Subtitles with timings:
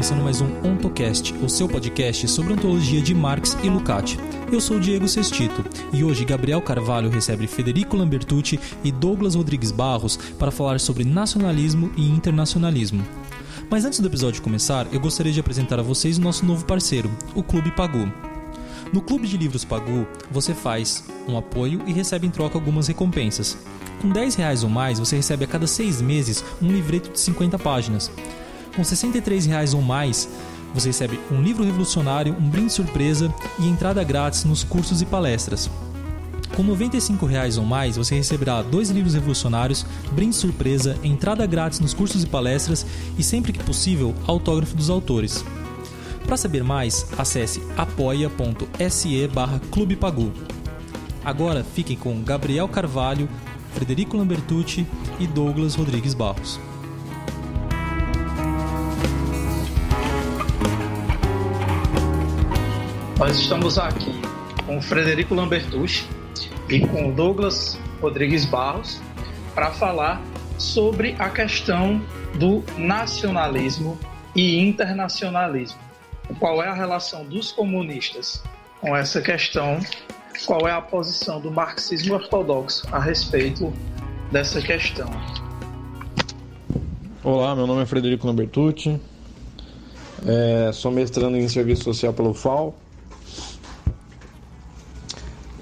[0.00, 4.16] começando mais um OntoCast, o seu podcast sobre ontologia de Marx e Lukács.
[4.50, 10.16] Eu sou Diego Sestito e hoje Gabriel Carvalho recebe Federico Lambertucci e Douglas Rodrigues Barros
[10.38, 13.04] para falar sobre nacionalismo e internacionalismo.
[13.68, 17.10] Mas antes do episódio começar, eu gostaria de apresentar a vocês o nosso novo parceiro,
[17.34, 18.10] o Clube Pagu.
[18.94, 23.54] No Clube de Livros Pagu, você faz um apoio e recebe em troca algumas recompensas.
[24.00, 27.58] Com 10 reais ou mais, você recebe a cada seis meses um livreto de 50
[27.58, 28.10] páginas.
[28.74, 30.28] Com 63 reais ou mais,
[30.72, 35.68] você recebe um livro revolucionário, um brinde surpresa e entrada grátis nos cursos e palestras.
[36.54, 41.94] Com 95 reais ou mais, você receberá dois livros revolucionários, brinde surpresa, entrada grátis nos
[41.94, 42.86] cursos e palestras
[43.18, 45.44] e, sempre que possível, autógrafo dos autores.
[46.24, 50.32] Para saber mais, acesse apoia.se barra Clube Pagu.
[51.24, 53.28] Agora fiquem com Gabriel Carvalho,
[53.74, 54.86] Frederico Lambertucci
[55.18, 56.60] e Douglas Rodrigues Barros.
[63.20, 64.18] Nós estamos aqui
[64.64, 66.08] com Frederico Lambertucci
[66.70, 68.98] e com Douglas Rodrigues Barros
[69.54, 70.22] para falar
[70.56, 72.00] sobre a questão
[72.38, 73.98] do nacionalismo
[74.34, 75.78] e internacionalismo.
[76.38, 78.42] Qual é a relação dos comunistas
[78.80, 79.78] com essa questão
[80.46, 83.70] qual é a posição do marxismo ortodoxo a respeito
[84.32, 85.10] dessa questão.
[87.22, 88.98] Olá, meu nome é Frederico Lambertucci,
[90.26, 92.74] é, sou mestrando em Serviço Social pelo FAO.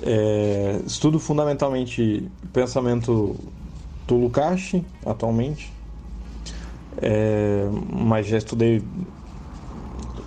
[0.03, 3.37] É, estudo fundamentalmente pensamento
[4.07, 5.73] do Lukács atualmente,
[6.97, 8.83] é, mas já estudei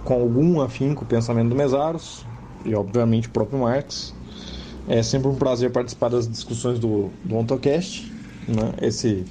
[0.04, 2.26] com algum afinco o pensamento do Mesaros
[2.66, 4.14] e obviamente o próprio Marx.
[4.88, 8.12] É sempre um prazer participar das discussões do, do OntoCast.
[8.48, 8.74] Né?
[8.82, 9.24] Esse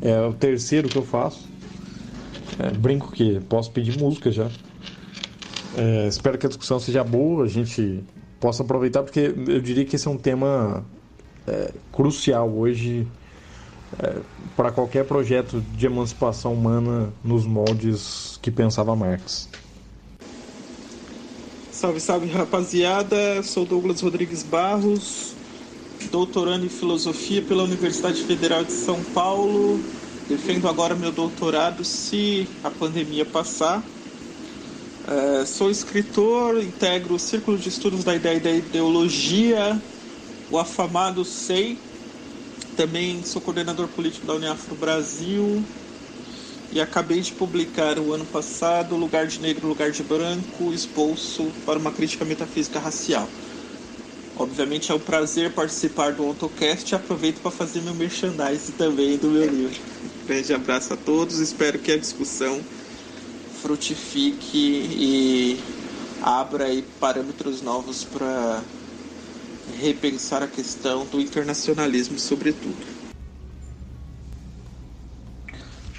[0.00, 1.48] é o terceiro que eu faço.
[2.58, 4.50] É, brinco que posso pedir música já.
[5.76, 8.02] É, espero que a discussão seja boa, a gente
[8.40, 10.84] possa aproveitar, porque eu diria que esse é um tema
[11.46, 13.06] é, crucial hoje
[13.98, 14.16] é,
[14.56, 19.48] para qualquer projeto de emancipação humana nos moldes que pensava Marx.
[21.70, 25.32] Salve, salve rapaziada, sou Douglas Rodrigues Barros,
[26.10, 29.80] doutorando em filosofia pela Universidade Federal de São Paulo.
[30.28, 33.82] Defendo agora meu doutorado se a pandemia passar.
[35.10, 39.80] É, sou escritor, integro o Círculo de Estudos da Ideia e da Ideologia,
[40.50, 41.78] o afamado SEI.
[42.76, 45.64] Também sou coordenador político da União Afro Brasil,
[46.70, 51.78] e acabei de publicar o ano passado Lugar de Negro, Lugar de Branco, Expulso para
[51.78, 53.26] uma crítica metafísica racial.
[54.36, 59.30] Obviamente é um prazer participar do AutoCast e aproveito para fazer meu merchandising também do
[59.30, 59.74] meu livro.
[60.26, 62.60] grande abraço a todos, espero que a discussão
[63.62, 65.60] frutifique e
[66.22, 68.62] abra aí parâmetros novos para
[69.80, 72.98] repensar a questão do internacionalismo, sobretudo.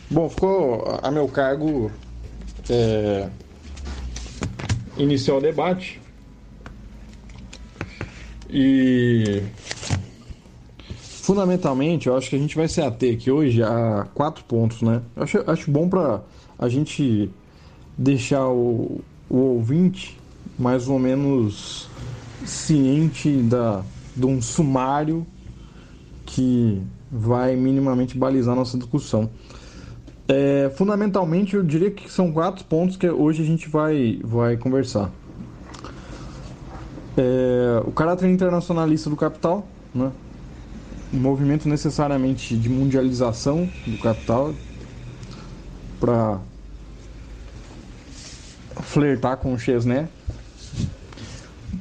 [0.09, 1.91] Bom, ficou a meu cargo
[2.69, 3.29] é,
[4.97, 6.01] iniciar o debate.
[8.49, 9.43] E
[10.97, 15.03] fundamentalmente, eu acho que a gente vai se ater aqui hoje a quatro pontos, né?
[15.15, 16.23] Eu acho, acho bom para
[16.57, 17.29] a gente
[17.99, 20.17] deixar o, o ouvinte
[20.57, 21.89] mais ou menos
[22.45, 23.83] ciente da,
[24.15, 25.27] de um sumário
[26.25, 29.29] que vai minimamente balizar nossa discussão.
[30.29, 35.11] É, fundamentalmente, eu diria que são quatro pontos que hoje a gente vai, vai conversar.
[37.17, 40.11] É, o caráter internacionalista do capital, né?
[41.11, 44.53] o movimento necessariamente de mundialização do capital
[45.99, 46.39] para
[48.81, 50.07] flertar com o Chesné.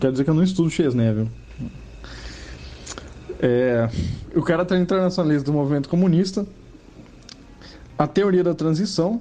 [0.00, 1.28] Quer dizer que eu não estudo Chesné, viu?
[3.40, 3.88] É,
[4.34, 6.46] o caráter internacionalista do movimento comunista
[7.98, 9.20] a teoria da transição,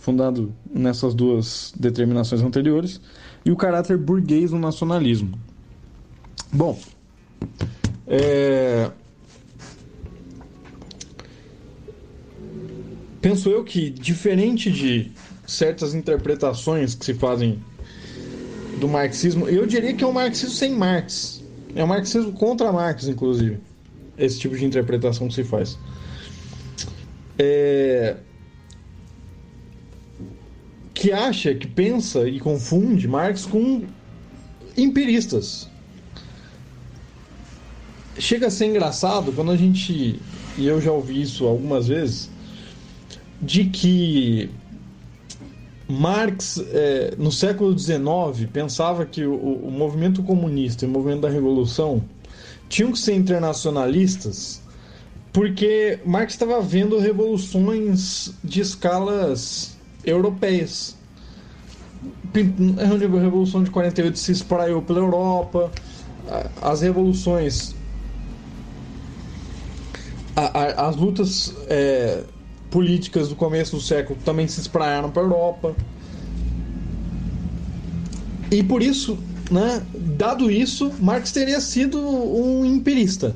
[0.00, 2.98] fundado nessas duas determinações anteriores,
[3.44, 5.38] e o caráter burguês do nacionalismo.
[6.50, 6.80] Bom,
[8.06, 8.90] é...
[13.20, 15.12] penso eu que, diferente de
[15.46, 17.62] certas interpretações que se fazem
[18.78, 21.42] do marxismo, eu diria que é um marxismo sem Marx.
[21.74, 23.58] É um marxismo contra Marx, inclusive.
[24.18, 25.78] Esse tipo de interpretação que se faz
[27.38, 28.16] é,
[30.94, 33.84] que acha, que pensa e confunde Marx com
[34.76, 35.68] empiristas.
[38.18, 40.18] Chega a ser engraçado quando a gente,
[40.56, 42.30] e eu já ouvi isso algumas vezes,
[43.42, 44.48] de que
[45.88, 51.28] Marx, é, no século XIX, pensava que o, o, movimento comunista e o movimento da
[51.28, 52.02] revolução
[52.68, 54.60] tinham que ser internacionalistas,
[55.32, 60.96] porque Marx estava vendo revoluções de escalas europeias.
[62.34, 65.70] A Revolução de 48 se espraiou pela Europa,
[66.60, 67.74] as revoluções,
[70.34, 72.24] as lutas é,
[72.70, 75.76] políticas do começo do século também se espraiaram para a Europa.
[78.50, 79.18] E por isso,
[79.50, 83.34] né, dado isso, Marx teria sido um empirista.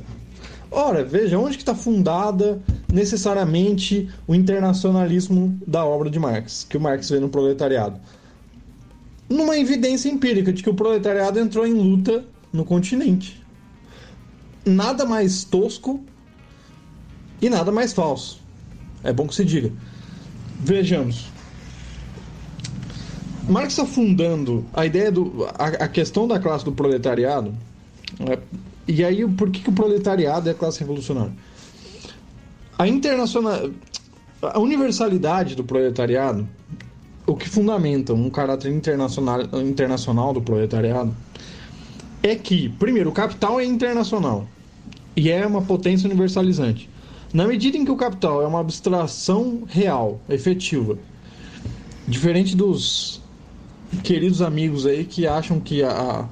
[0.69, 2.61] Ora, veja, onde que está fundada
[2.91, 7.99] necessariamente o internacionalismo da obra de Marx, que o Marx vê no proletariado?
[9.29, 12.23] Numa evidência empírica de que o proletariado entrou em luta
[12.53, 13.41] no continente.
[14.65, 16.01] Nada mais tosco
[17.41, 18.40] e nada mais falso.
[19.03, 19.71] É bom que se diga.
[20.59, 21.27] Vejamos.
[23.49, 25.45] Marx está fundando a ideia do.
[25.57, 27.53] a, a questão da classe do proletariado.
[28.19, 28.37] Né?
[28.87, 31.33] E aí, por que, que o proletariado é a classe revolucionária?
[32.77, 33.69] A internacional.
[34.41, 36.47] A universalidade do proletariado,
[37.27, 41.15] o que fundamenta um caráter internacional, internacional do proletariado,
[42.23, 44.47] é que, primeiro, o capital é internacional
[45.15, 46.89] e é uma potência universalizante.
[47.33, 50.97] Na medida em que o capital é uma abstração real, efetiva,
[52.05, 53.21] diferente dos
[54.03, 56.27] queridos amigos aí que acham que a,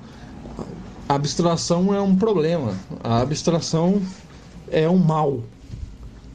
[1.08, 4.02] a abstração é um problema, a abstração
[4.70, 5.42] é um mal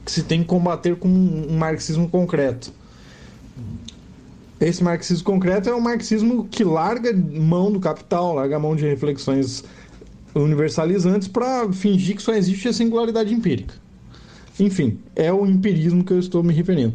[0.02, 2.72] que se tem que combater com um marxismo concreto.
[4.58, 9.62] Esse marxismo concreto é um marxismo que larga mão do capital, larga mão de reflexões
[10.34, 13.83] universalizantes para fingir que só existe a singularidade empírica.
[14.58, 16.94] Enfim, é o empirismo que eu estou me referindo.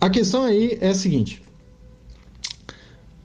[0.00, 1.42] A questão aí é a seguinte: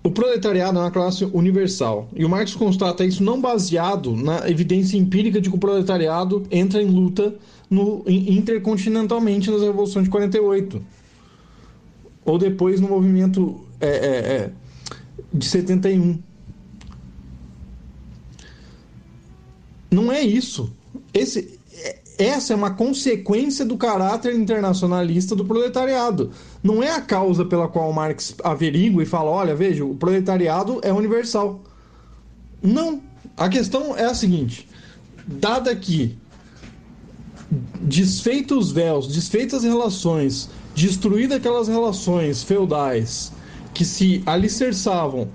[0.04, 4.98] o proletariado é uma classe universal e o Marx constata isso não baseado na evidência
[4.98, 7.36] empírica de que o proletariado entra em luta
[7.70, 10.82] no, intercontinentalmente nas revoluções de 48
[12.24, 14.52] ou depois no movimento é, é, é,
[15.34, 16.20] de 71.
[19.90, 20.74] Não é isso.
[21.14, 21.57] Esse,
[22.18, 26.32] essa é uma consequência do caráter internacionalista do proletariado.
[26.64, 30.92] Não é a causa pela qual Marx averigua e fala: olha, veja, o proletariado é
[30.92, 31.62] universal.
[32.62, 33.02] Não.
[33.36, 34.68] A questão é a seguinte:
[35.28, 36.18] dada que
[37.80, 43.32] desfeitos os véus, desfeitas as relações, destruídas aquelas relações feudais
[43.74, 45.30] que se alicerçavam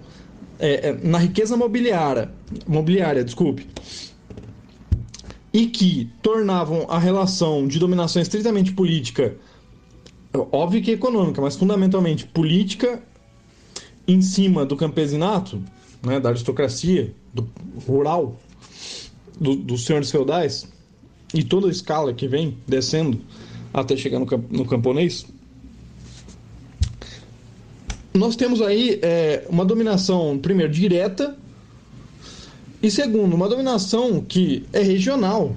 [0.58, 2.31] é, é, na riqueza mobiliária,
[2.67, 3.69] mobiliária, desculpe,
[5.52, 9.37] e que tornavam a relação de dominação estritamente política,
[10.50, 13.02] óbvio que econômica, mas fundamentalmente política,
[14.08, 15.62] em cima do campesinato,
[16.02, 17.49] né, da aristocracia, do
[17.87, 18.40] rural,
[19.38, 20.66] do, dos senhores feudais,
[21.34, 23.20] e toda a escala que vem descendo
[23.72, 25.26] até chegar no, no camponês,
[28.14, 31.37] nós temos aí é, uma dominação, primeiro, direta
[32.82, 35.55] e segundo, uma dominação que é regional.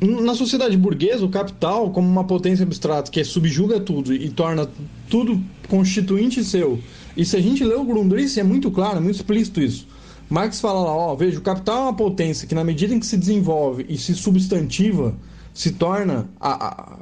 [0.00, 4.68] Na sociedade burguesa, o capital, como uma potência abstrata que subjuga tudo e torna
[5.08, 6.80] tudo constituinte seu.
[7.16, 9.86] E se a gente lê o Grundrisse, é muito claro, é muito explícito isso.
[10.28, 13.06] Marx fala lá, ó, veja, o capital é uma potência que na medida em que
[13.06, 15.14] se desenvolve e se substantiva,
[15.54, 16.98] se torna a, a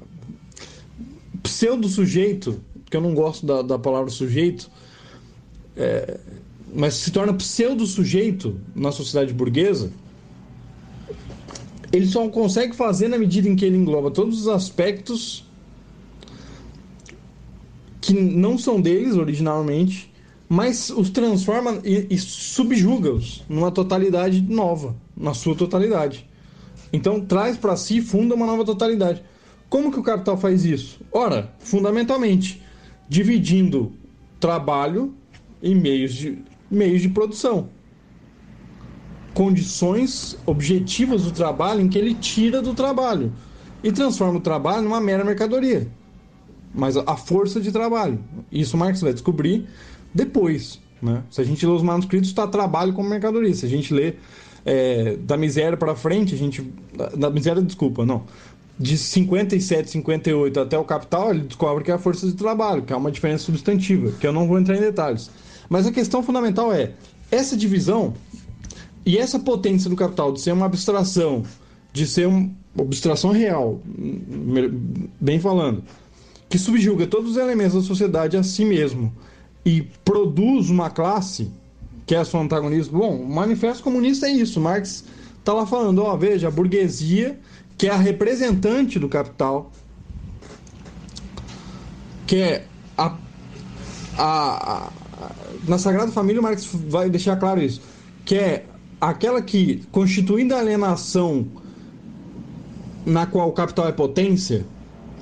[1.43, 2.61] pseudo-sujeito
[2.95, 4.71] porque eu não gosto da, da palavra sujeito,
[5.77, 6.19] é,
[6.73, 9.91] mas se torna pseudo-sujeito na sociedade burguesa,
[11.93, 15.45] ele só consegue fazer na medida em que ele engloba todos os aspectos
[18.01, 20.13] que não são deles originalmente,
[20.49, 26.29] mas os transforma e, e subjuga-os numa totalidade nova, na sua totalidade.
[26.93, 29.21] Então traz para si, funda uma nova totalidade.
[29.69, 31.01] Como que o capital faz isso?
[31.11, 32.63] Ora, fundamentalmente,
[33.09, 33.93] dividindo
[34.41, 35.15] trabalho
[35.63, 36.39] em meios de,
[36.71, 37.69] meios de produção.
[39.33, 43.33] Condições objetivas do trabalho em que ele tira do trabalho
[43.83, 45.89] e transforma o trabalho numa mera mercadoria.
[46.75, 48.19] Mas a força de trabalho.
[48.51, 49.67] Isso Marx vai descobrir
[50.13, 50.81] depois.
[51.01, 51.23] Né?
[51.31, 53.55] Se a gente lê os manuscritos, está trabalho como mercadoria.
[53.55, 54.15] Se a gente lê
[54.65, 56.63] é, da miséria para frente, a gente.
[57.17, 58.25] Da miséria, desculpa, não
[58.79, 62.93] de 57, 58 até o capital, ele descobre que é a força de trabalho, que
[62.93, 65.31] é uma diferença substantiva, que eu não vou entrar em detalhes.
[65.69, 66.93] Mas a questão fundamental é
[67.31, 68.15] essa divisão
[69.07, 71.45] e essa potência do capital de ser uma abstração
[71.95, 73.81] de ser uma abstração real,
[75.21, 75.85] bem falando,
[76.49, 79.15] que subjuga todos os elementos da sociedade a si mesmo
[79.65, 81.53] e produz uma classe
[82.05, 82.99] que é seu antagonismo.
[82.99, 84.61] Bom, o Manifesto Comunista é isso.
[84.61, 85.05] Marx
[85.39, 87.39] está lá falando, ó, veja, a burguesia,
[87.77, 89.71] que é a representante do capital,
[92.27, 92.67] que é
[92.97, 93.17] a,
[94.17, 94.93] a, a
[95.67, 97.81] na Sagrada Família, Marx vai deixar claro isso,
[98.25, 98.67] que é
[99.01, 101.47] aquela que, constituindo a alienação
[103.05, 104.67] na qual o capital é potência,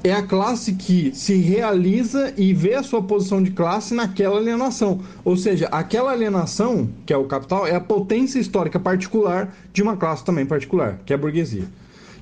[0.04, 5.00] é a classe que se realiza e vê a sua posição de classe naquela alienação.
[5.24, 9.96] Ou seja, aquela alienação, que é o capital, é a potência histórica particular de uma
[9.96, 11.66] classe também particular, que é a burguesia,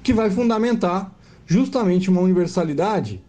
[0.03, 1.15] que vai fundamentar
[1.47, 3.23] justamente uma universalidade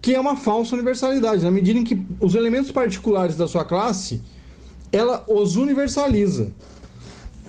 [0.00, 4.22] que é uma falsa universalidade, na medida em que os elementos particulares da sua classe
[4.92, 6.52] ela os universaliza.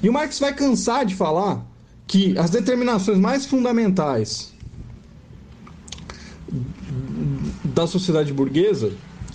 [0.01, 1.65] E o Marx vai cansar de falar
[2.07, 4.51] que as determinações mais fundamentais
[7.63, 8.91] da sociedade burguesa,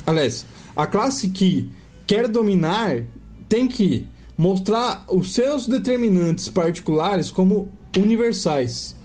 [0.07, 1.71] aliás, a classe que
[2.07, 3.05] quer dominar
[3.49, 8.97] tem que mostrar os seus determinantes particulares como universais.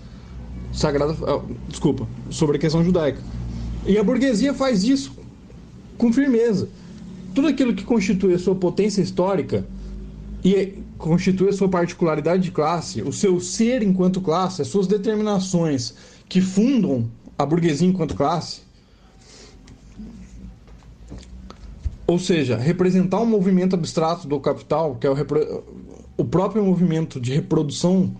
[0.72, 3.20] Sagrada, ah, desculpa, sobre a questão judaica.
[3.86, 5.12] E a burguesia faz isso
[5.98, 6.68] com firmeza.
[7.34, 9.66] Tudo aquilo que constitui a sua potência histórica
[10.44, 15.94] e constitui a sua particularidade de classe, o seu ser enquanto classe, as suas determinações
[16.28, 18.62] que fundam a burguesia enquanto classe,
[22.06, 25.14] ou seja, representar um movimento abstrato do capital, que é o,
[26.16, 28.14] o próprio movimento de reprodução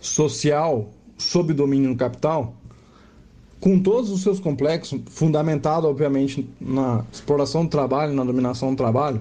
[0.00, 2.54] social sob domínio do capital,
[3.60, 9.20] com todos os seus complexos, fundamentado, obviamente, na exploração do trabalho, na dominação do trabalho,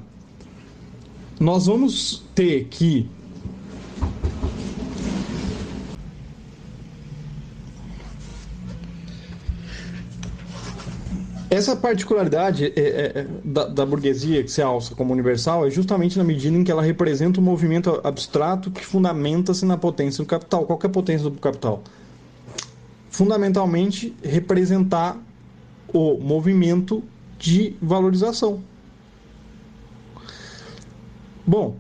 [1.40, 3.10] nós vamos ter que
[11.60, 16.24] Essa particularidade é, é, da, da, burguesia que se alça como universal é justamente na
[16.24, 20.66] medida em que ela representa um movimento abstrato que fundamenta-se na potência do capital.
[20.66, 21.84] Qual é a potência do capital?
[23.10, 25.22] Fundamentalmente, representar
[25.94, 27.04] o movimento
[27.38, 28.64] de valorização.
[31.46, 31.76] Bom,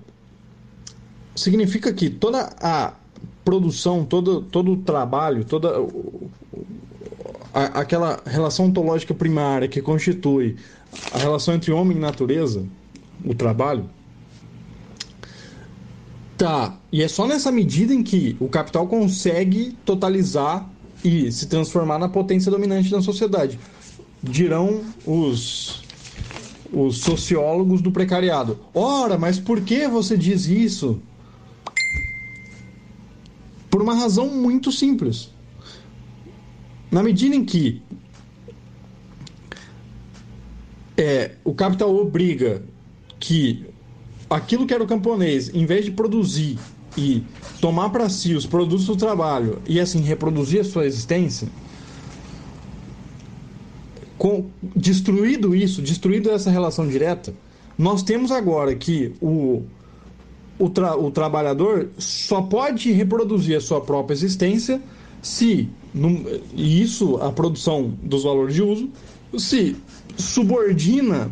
[1.33, 2.95] significa que toda a
[3.45, 5.71] produção, todo, todo o trabalho, toda
[7.53, 10.56] a, aquela relação ontológica primária que constitui
[11.12, 12.65] a relação entre homem e natureza,
[13.24, 13.89] o trabalho,
[16.38, 16.77] tá.
[16.91, 20.68] E é só nessa medida em que o capital consegue totalizar
[21.03, 23.60] e se transformar na potência dominante da sociedade.
[24.22, 25.84] Dirão os
[26.72, 28.60] os sociólogos do precariado.
[28.74, 31.00] Ora, mas por que você diz isso?
[33.70, 35.32] Por uma razão muito simples.
[36.91, 37.81] Na medida em que
[40.98, 42.63] é, o capital obriga
[43.19, 43.65] que
[44.29, 46.58] aquilo que era o camponês, em vez de produzir
[46.98, 47.24] e
[47.62, 51.48] tomar para si os produtos do trabalho e assim reproduzir a sua existência,
[54.17, 57.34] com, destruído isso, destruído essa relação direta,
[57.77, 59.63] nós temos agora que o,
[60.58, 64.81] o, tra, o trabalhador só pode reproduzir a sua própria existência
[65.22, 65.69] se
[66.53, 68.89] e isso a produção dos valores de uso
[69.38, 69.75] se
[70.17, 71.31] subordina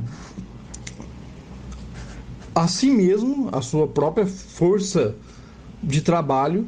[2.56, 5.16] a si mesmo, a sua própria força
[5.82, 6.68] de trabalho,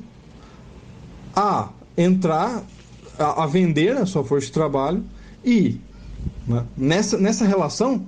[1.36, 2.64] a entrar,
[3.18, 5.04] a, a vender a sua força de trabalho
[5.44, 5.80] e
[6.48, 8.06] né, nessa, nessa relação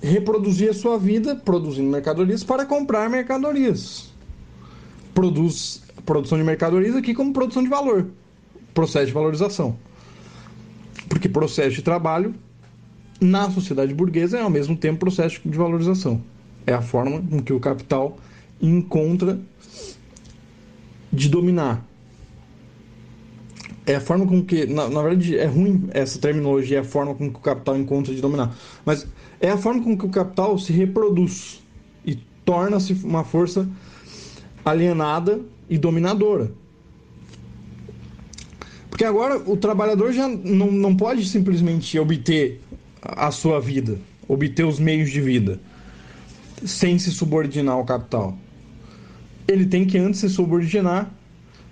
[0.00, 4.12] reproduzir a sua vida produzindo mercadorias para comprar mercadorias.
[5.12, 8.06] Produz produção de mercadorias aqui como produção de valor
[8.74, 9.76] processo de valorização.
[11.08, 12.34] Porque processo de trabalho
[13.20, 16.22] na sociedade burguesa é ao mesmo tempo processo de valorização.
[16.66, 18.18] É a forma com que o capital
[18.60, 19.38] encontra
[21.12, 21.84] de dominar.
[23.84, 27.14] É a forma com que, na, na verdade, é ruim essa terminologia, é a forma
[27.14, 28.56] com que o capital encontra de dominar.
[28.84, 29.06] Mas
[29.40, 31.60] é a forma com que o capital se reproduz
[32.04, 32.14] e
[32.44, 33.68] torna-se uma força
[34.64, 36.52] alienada e dominadora.
[38.92, 42.60] Porque agora o trabalhador já não, não pode simplesmente obter
[43.00, 45.58] a sua vida, obter os meios de vida,
[46.62, 48.36] sem se subordinar ao capital.
[49.48, 51.10] Ele tem que antes se subordinar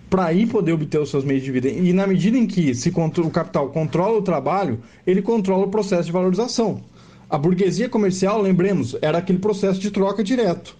[0.08, 1.68] para aí poder obter os seus meios de vida.
[1.68, 6.04] E na medida em que se o capital controla o trabalho, ele controla o processo
[6.04, 6.80] de valorização.
[7.28, 10.74] A burguesia comercial, lembremos, era aquele processo de troca direto.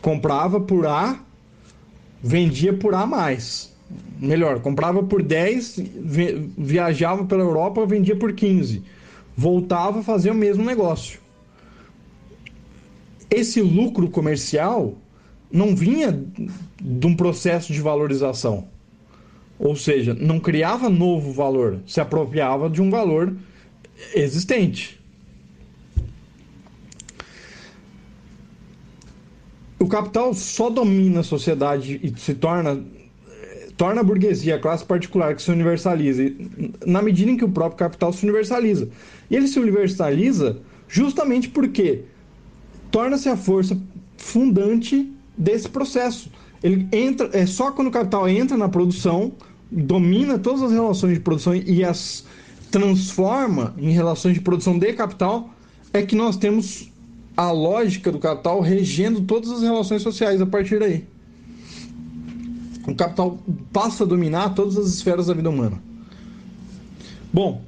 [0.00, 1.18] Comprava por A,
[2.22, 3.74] vendia por A mais
[4.20, 5.80] Melhor, comprava por 10,
[6.56, 8.82] viajava pela Europa, vendia por 15.
[9.36, 11.20] Voltava a fazer o mesmo negócio.
[13.30, 14.94] Esse lucro comercial
[15.52, 16.18] não vinha
[16.80, 18.68] de um processo de valorização.
[19.58, 23.34] Ou seja, não criava novo valor, se apropriava de um valor
[24.14, 25.00] existente.
[29.78, 32.82] O capital só domina a sociedade e se torna
[33.76, 36.32] torna a burguesia, a classe particular que se universaliza,
[36.86, 38.88] na medida em que o próprio capital se universaliza.
[39.30, 42.04] E ele se universaliza justamente porque
[42.90, 43.78] torna-se a força
[44.16, 46.30] fundante desse processo.
[46.62, 49.32] Ele entra, é só quando o capital entra na produção,
[49.70, 52.24] domina todas as relações de produção e as
[52.70, 55.50] transforma em relações de produção de capital,
[55.92, 56.90] é que nós temos
[57.36, 61.04] a lógica do capital regendo todas as relações sociais a partir daí.
[62.86, 63.38] O capital
[63.72, 65.82] passa a dominar todas as esferas da vida humana.
[67.32, 67.62] Bom,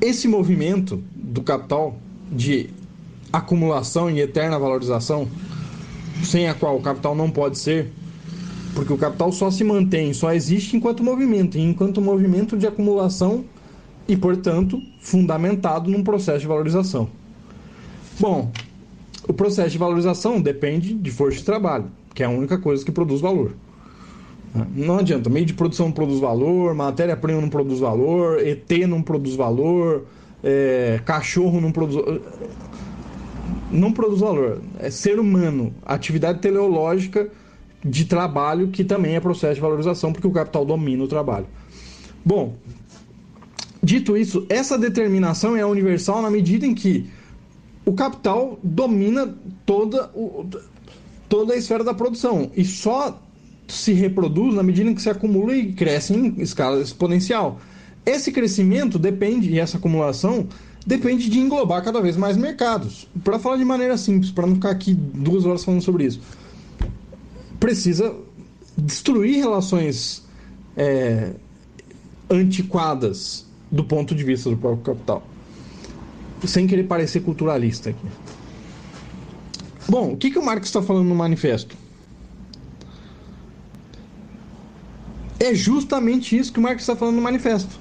[0.00, 1.96] esse movimento do capital
[2.32, 2.70] de
[3.32, 5.28] acumulação e eterna valorização,
[6.24, 7.92] sem a qual o capital não pode ser,
[8.74, 13.44] porque o capital só se mantém, só existe enquanto movimento, e enquanto movimento de acumulação
[14.08, 17.08] e, portanto, fundamentado num processo de valorização.
[18.18, 18.50] Bom,
[19.28, 22.92] o processo de valorização depende de força de trabalho, que é a única coisa que
[22.92, 23.52] produz valor.
[24.74, 29.36] Não adianta, meio de produção não produz valor, matéria-prima não produz valor, ET não produz
[29.36, 30.04] valor,
[30.42, 32.04] é, cachorro não produz.
[33.70, 34.60] Não produz valor.
[34.80, 37.30] É ser humano, atividade teleológica
[37.84, 41.46] de trabalho que também é processo de valorização, porque o capital domina o trabalho.
[42.24, 42.56] Bom,
[43.80, 47.08] dito isso, essa determinação é universal na medida em que
[47.84, 50.46] o capital domina toda, o,
[51.30, 53.18] toda a esfera da produção e só
[53.66, 57.58] se reproduz na medida em que se acumula e cresce em escala exponencial.
[58.04, 60.46] Esse crescimento depende, e essa acumulação
[60.86, 63.08] depende de englobar cada vez mais mercados.
[63.24, 66.20] Para falar de maneira simples, para não ficar aqui duas horas falando sobre isso,
[67.58, 68.14] precisa
[68.76, 70.24] destruir relações
[70.76, 71.30] é,
[72.28, 75.22] antiquadas do ponto de vista do próprio capital
[76.46, 78.06] sem querer parecer culturalista aqui.
[79.90, 81.76] Bom, o que, que o Marx está falando no manifesto?
[85.40, 87.76] É justamente isso que o Marx está falando no manifesto.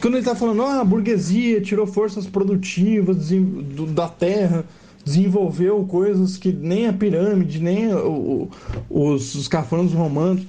[0.00, 3.30] Quando ele está falando, ah, a burguesia tirou forças produtivas
[3.92, 4.64] da terra,
[5.04, 7.88] desenvolveu coisas que nem a pirâmide, nem
[8.88, 10.44] os, os cafanos romanos.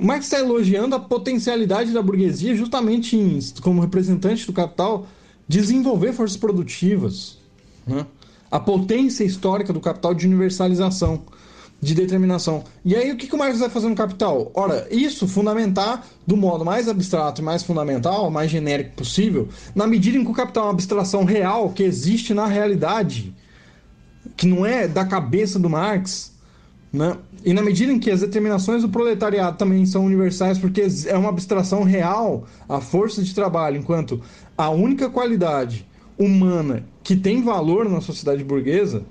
[0.00, 3.18] Marx está elogiando a potencialidade da burguesia justamente
[3.60, 5.06] como representante do capital
[5.46, 7.38] desenvolver forças produtivas,
[7.86, 8.06] né?
[8.56, 11.22] A potência histórica do capital de universalização,
[11.78, 12.64] de determinação.
[12.82, 14.50] E aí o que, que o Marx vai fazer no capital?
[14.54, 20.16] Ora, isso fundamentar do modo mais abstrato e mais fundamental, mais genérico possível, na medida
[20.16, 23.34] em que o capital é uma abstração real que existe na realidade,
[24.34, 26.32] que não é da cabeça do Marx,
[26.90, 27.14] né?
[27.44, 31.28] E na medida em que as determinações do proletariado também são universais, porque é uma
[31.28, 34.22] abstração real a força de trabalho, enquanto
[34.56, 35.86] a única qualidade
[36.18, 39.04] humana que tem valor na sociedade burguesa,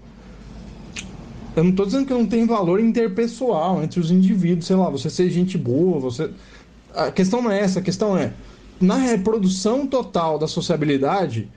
[1.55, 5.09] eu não estou dizendo que não tem valor interpessoal entre os indivíduos, sei lá, você
[5.09, 6.29] ser gente boa, você.
[6.93, 8.33] A questão não é essa, a questão é,
[8.79, 11.49] na reprodução total da sociabilidade,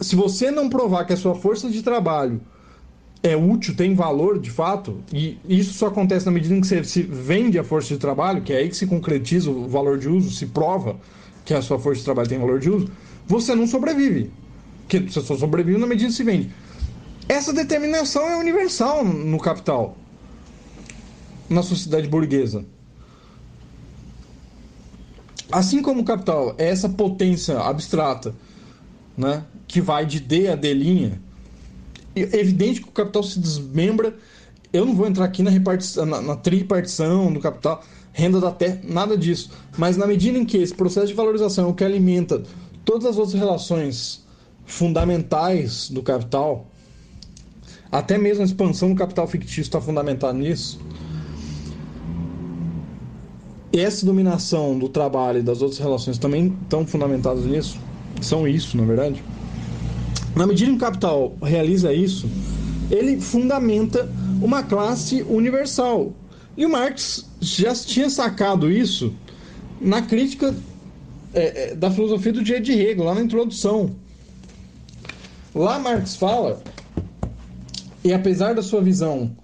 [0.00, 2.40] se você não provar que a sua força de trabalho
[3.22, 6.84] é útil, tem valor de fato, e isso só acontece na medida em que você
[6.84, 10.08] se vende a força de trabalho, que é aí que se concretiza o valor de
[10.08, 10.96] uso, se prova
[11.44, 12.88] que a sua força de trabalho tem valor de uso,
[13.26, 14.30] você não sobrevive.
[14.88, 16.50] Que você só sobrevive na medida que se vende.
[17.28, 19.96] Essa determinação é universal no capital,
[21.50, 22.64] na sociedade burguesa.
[25.50, 28.34] Assim como o capital é essa potência abstrata,
[29.16, 31.20] né, que vai de D a D linha,
[32.14, 34.16] é evidente que o capital se desmembra.
[34.72, 38.80] Eu não vou entrar aqui na, repartição, na, na tripartição do capital, renda da terra,
[38.84, 39.50] nada disso.
[39.76, 42.42] Mas na medida em que esse processo de valorização é o que alimenta
[42.84, 44.25] todas as outras relações
[44.66, 46.66] fundamentais do capital,
[47.90, 50.78] até mesmo a expansão do capital fictício está fundamentada nisso.
[53.72, 57.78] Essa dominação do trabalho e das outras relações também estão fundamentadas nisso.
[58.20, 59.22] São isso, na verdade.
[60.34, 62.28] Na medida que o capital realiza isso,
[62.90, 66.12] ele fundamenta uma classe universal.
[66.56, 69.12] E o Marx já tinha sacado isso
[69.80, 70.54] na crítica
[71.34, 73.94] é, é, da filosofia do dia de Hegel, lá na introdução.
[75.56, 76.62] Lá Marx fala,
[78.04, 79.34] e apesar da sua visão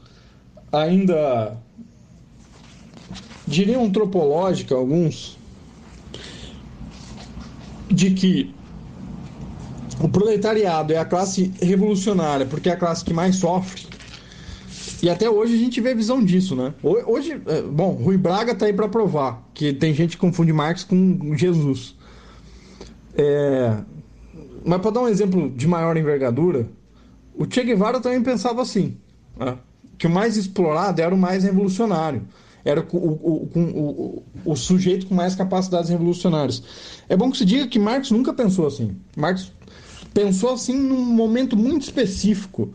[0.71, 1.57] ainda
[3.47, 5.39] diriam antropológica, alguns,
[7.91, 8.55] de que
[10.03, 13.87] o proletariado é a classe revolucionária porque é a classe que mais sofre.
[15.03, 16.75] E até hoje a gente vê a visão disso, né?
[16.83, 20.85] Hoje, é, bom, Rui Braga tá aí para provar que tem gente que confunde Marx
[20.85, 21.97] com Jesus.
[23.17, 23.79] É...
[24.65, 26.69] Mas para dar um exemplo de maior envergadura,
[27.35, 28.97] o Che Guevara também pensava assim,
[29.39, 29.59] né?
[29.99, 32.23] que o mais explorado era o mais revolucionário
[32.65, 36.63] era o, o, o, o, sujeito com mais capacidades revolucionárias.
[37.09, 38.97] É bom que se diga que Marx nunca pensou assim.
[39.17, 39.53] Marx
[40.15, 42.73] pensou assim num momento muito específico.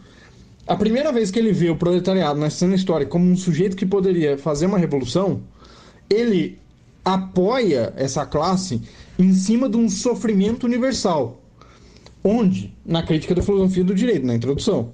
[0.66, 3.86] A primeira vez que ele vê o proletariado na cena histórica como um sujeito que
[3.86, 5.42] poderia fazer uma revolução,
[6.10, 6.60] ele
[7.06, 8.82] apoia essa classe
[9.18, 11.42] em cima de um sofrimento universal.
[12.28, 12.76] Onde?
[12.86, 14.92] Na crítica da filosofia do direito, na introdução.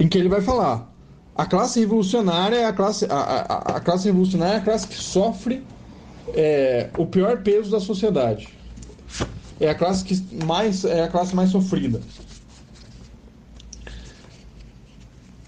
[0.00, 0.92] Em que ele vai falar:
[1.36, 4.96] a classe revolucionária é a classe, a, a, a classe revolucionária é a classe que
[4.96, 5.62] sofre
[6.34, 8.48] é, o pior peso da sociedade.
[9.60, 12.00] É a classe que mais é a classe mais sofrida.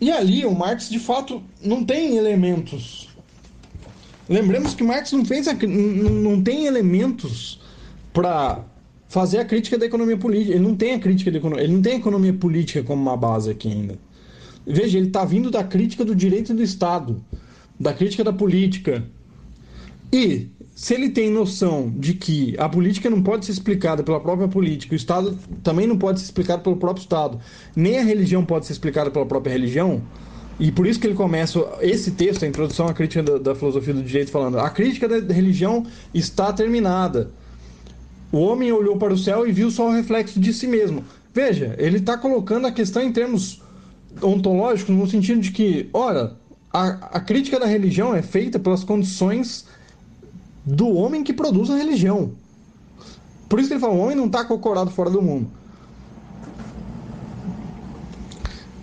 [0.01, 3.09] E ali o Marx de fato não tem elementos.
[4.29, 7.61] Lembremos que Marx não fez não, não tem elementos
[8.13, 8.63] para
[9.15, 10.57] fazer a crítica da economia política.
[10.57, 13.49] Ele não tem a crítica da economia, ele não tem economia política como uma base
[13.49, 13.97] aqui ainda.
[14.67, 17.25] Veja, ele está vindo da crítica do direito do Estado,
[17.79, 19.05] da crítica da política.
[20.13, 24.49] E se ele tem noção de que a política não pode ser explicada pela própria
[24.49, 27.39] política, o Estado também não pode ser explicado pelo próprio Estado,
[27.77, 30.03] nem a religião pode ser explicada pela própria religião,
[30.59, 33.95] e por isso que ele começa esse texto, a introdução à crítica da, da filosofia
[33.95, 37.31] do direito, falando: a crítica da religião está terminada.
[38.35, 41.05] O homem olhou para o céu e viu só o reflexo de si mesmo.
[41.33, 43.63] Veja, ele está colocando a questão em termos
[44.21, 46.37] ontológico no sentido de que, ora,
[46.73, 49.67] a, a crítica da religião é feita pelas condições
[50.65, 52.33] do homem que produz a religião.
[53.49, 55.49] Por isso que ele fala, o homem não está cocorado fora do mundo.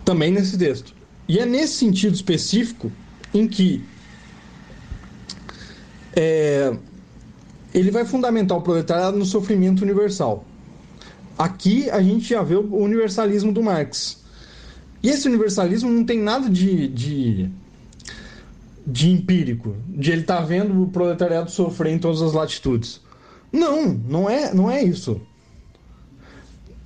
[0.05, 0.93] Também nesse texto.
[1.27, 2.89] E é nesse sentido específico
[3.33, 3.83] em que
[6.15, 6.73] é,
[7.73, 10.45] ele vai fundamentar o proletariado no sofrimento universal.
[11.37, 14.21] Aqui a gente já vê o universalismo do Marx.
[15.01, 17.49] E esse universalismo não tem nada de, de,
[18.85, 23.01] de empírico, de ele estar tá vendo o proletariado sofrer em todas as latitudes.
[23.51, 25.19] Não, não é, não é isso.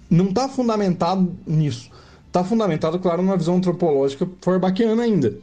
[0.10, 1.90] Não está fundamentado nisso.
[2.28, 5.38] Está fundamentado, claro, numa visão antropológica forbaquiana ainda.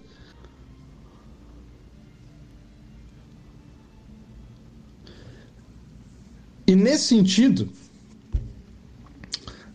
[6.66, 7.68] E nesse sentido,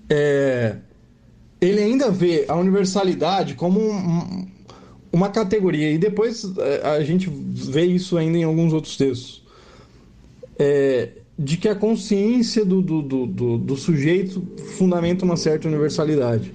[0.09, 0.77] é,
[1.59, 4.47] ele ainda vê a universalidade como um,
[5.11, 9.43] uma categoria, e depois é, a gente vê isso ainda em alguns outros textos,
[10.57, 14.41] é, de que a consciência do, do, do, do, sujeito
[14.77, 16.51] fundamenta uma certa universalidade.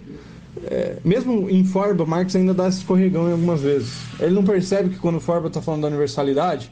[0.65, 3.93] É, mesmo em Forba, Marx ainda dá esse escorregão em algumas vezes.
[4.19, 6.71] Ele não percebe que quando Forba está falando da universalidade,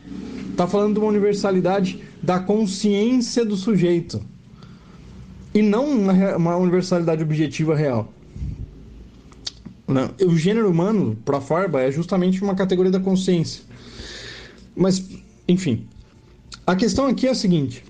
[0.60, 4.20] está falando de uma universalidade da consciência do sujeito
[5.54, 8.12] e não uma, uma universalidade objetiva real.
[9.88, 10.10] Não.
[10.24, 13.62] O gênero humano, para Farba, é justamente uma categoria da consciência.
[14.76, 15.02] Mas,
[15.48, 15.88] enfim.
[16.66, 17.82] A questão aqui é a seguinte.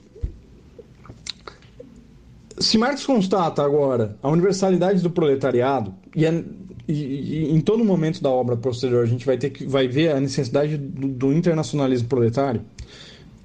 [2.58, 6.44] Se Marx constata agora a universalidade do proletariado, e, é,
[6.88, 10.12] e, e, em todo momento da obra posterior a gente vai, ter que, vai ver
[10.12, 12.62] a necessidade do, do internacionalismo proletário,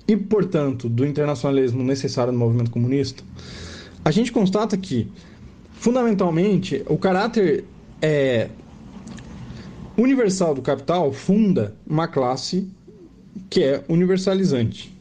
[0.07, 3.23] e, portanto, do internacionalismo necessário no movimento comunista,
[4.03, 5.11] a gente constata que,
[5.73, 7.65] fundamentalmente, o caráter
[8.01, 8.49] é,
[9.97, 12.69] universal do capital funda uma classe
[13.49, 14.93] que é universalizante.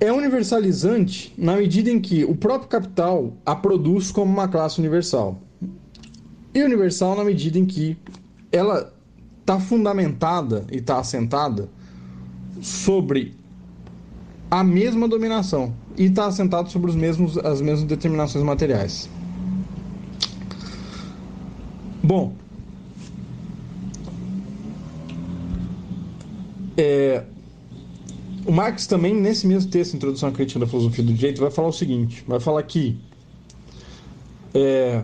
[0.00, 5.40] É universalizante na medida em que o próprio capital a produz como uma classe universal.
[6.54, 7.96] E universal na medida em que
[8.50, 8.92] ela
[9.40, 11.68] está fundamentada e está assentada
[12.60, 13.34] sobre
[14.50, 19.08] a mesma dominação e está assentado sobre os mesmos, as mesmas determinações materiais.
[22.02, 22.34] Bom,
[26.76, 27.24] é,
[28.44, 31.68] o Marx também, nesse mesmo texto, Introdução à Crítica da Filosofia do Direito, vai falar
[31.68, 32.98] o seguinte: vai falar que
[34.52, 35.02] é,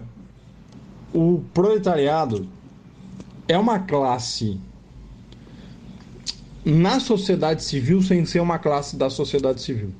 [1.12, 2.48] o proletariado
[3.46, 4.60] é uma classe
[6.64, 9.92] na sociedade civil sem ser uma classe da sociedade civil.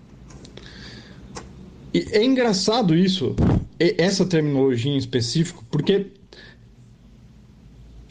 [1.95, 3.35] E é engraçado isso,
[3.79, 6.13] essa terminologia em específico, porque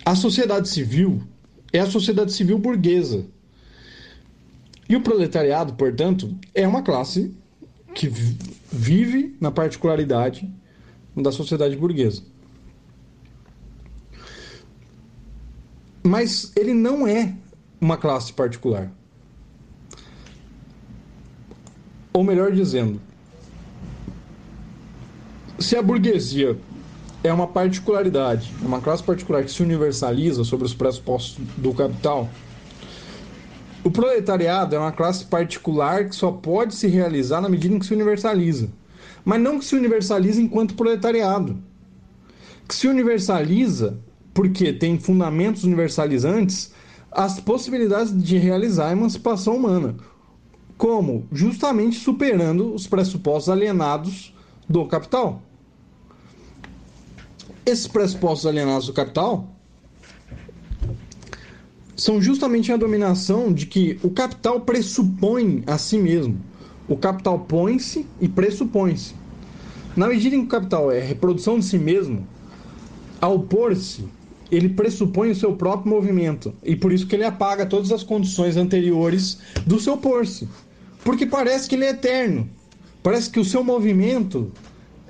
[0.04, 1.22] a sociedade civil
[1.72, 3.26] é a sociedade civil burguesa.
[4.90, 7.36] E o proletariado, portanto, é uma classe
[7.94, 8.10] que
[8.72, 10.50] vive na particularidade
[11.16, 12.24] da sociedade burguesa.
[16.08, 17.34] Mas ele não é
[17.82, 18.90] uma classe particular.
[22.14, 23.02] Ou melhor dizendo,
[25.60, 26.58] se a burguesia
[27.22, 32.30] é uma particularidade, é uma classe particular que se universaliza sobre os pressupostos do capital,
[33.84, 37.86] o proletariado é uma classe particular que só pode se realizar na medida em que
[37.86, 38.70] se universaliza.
[39.26, 41.62] Mas não que se universaliza enquanto proletariado.
[42.66, 44.00] Que se universaliza
[44.38, 46.72] porque tem fundamentos universalizantes
[47.12, 49.96] as possibilidades de realizar a emancipação humana.
[50.78, 51.28] Como?
[51.32, 54.32] Justamente superando os pressupostos alienados
[54.70, 55.42] do capital.
[57.66, 59.50] Esses pressupostos alienados do capital
[61.96, 66.40] são justamente a dominação de que o capital pressupõe a si mesmo.
[66.88, 69.16] O capital põe-se e pressupõe-se.
[69.96, 72.28] Na medida em que o capital é reprodução de si mesmo,
[73.20, 74.06] ao pôr-se,
[74.52, 76.54] ele pressupõe o seu próprio movimento.
[76.64, 80.48] E por isso que ele apaga todas as condições anteriores do seu pôr-se.
[81.04, 82.50] Porque parece que ele é eterno.
[83.04, 84.52] Parece que o seu movimento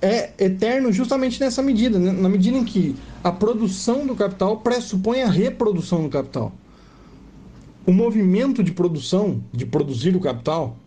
[0.02, 2.12] é eterno justamente nessa medida, né?
[2.12, 6.52] na medida em que a produção do capital pressupõe a reprodução do capital.
[7.86, 10.78] O movimento de produção, de produzir o capital,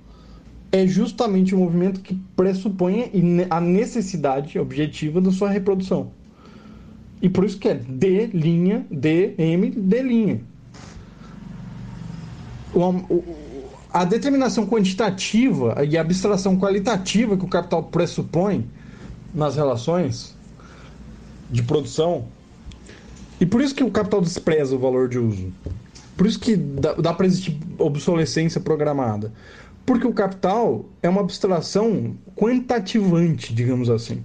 [0.70, 3.10] é justamente o movimento que pressupõe
[3.48, 6.12] a necessidade objetiva da sua reprodução.
[7.22, 10.40] E por isso que é D linha, D, M, D linha.
[12.72, 13.24] O, o,
[13.92, 18.68] a determinação quantitativa e a abstração qualitativa que o capital pressupõe
[19.34, 20.36] nas relações
[21.50, 22.26] de produção.
[23.40, 25.52] E por isso que o capital despreza o valor de uso.
[26.16, 29.32] Por isso que dá, dá para existir obsolescência programada.
[29.84, 34.22] Porque o capital é uma abstração quantitativante, digamos assim.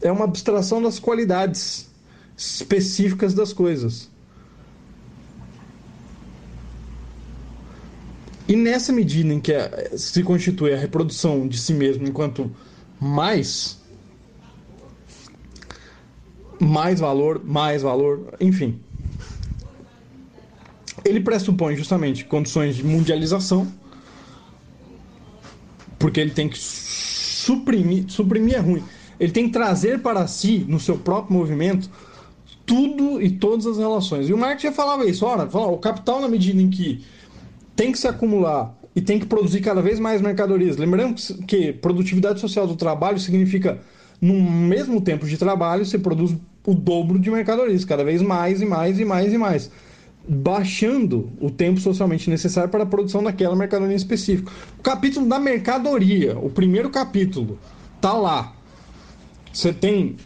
[0.00, 1.87] É uma abstração das qualidades
[2.38, 4.08] específicas das coisas.
[8.46, 9.52] E nessa medida em que
[9.98, 12.50] se constitui a reprodução de si mesmo enquanto
[12.98, 13.78] mais,
[16.58, 18.80] mais valor, mais valor, enfim.
[21.04, 23.70] Ele pressupõe justamente condições de mundialização,
[25.98, 28.84] porque ele tem que suprimir, suprimir é ruim.
[29.18, 31.90] Ele tem que trazer para si, no seu próprio movimento,
[32.68, 34.28] tudo e todas as relações.
[34.28, 37.02] E o Marx já falava isso, ora, falava, o capital na medida em que
[37.74, 40.76] tem que se acumular e tem que produzir cada vez mais mercadorias.
[40.76, 43.80] Lembrando que produtividade social do trabalho significa
[44.20, 48.66] no mesmo tempo de trabalho você produz o dobro de mercadorias, cada vez mais e
[48.66, 49.70] mais e mais e mais
[50.28, 54.52] baixando o tempo socialmente necessário para a produção daquela mercadoria específica.
[54.78, 57.58] O capítulo da mercadoria, o primeiro capítulo,
[57.98, 58.52] tá lá.
[59.52, 60.16] Você tem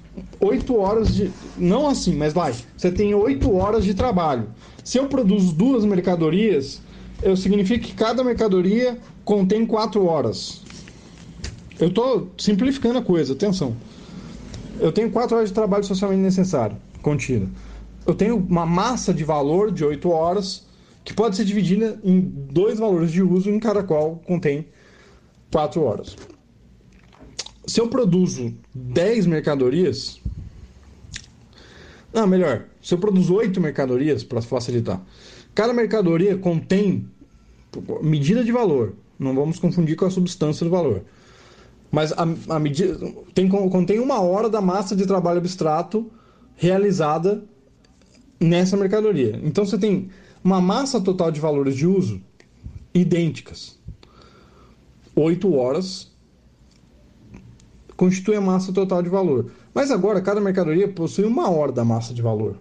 [0.41, 1.31] oito horas de.
[1.57, 2.55] Não assim, mas vai.
[2.77, 4.49] Você tem oito horas de trabalho.
[4.85, 6.81] Se eu produzo duas mercadorias,
[7.23, 10.63] eu significa que cada mercadoria contém quatro horas.
[11.79, 13.77] Eu estou simplificando a coisa, atenção.
[14.81, 17.49] Eu tenho quatro horas de trabalho socialmente necessário, contínuo
[18.07, 20.67] eu tenho uma massa de valor de 8 horas
[21.05, 24.67] que pode ser dividida em dois valores de uso, em cada qual contém
[25.53, 26.17] 4 horas.
[27.67, 30.21] Se eu produzo 10 mercadorias.
[32.13, 32.65] Não, melhor.
[32.83, 35.01] Se eu produzo 8 mercadorias, para facilitar.
[35.55, 37.09] Cada mercadoria contém
[38.03, 38.95] medida de valor.
[39.19, 41.03] Não vamos confundir com a substância do valor.
[41.91, 42.99] Mas a, a medida
[43.35, 46.11] tem, contém uma hora da massa de trabalho abstrato
[46.57, 47.45] realizada
[48.41, 49.41] nessa mercadoria.
[49.45, 50.11] Então você tem
[50.43, 52.21] uma massa total de valores de uso
[52.95, 53.79] idênticas.
[55.15, 56.12] 8 horas
[58.03, 59.53] constitui a massa total de valor.
[59.73, 62.57] Mas agora cada mercadoria possui uma hora da massa de valor.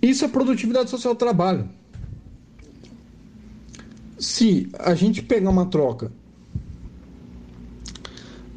[0.00, 1.68] Isso é produtividade social do trabalho.
[4.16, 6.12] Se a gente pegar uma troca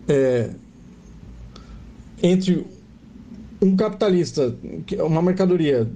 [0.07, 0.51] é,
[2.21, 2.63] entre
[3.59, 4.55] um capitalista,
[4.99, 5.89] uma mercadoria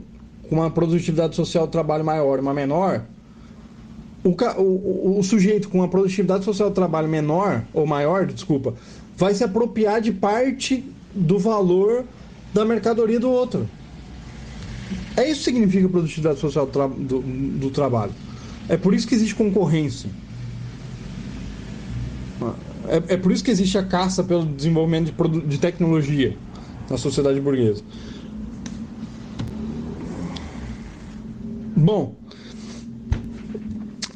[0.50, 3.06] com uma produtividade social do trabalho maior e uma menor,
[4.24, 8.74] o, o, o, sujeito com uma produtividade social do trabalho menor, ou maior, desculpa,
[9.18, 12.06] vai se apropriar de parte do valor
[12.54, 13.68] da mercadoria do outro.
[15.18, 18.14] É isso que significa produtividade social do, do, do trabalho.
[18.70, 20.10] É por isso que existe concorrência.
[22.88, 26.38] É, é por isso que existe a caça pelo desenvolvimento de, de tecnologia
[26.90, 27.84] na sociedade burguesa.
[31.76, 32.16] Bom,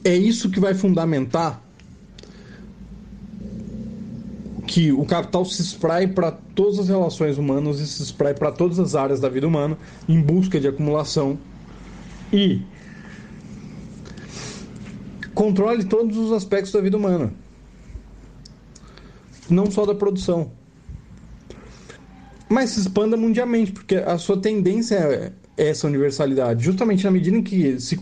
[0.05, 1.61] é isso que vai fundamentar
[4.67, 8.79] que o capital se espraie para todas as relações humanas e se espraie para todas
[8.79, 11.39] as áreas da vida humana em busca de acumulação
[12.31, 12.61] e
[15.33, 17.33] controle todos os aspectos da vida humana,
[19.49, 20.51] não só da produção,
[22.47, 27.43] mas se expanda mundialmente, porque a sua tendência é essa universalidade, justamente na medida em
[27.43, 27.99] que se,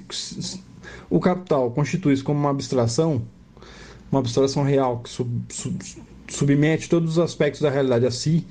[1.10, 3.22] o capital constitui-se como uma abstração,
[4.12, 5.78] uma abstração real que sub, sub,
[6.28, 8.46] submete todos os aspectos da realidade a si,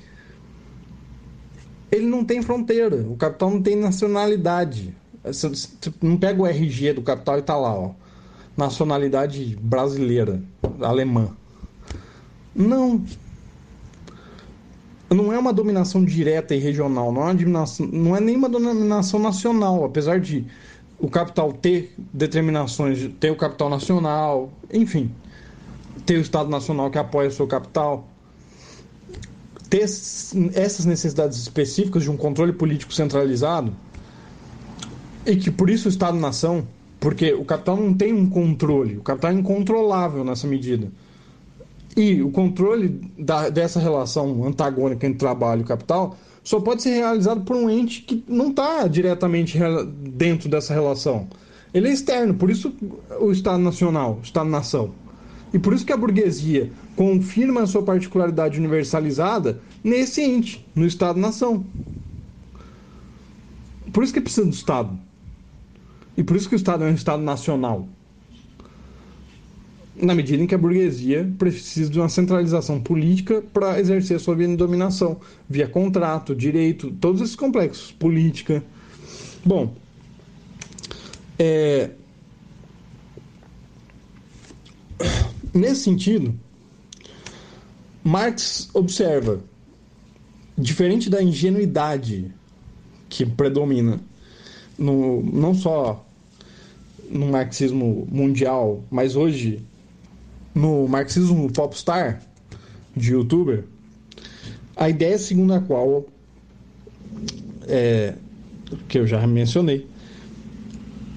[1.91, 2.97] ele não tem fronteira.
[3.07, 4.95] O capital não tem nacionalidade.
[5.23, 5.51] Você
[6.01, 7.91] não pega o RG do capital e tá lá, ó.
[8.57, 10.43] Nacionalidade brasileira,
[10.81, 11.29] alemã.
[12.55, 13.03] Não.
[15.09, 18.49] Não é uma dominação direta e regional, não é, uma dominação, não é nem uma
[18.49, 20.47] dominação nacional, apesar de
[21.03, 25.11] o capital ter determinações, ter o capital nacional, enfim
[26.05, 28.07] ter o Estado Nacional que apoia o seu capital,
[29.69, 33.73] ter essas necessidades específicas de um controle político centralizado,
[35.25, 36.67] e que por isso o Estado-nação,
[36.99, 40.91] porque o capital não tem um controle, o capital é incontrolável nessa medida.
[41.95, 47.41] E o controle da, dessa relação antagônica entre trabalho e capital só pode ser realizado
[47.41, 49.57] por um ente que não está diretamente
[49.99, 51.27] dentro dessa relação.
[51.73, 52.73] Ele é externo, por isso
[53.19, 54.91] o Estado Nacional, Estado-nação.
[55.53, 61.63] E por isso que a burguesia confirma a sua particularidade universalizada nesse ente, no Estado-nação.
[63.91, 64.97] Por isso que precisa do Estado.
[66.17, 67.87] E por isso que o Estado é um Estado nacional.
[69.95, 74.35] Na medida em que a burguesia precisa de uma centralização política para exercer a sua
[74.35, 78.63] via de dominação, via contrato, direito, todos esses complexos, política.
[79.45, 79.75] Bom,
[81.37, 81.91] é,
[85.53, 86.33] Nesse sentido,
[88.03, 89.39] Marx observa,
[90.57, 92.33] diferente da ingenuidade
[93.07, 93.99] que predomina
[94.77, 96.03] no, não só
[97.07, 99.61] no marxismo mundial, mas hoje
[100.53, 102.21] no marxismo popstar
[102.95, 103.63] de youtuber,
[104.75, 106.05] a ideia segundo a qual
[107.67, 108.13] é,
[108.87, 109.87] que eu já mencionei,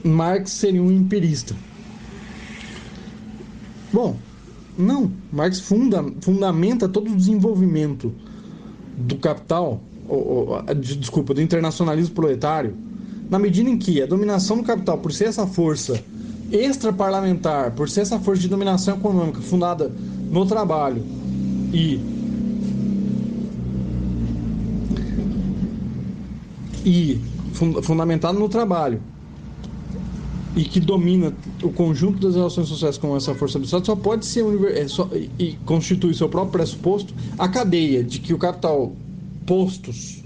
[0.05, 1.55] Marx seria um empirista.
[3.93, 4.17] Bom,
[4.79, 8.13] não, Marx funda, fundamenta todo o desenvolvimento
[8.97, 12.77] do capital, ou, ou, desculpa, do internacionalismo proletário,
[13.29, 16.03] na medida em que a dominação do capital, por ser essa força
[16.51, 19.91] extraparlamentar, por ser essa força de dominação econômica fundada
[20.31, 21.03] no trabalho
[21.73, 22.01] e
[26.85, 27.21] e
[27.83, 29.01] fundamentada no trabalho
[30.57, 34.45] e que domina o conjunto das relações sociais com essa força abstrata só pode ser
[34.73, 38.93] é, só, e constitui seu próprio pressuposto a cadeia de que o capital
[39.45, 40.23] postos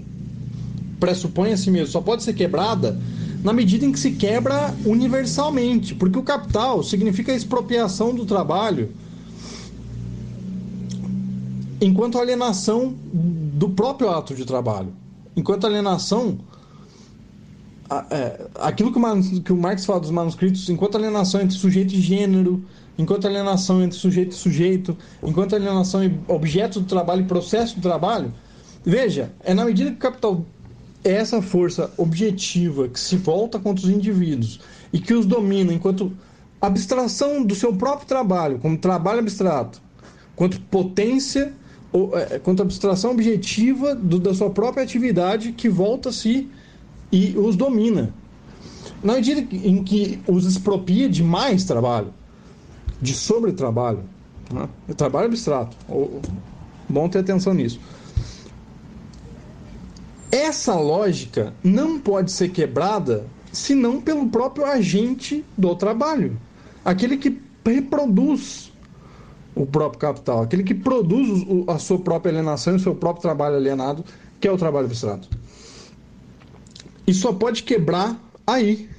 [0.99, 2.97] pressupõe a si mesmo só pode ser quebrada
[3.43, 8.91] na medida em que se quebra universalmente, porque o capital significa a expropriação do trabalho
[11.81, 14.93] enquanto alienação do próprio ato de trabalho,
[15.35, 16.37] enquanto alienação
[18.09, 21.99] é, aquilo que o, que o Marx fala dos manuscritos, enquanto alienação entre sujeito e
[21.99, 22.63] gênero,
[22.97, 27.81] enquanto alienação entre sujeito e sujeito, enquanto alienação entre objeto do trabalho e processo do
[27.81, 28.31] trabalho,
[28.85, 30.45] veja, é na medida que o capital
[31.03, 34.59] essa força objetiva que se volta contra os indivíduos
[34.93, 36.11] e que os domina enquanto
[36.61, 39.81] abstração do seu próprio trabalho, como trabalho abstrato,
[40.35, 41.53] quanto potência,
[41.91, 46.47] ou, é, quanto abstração objetiva do, da sua própria atividade que volta-se
[47.11, 48.13] e os domina.
[49.03, 52.13] Na medida em que os expropria de mais trabalho,
[53.01, 54.03] de sobretrabalho,
[54.53, 54.69] né?
[54.95, 55.75] trabalho abstrato,
[56.87, 57.79] bom ter atenção nisso.
[60.31, 66.39] Essa lógica não pode ser quebrada senão pelo próprio agente do trabalho,
[66.85, 68.71] aquele que reproduz
[69.53, 73.57] o próprio capital, aquele que produz a sua própria alienação e o seu próprio trabalho
[73.57, 74.05] alienado,
[74.39, 75.27] que é o trabalho abstrato.
[77.05, 78.17] E só pode quebrar
[78.47, 78.89] aí.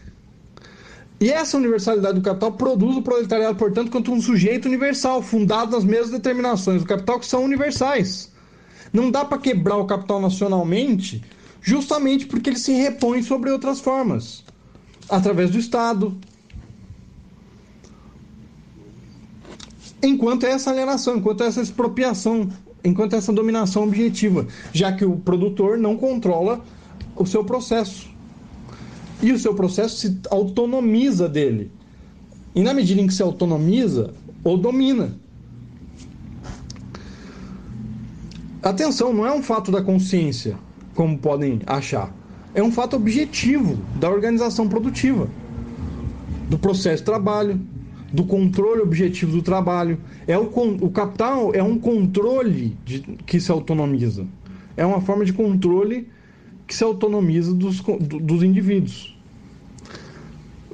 [1.19, 5.85] E essa universalidade do capital produz o proletariado, portanto, quanto um sujeito universal, fundado nas
[5.85, 8.32] mesmas determinações do capital que são universais.
[8.93, 11.23] Não dá para quebrar o capital nacionalmente,
[11.61, 14.45] justamente porque ele se repõe sobre outras formas
[15.09, 16.17] através do Estado.
[20.03, 22.49] Enquanto é essa alienação, enquanto é essa expropriação,
[22.85, 26.63] enquanto é essa dominação objetiva, já que o produtor não controla
[27.17, 28.11] o seu processo.
[29.23, 31.71] E o seu processo se autonomiza dele.
[32.55, 34.13] E na medida em que se autonomiza,
[34.43, 35.22] ou domina.
[38.63, 40.57] Atenção, não é um fato da consciência,
[40.95, 42.15] como podem achar.
[42.55, 45.29] É um fato objetivo da organização produtiva,
[46.49, 47.61] do processo de trabalho,
[48.13, 49.99] do controle objetivo do trabalho.
[50.29, 50.45] É o,
[50.81, 54.27] o capital é um controle de, que se autonomiza.
[54.77, 56.09] É uma forma de controle
[56.65, 59.19] que se autonomiza dos, dos indivíduos.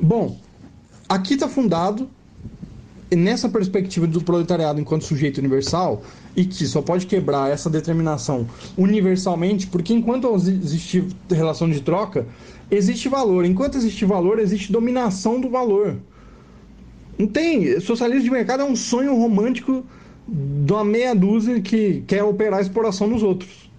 [0.00, 0.38] Bom,
[1.08, 2.10] aqui está fundado
[3.16, 6.02] nessa perspectiva do proletariado enquanto sujeito universal
[6.36, 8.46] e que só pode quebrar essa determinação
[8.76, 12.26] universalmente, porque enquanto existe relação de troca,
[12.70, 13.44] existe valor.
[13.44, 15.96] Enquanto existe valor, existe dominação do valor.
[17.18, 17.80] Não tem.
[17.80, 19.84] Socialismo de mercado é um sonho romântico
[20.28, 23.70] de uma meia dúzia que quer operar a exploração nos outros.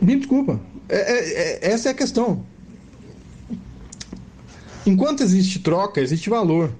[0.00, 0.60] Me desculpa.
[0.88, 2.44] É, é, é, essa é a questão.
[4.86, 6.70] Enquanto existe troca, existe valor.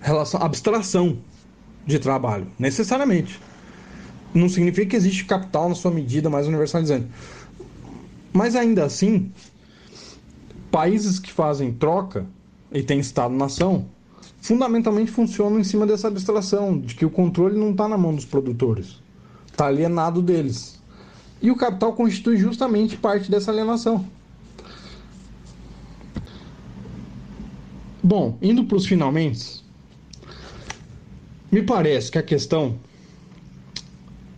[0.00, 1.18] Relação, abstração
[1.86, 3.40] de trabalho, necessariamente.
[4.32, 7.06] Não significa que existe capital na sua medida mais universalizante.
[8.32, 9.32] Mas ainda assim,
[10.70, 12.26] países que fazem troca
[12.72, 13.86] e têm Estado-nação,
[14.40, 18.24] fundamentalmente funcionam em cima dessa abstração, de que o controle não está na mão dos
[18.24, 19.00] produtores,
[19.46, 20.80] está alienado deles.
[21.42, 24.06] E o capital constitui justamente parte dessa alienação.
[28.02, 29.59] Bom, indo para os finalmente,
[31.50, 32.78] me parece que a questão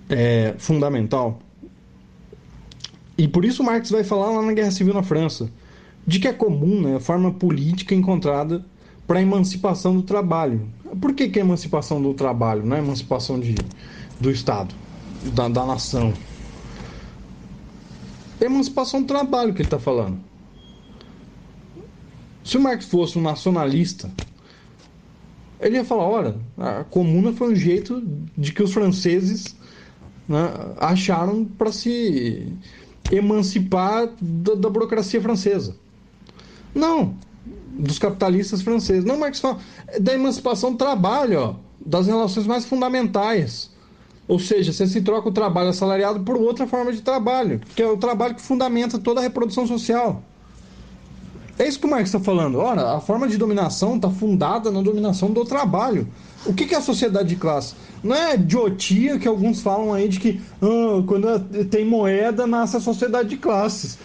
[0.09, 1.41] é fundamental,
[3.17, 5.51] e por isso Marx vai falar lá na Guerra Civil na França,
[6.07, 8.65] de que é comum né, a forma política encontrada
[9.07, 10.69] para a emancipação do trabalho.
[11.01, 13.55] Por que, que é emancipação do trabalho, não é emancipação de,
[14.19, 14.75] do Estado,
[15.35, 16.13] da, da nação?
[18.41, 20.19] É emancipação do trabalho que ele está falando.
[22.43, 24.11] Se o Marx fosse um nacionalista,
[25.63, 28.03] ele ia falar: olha, a comuna foi um jeito
[28.37, 29.57] de que os franceses
[30.29, 32.53] né, acharam para se
[33.11, 35.77] emancipar da, da, burocracia francesa.
[36.75, 37.15] Não,
[37.79, 39.05] dos capitalistas franceses.
[39.05, 39.59] Não, Marx fala
[40.01, 41.55] da emancipação do trabalho, ó,
[41.85, 43.71] das relações mais fundamentais.
[44.29, 47.87] Ou seja, você se troca o trabalho assalariado por outra forma de trabalho, que é
[47.87, 50.23] o trabalho que fundamenta toda a reprodução social.
[51.59, 52.59] É isso que o Marx está falando.
[52.59, 56.09] Ora, a forma de dominação está fundada na dominação do trabalho.
[56.47, 57.75] O que, que é a sociedade de classe?
[58.03, 62.81] Não é idiotia que alguns falam aí de que ah, quando tem moeda nasce a
[62.81, 63.99] sociedade de classes.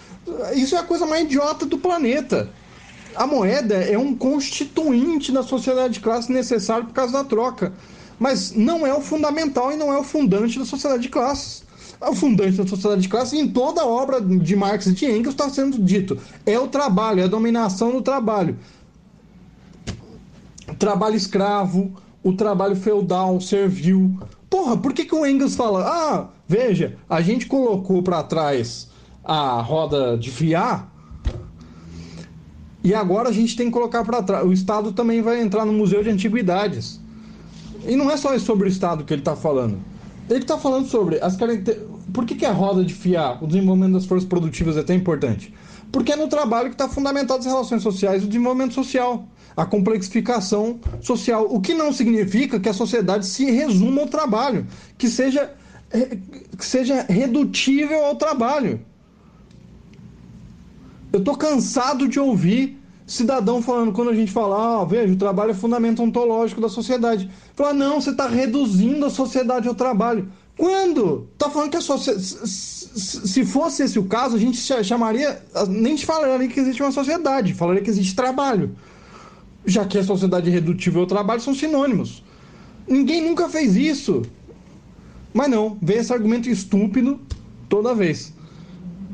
[0.55, 2.49] Isso é a coisa mais idiota do planeta.
[3.15, 7.73] A moeda é um constituinte da sociedade de classe necessário por causa da troca.
[8.19, 11.66] Mas não é o fundamental e não é o fundante da sociedade de classes
[12.13, 15.49] fundante da sociedade de classe, em toda a obra de Marx e de Engels está
[15.49, 16.17] sendo dito.
[16.45, 18.57] É o trabalho, é a dominação do trabalho.
[20.77, 21.91] Trabalho escravo,
[22.23, 24.19] o trabalho feudal, servil.
[24.49, 25.85] Porra, por que, que o Engels fala?
[25.85, 28.89] Ah, veja, a gente colocou para trás
[29.23, 30.91] a roda de fiar
[32.87, 34.47] e agora a gente tem que colocar para trás.
[34.47, 37.01] O Estado também vai entrar no Museu de Antiguidades.
[37.85, 39.77] E não é só sobre o Estado que ele está falando.
[40.29, 41.87] Ele está falando sobre as características.
[42.13, 45.53] Por que, que a roda de fiar, o desenvolvimento das forças produtivas é tão importante?
[45.91, 49.25] Porque é no trabalho que está fundamentado as relações sociais o desenvolvimento social,
[49.55, 51.47] a complexificação social.
[51.49, 54.67] O que não significa que a sociedade se resuma ao trabalho,
[54.97, 55.53] que seja,
[55.91, 56.17] eh,
[56.57, 58.81] que seja redutível ao trabalho.
[61.11, 62.77] Eu estou cansado de ouvir
[63.07, 67.31] cidadão falando, quando a gente fala, ah, veja, o trabalho é fundamento ontológico da sociedade.
[67.55, 70.29] Fala, não, você está reduzindo a sociedade ao trabalho.
[70.57, 71.29] Quando?
[71.37, 72.23] Tá falando que a sociedade.
[72.23, 75.41] Se fosse esse o caso, a gente chamaria.
[75.69, 78.75] Nem falaria que existe uma sociedade, falaria que existe trabalho.
[79.65, 82.23] Já que a sociedade redutível ao trabalho são sinônimos.
[82.87, 84.23] Ninguém nunca fez isso.
[85.33, 87.19] Mas não, vem esse argumento estúpido
[87.69, 88.33] toda vez.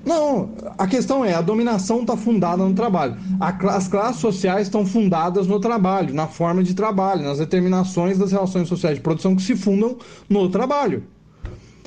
[0.06, 3.18] Não, a questão é, a dominação está fundada no trabalho.
[3.40, 8.68] as classes sociais estão fundadas no trabalho, na forma de trabalho, nas determinações das relações
[8.68, 9.98] sociais de produção que se fundam
[10.28, 11.04] no trabalho.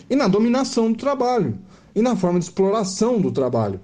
[0.08, 1.58] E na dominação do trabalho.
[1.94, 3.80] E na forma de exploração do trabalho.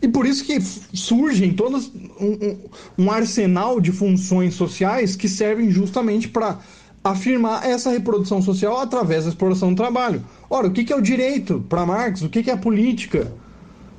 [0.00, 1.86] E por isso que surgem todas
[2.18, 2.58] um,
[2.98, 6.58] um, um arsenal de funções sociais que servem justamente para
[7.04, 10.24] afirmar essa reprodução social através da exploração do trabalho.
[10.54, 12.20] Ora, o que é o direito para Marx?
[12.20, 13.32] O que é a política?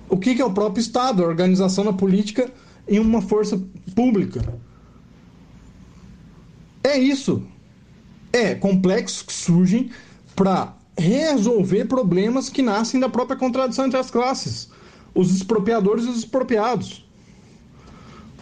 [0.07, 2.47] O que é o próprio Estado, a organização da política
[2.87, 3.59] em uma força
[3.95, 4.39] pública?
[6.83, 7.41] É isso.
[8.31, 9.89] É complexos que surgem
[10.35, 14.69] para resolver problemas que nascem da própria contradição entre as classes.
[15.15, 17.03] os expropriadores e os expropriados.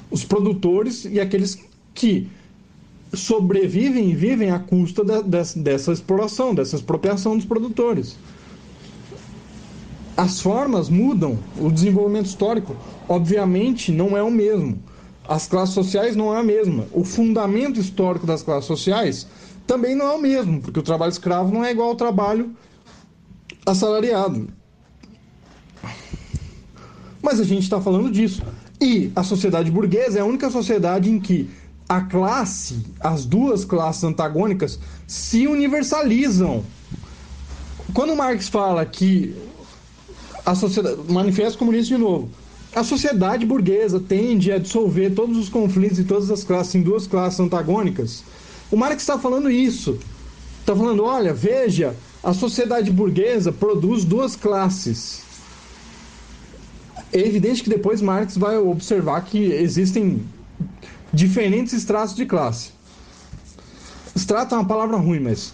[0.09, 1.57] Os produtores e aqueles
[1.93, 2.29] que
[3.13, 8.17] sobrevivem e vivem à custa de, de, dessa exploração, dessa expropriação dos produtores.
[10.15, 12.75] As formas mudam, o desenvolvimento histórico,
[13.07, 14.81] obviamente, não é o mesmo.
[15.27, 16.85] As classes sociais não é a mesma.
[16.91, 19.27] O fundamento histórico das classes sociais
[19.65, 22.55] também não é o mesmo, porque o trabalho escravo não é igual ao trabalho
[23.65, 24.47] assalariado.
[27.21, 28.41] Mas a gente está falando disso.
[28.81, 31.49] E a sociedade burguesa é a única sociedade em que
[31.91, 36.63] a classe, as duas classes antagônicas, se universalizam.
[37.93, 39.35] Quando Marx fala que
[40.45, 41.01] a sociedade.
[41.09, 42.29] Manifesto Comunista de novo.
[42.73, 47.07] A sociedade burguesa tende a dissolver todos os conflitos e todas as classes em duas
[47.07, 48.23] classes antagônicas.
[48.71, 49.99] O Marx está falando isso.
[50.61, 55.23] Está falando: olha, veja, a sociedade burguesa produz duas classes.
[57.11, 60.23] É evidente que depois Marx vai observar que existem
[61.13, 62.71] diferentes estratos de classe.
[64.15, 65.53] Estrato é uma palavra ruim, mas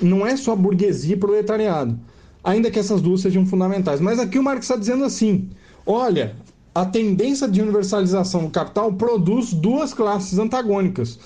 [0.00, 1.98] não é só burguesia e proletariado,
[2.42, 4.00] ainda que essas duas sejam fundamentais.
[4.00, 5.50] Mas aqui o Marx está dizendo assim:
[5.84, 6.36] olha,
[6.74, 11.18] a tendência de universalização do capital produz duas classes antagônicas.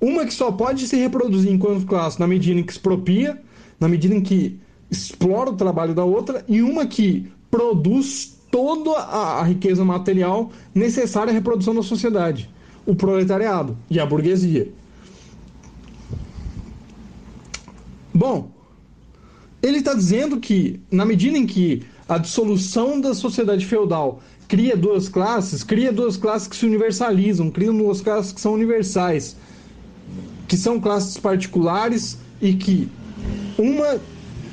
[0.00, 3.40] Uma que só pode se reproduzir enquanto classe na medida em que expropria,
[3.78, 4.60] na medida em que
[4.90, 11.30] explora o trabalho da outra, e uma que produz toda a, a riqueza material necessária
[11.30, 12.50] à reprodução da sociedade,
[12.86, 14.68] o proletariado e a burguesia.
[18.14, 18.50] Bom,
[19.62, 25.08] ele está dizendo que, na medida em que a dissolução da sociedade feudal cria duas
[25.08, 29.36] classes, cria duas classes que se universalizam, cria duas classes que são universais,
[30.46, 32.88] que são classes particulares e que
[33.56, 33.98] uma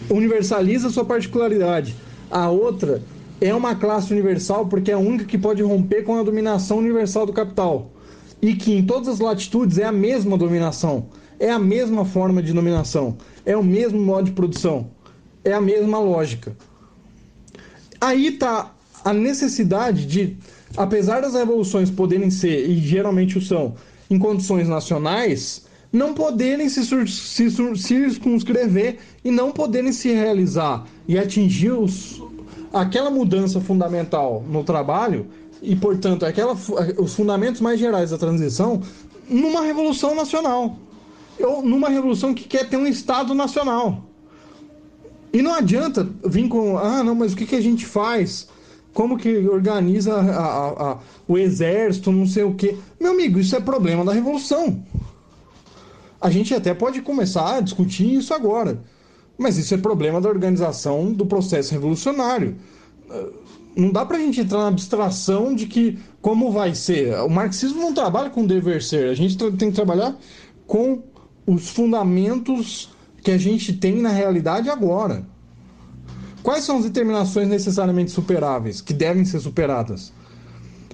[0.09, 1.95] universaliza sua particularidade,
[2.31, 3.01] a outra
[3.41, 7.25] é uma classe universal porque é a única que pode romper com a dominação universal
[7.25, 7.91] do capital.
[8.41, 11.07] E que em todas as latitudes é a mesma dominação,
[11.39, 14.89] é a mesma forma de dominação, é o mesmo modo de produção,
[15.43, 16.55] é a mesma lógica.
[17.99, 18.73] Aí está
[19.03, 20.37] a necessidade de,
[20.77, 23.75] apesar das revoluções poderem ser, e geralmente o são,
[24.09, 31.71] em condições nacionais, não poderem se, se circunscrever e não poderem se realizar e atingir
[31.71, 32.21] os,
[32.73, 35.27] aquela mudança fundamental no trabalho
[35.61, 36.55] e, portanto, aquela,
[36.97, 38.81] os fundamentos mais gerais da transição
[39.29, 40.77] numa revolução nacional.
[41.39, 44.03] Ou numa revolução que quer ter um Estado nacional.
[45.31, 48.47] E não adianta vir com, ah, não, mas o que, que a gente faz?
[48.93, 50.97] Como que organiza a, a, a,
[51.27, 52.77] o exército, não sei o quê.
[52.99, 54.83] Meu amigo, isso é problema da revolução.
[56.19, 58.81] A gente até pode começar a discutir isso agora.
[59.37, 62.57] Mas isso é problema da organização do processo revolucionário.
[63.79, 67.15] Não dá para a gente entrar na abstração de que como vai ser.
[67.21, 69.09] O marxismo não trabalha com dever ser.
[69.09, 70.17] A gente tem que trabalhar
[70.67, 71.01] com
[71.47, 72.89] os fundamentos
[73.23, 75.23] que a gente tem na realidade agora.
[76.43, 80.11] Quais são as determinações necessariamente superáveis, que devem ser superadas?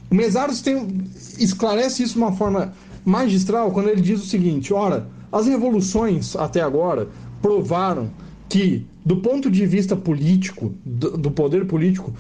[0.09, 1.09] O Mesaros tem,
[1.39, 2.73] esclarece isso de uma forma
[3.03, 7.07] magistral quando ele diz o seguinte: ora, as revoluções até agora
[7.41, 8.11] provaram
[8.47, 12.13] que, do ponto de vista político, do, do poder político,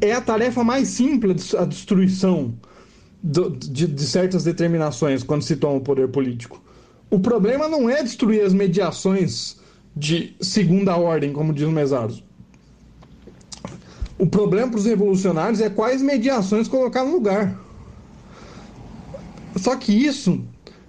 [0.00, 2.54] é a tarefa mais simples a destruição
[3.22, 6.62] do, de, de certas determinações quando se toma o poder político.
[7.10, 9.58] O problema não é destruir as mediações
[9.94, 12.22] de segunda ordem, como diz o Mesaros.
[14.18, 17.58] O problema para os revolucionários é quais mediações colocar no lugar.
[19.56, 20.42] Só que isso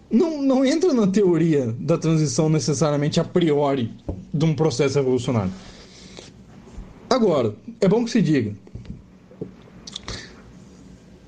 [0.10, 3.92] não, não entra na teoria da transição necessariamente a priori
[4.34, 5.52] de um processo revolucionário.
[7.10, 8.54] Agora, é bom que se diga.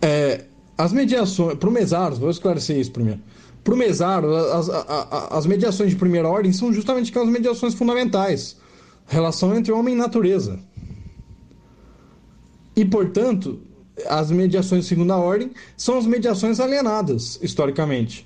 [0.04, 0.46] É,
[0.78, 1.58] as mediações.
[1.58, 3.22] Para o Mesaros, vou esclarecer isso primeiro.
[3.64, 8.58] Para o Mesaros, as, as, as mediações de primeira ordem são justamente aquelas mediações fundamentais
[9.08, 10.60] relação entre homem e natureza.
[12.76, 13.62] E, portanto,
[14.08, 18.26] as mediações de segunda ordem são as mediações alienadas, historicamente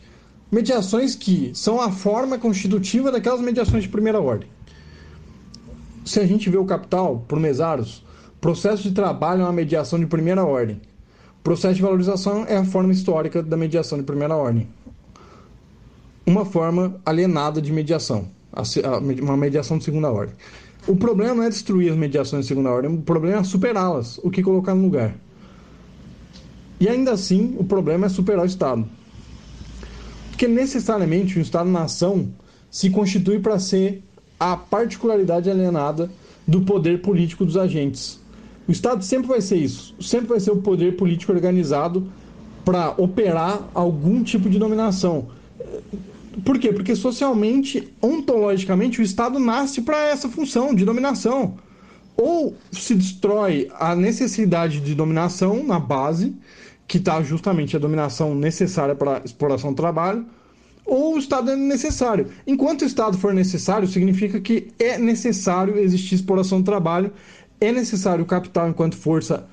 [0.52, 4.50] mediações que são a forma constitutiva daquelas mediações de primeira ordem.
[6.06, 8.04] Se a gente vê o capital por mesaros,
[8.40, 10.82] processo de trabalho é uma mediação de primeira ordem.
[11.48, 14.68] Processo de valorização é a forma histórica da mediação de primeira ordem.
[16.26, 18.28] Uma forma alienada de mediação,
[19.22, 20.36] uma mediação de segunda ordem.
[20.86, 24.30] O problema não é destruir as mediações de segunda ordem, o problema é superá-las, o
[24.30, 25.16] que colocar no lugar.
[26.82, 28.86] E ainda assim, o problema é superar o Estado.
[30.32, 32.28] Porque necessariamente o Estado-nação
[32.70, 34.04] se constitui para ser
[34.38, 36.12] a particularidade alienada
[36.46, 38.20] do poder político dos agentes.
[38.68, 42.12] O Estado sempre vai ser isso, sempre vai ser o poder político organizado
[42.66, 45.30] para operar algum tipo de dominação.
[46.44, 46.74] Por quê?
[46.74, 51.56] Porque socialmente, ontologicamente, o Estado nasce para essa função de dominação.
[52.18, 56.36] Ou se destrói a necessidade de dominação na base,
[56.88, 60.26] que está justamente a dominação necessária para exploração do trabalho,
[60.86, 62.28] ou o Estado é necessário.
[62.46, 67.12] Enquanto o Estado for necessário, significa que é necessário existir exploração do trabalho,
[67.60, 69.48] é necessário o capital enquanto força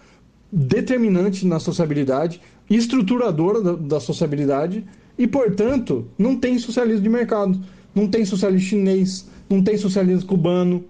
[0.53, 2.41] determinante na sociabilidade,
[2.71, 4.85] estruturadora da, da sociabilidade,
[5.19, 7.61] e, portanto, não tem socialismo de mercado,
[7.95, 10.85] não tem socialismo chinês, não tem socialismo cubano.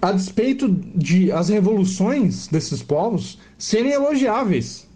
[0.00, 4.88] A despeito de as revoluções desses povos serem elogiáveis,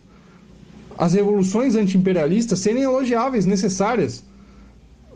[0.99, 4.25] as revoluções antiimperialistas serem elogiáveis, necessárias,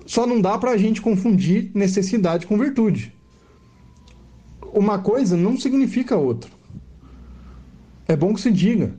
[0.07, 3.13] só não dá para a gente confundir necessidade com virtude.
[4.73, 6.51] Uma coisa não significa outra.
[8.07, 8.95] É bom que se diga.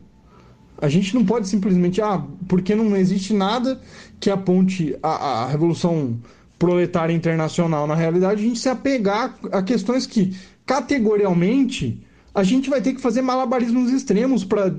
[0.78, 3.80] A gente não pode simplesmente, ah, porque não existe nada
[4.20, 6.20] que aponte a, a revolução
[6.58, 12.06] proletária internacional na realidade, a gente se apegar a questões que, categorialmente,
[12.36, 14.74] a gente vai ter que fazer malabarismos extremos para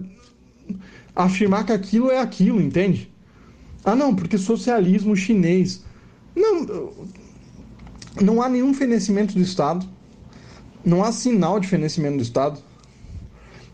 [1.14, 3.10] afirmar que aquilo é aquilo, entende?
[3.84, 5.84] Ah, não, porque socialismo chinês.
[6.36, 6.92] Não,
[8.20, 9.84] não há nenhum fenecimento do Estado.
[10.84, 12.58] Não há sinal de fenecimento do Estado.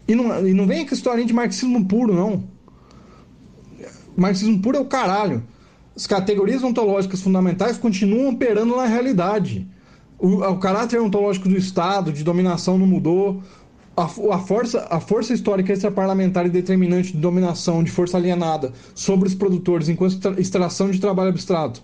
[0.07, 2.45] E não, e não vem com história de marxismo puro, não.
[4.17, 5.43] Marxismo puro é o caralho.
[5.95, 9.67] As categorias ontológicas fundamentais continuam operando na realidade.
[10.19, 13.43] O, o caráter ontológico do Estado, de dominação, não mudou.
[13.97, 19.29] A, a, força, a força histórica extraparlamentar e determinante de dominação, de força alienada sobre
[19.29, 21.83] os produtores enquanto extração de trabalho abstrato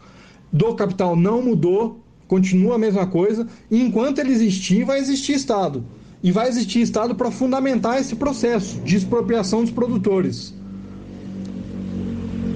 [0.55, 5.85] do capital não mudou, continua a mesma coisa, e enquanto ele existir, vai existir Estado.
[6.23, 10.55] E vai existir Estado para fundamentar esse processo de expropriação dos produtores.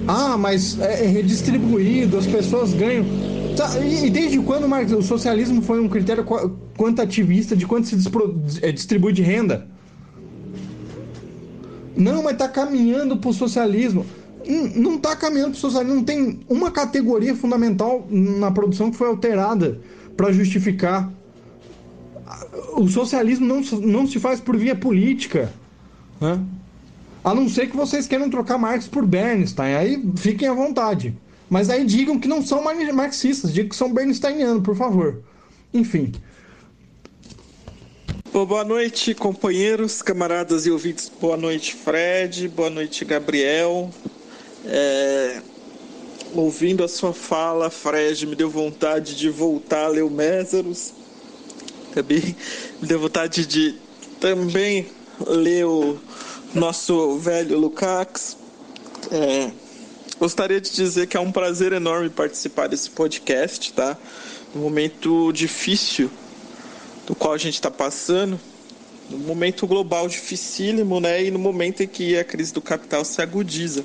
[0.07, 3.05] Ah, mas é, é redistribuído, as pessoas ganham.
[3.55, 4.65] Tá, e desde quando
[4.97, 6.25] o socialismo foi um critério
[6.77, 7.95] quantitativista de quanto se
[8.61, 9.67] é, distribui de renda?
[11.95, 14.05] Não, mas está caminhando para o socialismo.
[14.75, 15.95] Não está caminhando para o socialismo.
[15.95, 19.79] Não tem uma categoria fundamental na produção que foi alterada
[20.15, 21.11] para justificar
[22.75, 25.51] o socialismo não, não se faz por via política.
[26.19, 26.39] Né?
[27.23, 29.75] A não ser que vocês queiram trocar Marx por Bernstein.
[29.75, 31.15] Aí fiquem à vontade.
[31.49, 32.63] Mas aí digam que não são
[32.93, 35.21] marxistas, digam que são bernsteinianos, por favor.
[35.73, 36.11] Enfim.
[38.31, 41.11] boa noite, companheiros, camaradas e ouvintes.
[41.19, 42.47] Boa noite, Fred.
[42.49, 43.89] Boa noite, Gabriel.
[44.69, 45.41] É...
[46.33, 50.93] Ouvindo a sua fala, Fred, me deu vontade de voltar a ler o Mésaros
[51.93, 52.35] também
[52.81, 53.75] me deu vontade de
[54.19, 54.87] também
[55.25, 55.97] ler o
[56.53, 58.37] nosso velho Lukács.
[59.11, 59.51] É,
[60.19, 63.97] gostaria de dizer que é um prazer enorme participar desse podcast, tá?
[64.55, 66.09] Um momento difícil
[67.05, 68.39] do qual a gente está passando,
[69.11, 71.23] um momento global dificílimo, né?
[71.23, 73.83] E no momento em que a crise do capital se agudiza.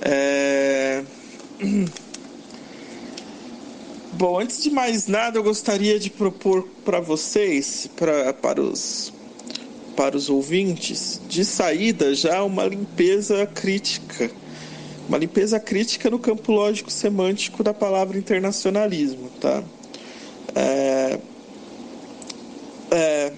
[0.00, 1.02] É...
[4.12, 9.12] Bom, antes de mais nada, eu gostaria de propor para vocês, pra, para, os,
[9.96, 14.30] para os ouvintes, de saída já uma limpeza crítica.
[15.08, 19.62] Uma limpeza crítica no campo lógico-semântico da palavra internacionalismo, tá?
[20.54, 21.20] É,
[22.90, 23.32] é,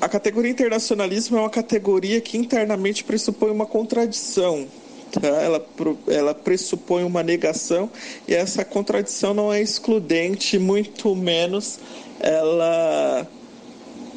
[0.00, 4.68] a categoria internacionalismo é uma categoria que internamente pressupõe uma contradição
[5.12, 5.28] Tá?
[5.28, 5.66] Ela,
[6.08, 7.90] ela pressupõe uma negação
[8.26, 11.78] e essa contradição não é excludente, muito menos
[12.20, 13.26] ela,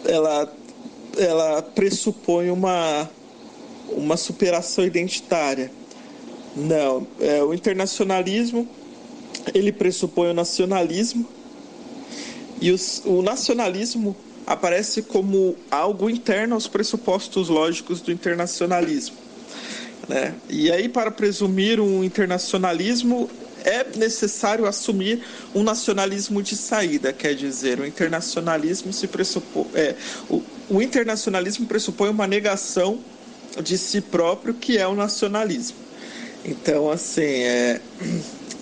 [0.05, 0.53] ela,
[1.17, 3.09] ela pressupõe uma,
[3.89, 5.71] uma superação identitária.
[6.55, 8.67] Não, é, o internacionalismo
[9.53, 11.27] ele pressupõe o nacionalismo
[12.59, 14.15] e os, o nacionalismo
[14.45, 19.26] aparece como algo interno aos pressupostos lógicos do internacionalismo.
[20.07, 20.33] Né?
[20.49, 23.29] E aí, para presumir um internacionalismo,
[23.63, 25.21] é necessário assumir
[25.53, 29.95] um nacionalismo de saída, quer dizer, o internacionalismo se pressupõe, é,
[30.29, 32.99] o, o internacionalismo pressupõe uma negação
[33.61, 35.77] de si próprio, que é o nacionalismo.
[36.45, 37.81] Então, assim, é,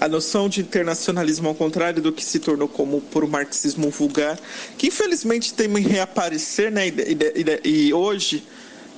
[0.02, 4.39] a noção de internacionalismo, ao contrário do que se tornou como por o marxismo vulgar,
[4.78, 8.43] que infelizmente tem em reaparecer, né, e, e, e hoje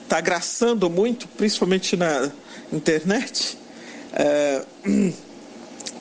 [0.08, 2.32] está graçando muito, principalmente na
[2.72, 3.58] internet,
[4.14, 4.64] é,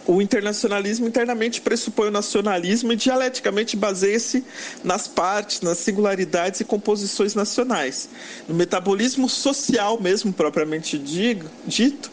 [0.07, 4.45] o internacionalismo internamente pressupõe o nacionalismo e dialeticamente baseia-se
[4.85, 8.09] nas partes, nas singularidades e composições nacionais,
[8.49, 12.11] no metabolismo social mesmo propriamente dito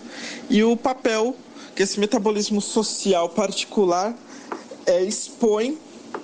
[0.50, 1.36] e o papel
[1.76, 4.16] que esse metabolismo social particular
[4.88, 5.78] é, expõe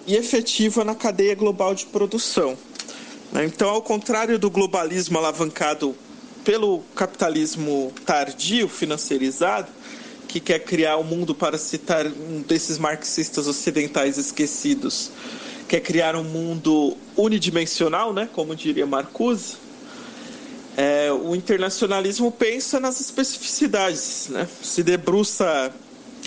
[0.08, 2.58] e efetiva na cadeia global de produção.
[3.32, 3.46] Né?
[3.46, 5.96] Então, ao contrário do globalismo alavancado
[6.44, 9.68] pelo capitalismo tardio, financeirizado,
[10.28, 15.12] que quer criar o um mundo, para citar um desses marxistas ocidentais esquecidos,
[15.68, 19.58] quer criar um mundo unidimensional, né, como diria Marcuse,
[20.78, 25.74] é, o internacionalismo pensa nas especificidades, né, se debruça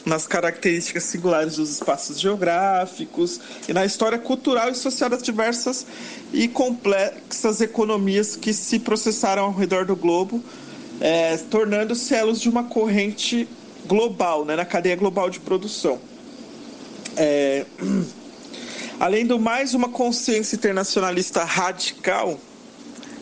[0.05, 5.87] nas características singulares dos espaços geográficos e na história cultural e social das diversas
[6.33, 10.43] e complexas economias que se processaram ao redor do globo,
[11.01, 13.49] é, tornando-se elos de uma corrente
[13.87, 16.01] global, né, na cadeia global de produção.
[17.17, 17.65] É,
[18.99, 22.39] além do mais, uma consciência internacionalista radical,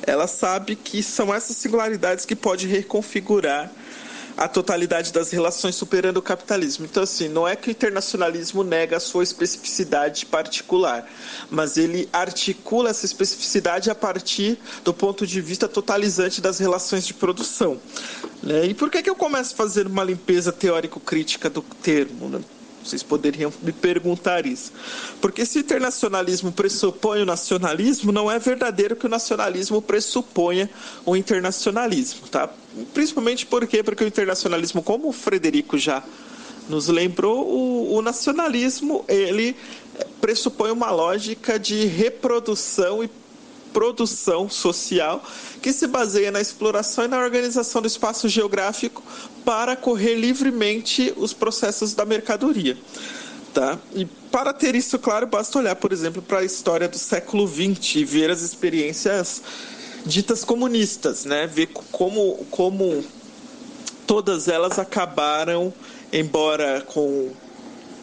[0.07, 3.71] ela sabe que são essas singularidades que pode reconfigurar
[4.41, 6.87] a totalidade das relações superando o capitalismo.
[6.87, 11.07] Então, assim, não é que o internacionalismo nega a sua especificidade particular,
[11.51, 17.13] mas ele articula essa especificidade a partir do ponto de vista totalizante das relações de
[17.13, 17.79] produção.
[18.43, 18.65] Né?
[18.65, 22.31] E por que, que eu começo fazendo uma limpeza teórico-crítica do termo?
[22.31, 22.41] Né?
[22.85, 24.73] Vocês poderiam me perguntar isso.
[25.21, 30.69] Porque se o internacionalismo pressupõe o nacionalismo, não é verdadeiro que o nacionalismo pressuponha
[31.05, 32.49] o internacionalismo, tá?
[32.95, 36.03] Principalmente porque, porque o internacionalismo, como o Frederico já
[36.69, 39.57] nos lembrou, o, o nacionalismo ele
[40.21, 43.09] pressupõe uma lógica de reprodução e
[43.73, 45.25] produção social
[45.63, 49.03] que se baseia na exploração e na organização do espaço geográfico
[49.45, 52.77] para correr livremente os processos da mercadoria.
[53.53, 53.79] Tá?
[53.95, 57.97] E para ter isso claro, basta olhar, por exemplo, para a história do século XX
[57.97, 59.43] e ver as experiências
[60.07, 61.47] ditas comunistas, né?
[61.47, 63.05] ver como, como
[64.07, 65.73] todas elas acabaram,
[66.13, 67.31] embora com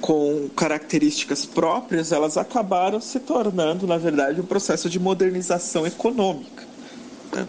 [0.01, 6.63] com características próprias, elas acabaram se tornando, na verdade, um processo de modernização econômica.
[7.33, 7.47] Né?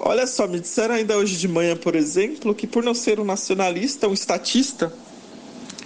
[0.00, 3.24] Olha só, me disseram ainda hoje de manhã, por exemplo, que por não ser um
[3.24, 4.92] nacionalista, um estatista,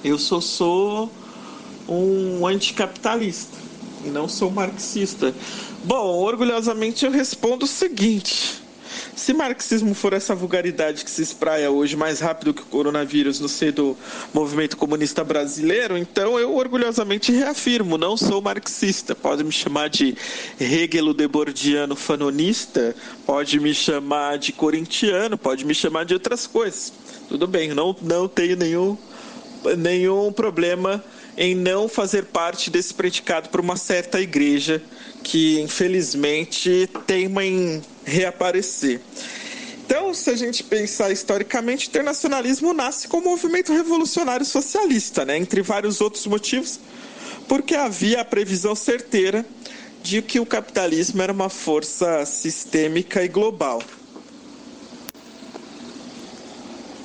[0.05, 1.11] eu sou, sou
[1.89, 3.57] um anticapitalista
[4.05, 5.35] e não sou marxista.
[5.85, 8.63] Bom, orgulhosamente eu respondo o seguinte:
[9.15, 13.49] se marxismo for essa vulgaridade que se espraia hoje mais rápido que o coronavírus no
[13.49, 13.97] seio do
[14.33, 19.15] movimento comunista brasileiro, então eu orgulhosamente reafirmo, não sou marxista.
[19.15, 20.17] Pode me chamar de
[20.59, 22.95] Hegelo debordiano fanonista,
[23.27, 26.93] pode me chamar de corintiano, pode me chamar de outras coisas.
[27.29, 28.97] Tudo bem, não, não tenho nenhum,
[29.77, 31.03] nenhum problema
[31.37, 34.83] em não fazer parte desse predicado por uma certa igreja
[35.23, 39.01] que infelizmente teima em reaparecer.
[39.85, 45.37] Então, se a gente pensar historicamente, o internacionalismo nasce como um movimento revolucionário socialista, né?
[45.37, 46.79] entre vários outros motivos,
[47.49, 49.45] porque havia a previsão certeira
[50.03, 53.83] de que o capitalismo era uma força sistêmica e global.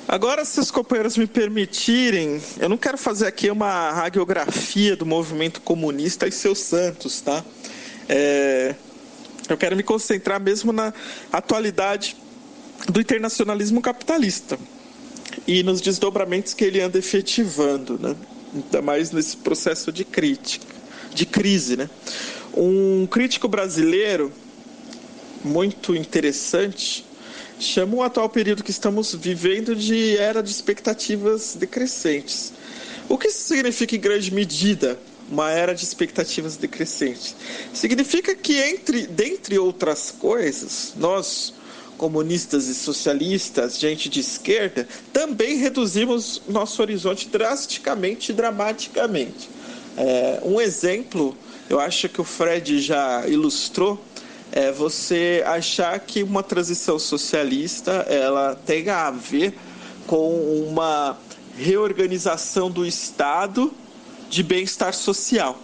[0.08, 5.60] Agora, se os companheiros me permitirem, eu não quero fazer aqui uma radiografia do movimento
[5.60, 7.44] comunista e seus santos, tá?
[8.08, 8.74] É,
[9.48, 10.92] eu quero me concentrar mesmo na
[11.32, 12.16] atualidade
[12.88, 14.58] do internacionalismo capitalista
[15.46, 18.16] e nos desdobramentos que ele anda efetivando, né?
[18.54, 20.66] ainda mais nesse processo de crítica,
[21.14, 21.76] de crise.
[21.76, 21.88] Né?
[22.54, 24.32] Um crítico brasileiro
[25.44, 27.04] muito interessante
[27.58, 32.52] chama o atual período que estamos vivendo de era de expectativas decrescentes.
[33.08, 34.98] O que isso significa em grande medida?
[35.30, 37.34] Uma era de expectativas decrescentes.
[37.72, 41.52] Significa que, entre, dentre outras coisas, nós,
[41.98, 49.48] comunistas e socialistas, gente de esquerda, também reduzimos nosso horizonte drasticamente e dramaticamente.
[49.96, 51.36] É, um exemplo,
[51.68, 54.02] eu acho que o Fred já ilustrou,
[54.52, 59.54] é você achar que uma transição socialista ela tem a ver
[60.06, 61.18] com uma
[61.56, 63.72] reorganização do Estado
[64.28, 65.58] de bem-estar social.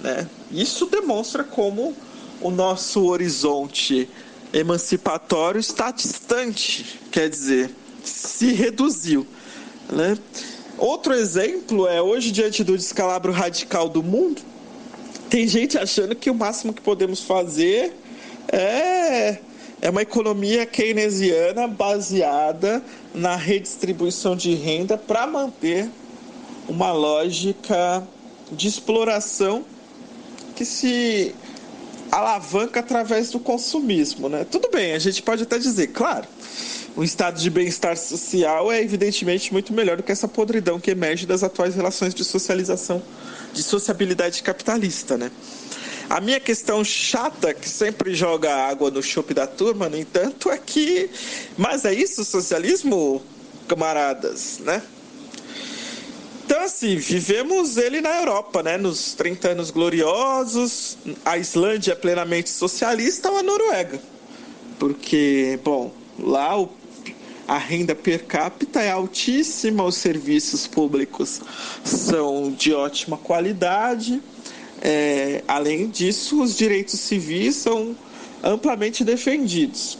[0.00, 0.28] Né?
[0.50, 1.94] Isso demonstra como
[2.40, 4.08] o nosso horizonte
[4.52, 7.70] emancipatório está distante, quer dizer,
[8.02, 9.26] se reduziu.
[9.90, 10.16] Né?
[10.78, 14.42] Outro exemplo é hoje, diante do descalabro radical do mundo,
[15.30, 17.94] tem gente achando que o máximo que podemos fazer
[18.48, 19.38] é,
[19.80, 22.82] é uma economia keynesiana baseada
[23.14, 25.88] na redistribuição de renda para manter
[26.68, 28.06] uma lógica
[28.50, 29.64] de exploração
[30.54, 31.34] que se
[32.10, 34.46] alavanca através do consumismo, né?
[34.48, 36.26] Tudo bem, a gente pode até dizer, claro,
[36.96, 41.26] um estado de bem-estar social é evidentemente muito melhor do que essa podridão que emerge
[41.26, 43.02] das atuais relações de socialização,
[43.52, 45.30] de sociabilidade capitalista, né?
[46.08, 50.58] A minha questão chata, que sempre joga água no chope da turma, no entanto, é
[50.58, 51.10] que.
[51.56, 53.22] Mas é isso, socialismo,
[53.66, 54.82] camaradas, né?
[56.64, 58.78] Assim, vivemos ele na Europa, né?
[58.78, 64.00] Nos 30 anos gloriosos, a Islândia é plenamente socialista ou a Noruega.
[64.78, 66.70] Porque, bom, lá o,
[67.46, 71.42] a renda per capita é altíssima, os serviços públicos
[71.84, 74.22] são de ótima qualidade.
[74.80, 77.94] É, além disso, os direitos civis são
[78.42, 79.98] amplamente defendidos.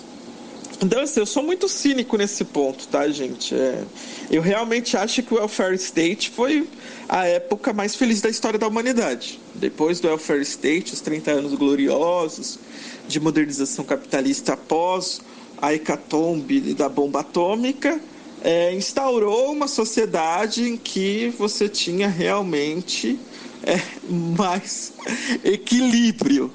[0.82, 3.54] Então, assim, eu sou muito cínico nesse ponto, tá, gente?
[3.54, 3.84] É,
[4.30, 6.68] eu realmente acho que o welfare state foi
[7.08, 9.40] a época mais feliz da história da humanidade.
[9.54, 12.58] Depois do welfare state, os 30 anos gloriosos
[13.06, 15.20] de modernização capitalista após
[15.60, 18.00] a hecatombe da bomba atômica,
[18.42, 23.18] é, instaurou uma sociedade em que você tinha realmente
[23.62, 23.80] é,
[24.36, 24.92] mais
[25.42, 26.52] equilíbrio,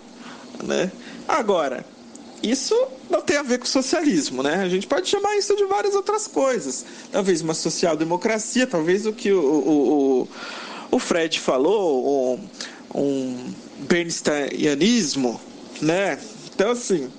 [0.63, 0.91] né?
[1.27, 1.85] Agora,
[2.43, 2.75] isso
[3.09, 4.55] não tem a ver com socialismo, né?
[4.55, 6.85] A gente pode chamar isso de várias outras coisas.
[7.11, 10.27] Talvez uma social-democracia, talvez o que o, o,
[10.91, 15.41] o Fred falou, um, um bernsteinianismo,
[15.81, 16.19] né?
[16.53, 17.09] Então, assim,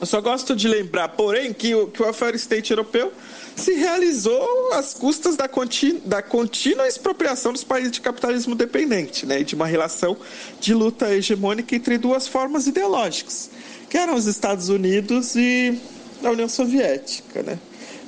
[0.00, 3.12] eu só gosto de lembrar, porém, que o, que o welfare state europeu
[3.56, 9.40] se realizou às custas da, contínua, da contínua expropriação dos países de capitalismo dependente, né?
[9.40, 10.16] E de uma relação
[10.60, 13.50] de luta hegemônica entre duas formas ideológicas
[13.96, 15.80] que eram os Estados Unidos e
[16.22, 17.42] a União Soviética.
[17.42, 17.58] Né?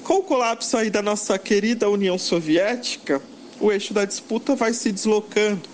[0.04, 3.22] Com o colapso aí da nossa querida União Soviética,
[3.58, 5.66] o eixo da disputa vai se deslocando,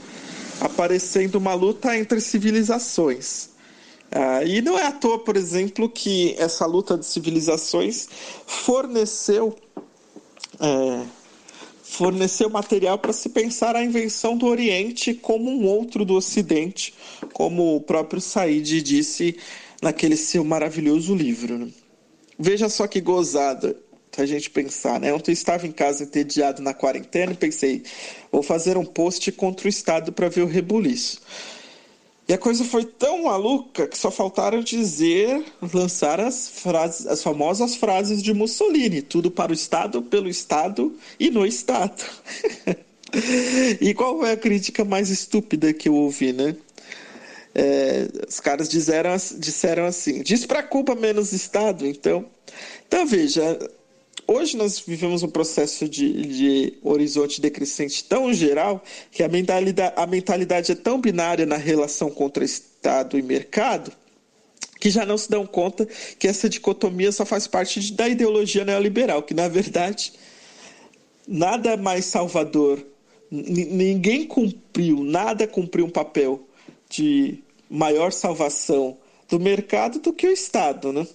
[0.60, 3.48] aparecendo uma luta entre civilizações.
[4.12, 8.08] Ah, e não é à toa, por exemplo, que essa luta de civilizações
[8.46, 9.56] forneceu,
[10.60, 11.02] é,
[11.82, 16.94] forneceu material para se pensar a invenção do Oriente como um outro do Ocidente,
[17.32, 19.36] como o próprio Said disse
[19.84, 21.58] naquele seu maravilhoso livro.
[21.58, 21.68] Né?
[22.38, 23.76] Veja só que gozada
[24.16, 25.12] a gente pensar, né?
[25.12, 27.82] Ontem eu estava em casa entediado na quarentena e pensei,
[28.30, 31.20] vou fazer um post contra o Estado para ver o rebuliço.
[32.26, 37.74] E a coisa foi tão maluca que só faltaram dizer, lançar as frases, as famosas
[37.74, 42.02] frases de Mussolini, tudo para o Estado, pelo Estado e no Estado.
[43.80, 46.56] e qual foi a crítica mais estúpida que eu ouvi, né?
[47.54, 51.86] É, os caras disseram, disseram assim: diz para Cuba menos Estado.
[51.86, 52.26] Então,
[52.86, 53.58] então veja,
[54.26, 60.06] hoje nós vivemos um processo de, de, horizonte decrescente tão geral que a mentalidade, a
[60.06, 63.92] mentalidade é tão binária na relação contra Estado e mercado
[64.80, 65.88] que já não se dão conta
[66.18, 70.12] que essa dicotomia só faz parte de, da ideologia neoliberal, que na verdade
[71.26, 72.84] nada mais salvador,
[73.30, 76.46] ninguém cumpriu, nada cumpriu um papel
[76.88, 77.43] de
[77.74, 78.96] maior salvação
[79.28, 81.06] do mercado do que o Estado, né?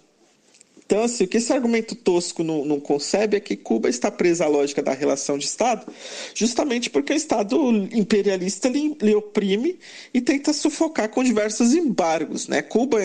[0.86, 4.46] Então, assim, o que esse argumento tosco não, não, concebe é que Cuba está presa
[4.46, 5.86] à lógica da relação de Estado,
[6.34, 7.56] justamente porque o Estado
[7.92, 9.78] imperialista lhe, lhe oprime
[10.12, 12.48] e tenta sufocar com diversos embargos.
[12.48, 12.64] Né?
[12.64, 13.00] Cuba,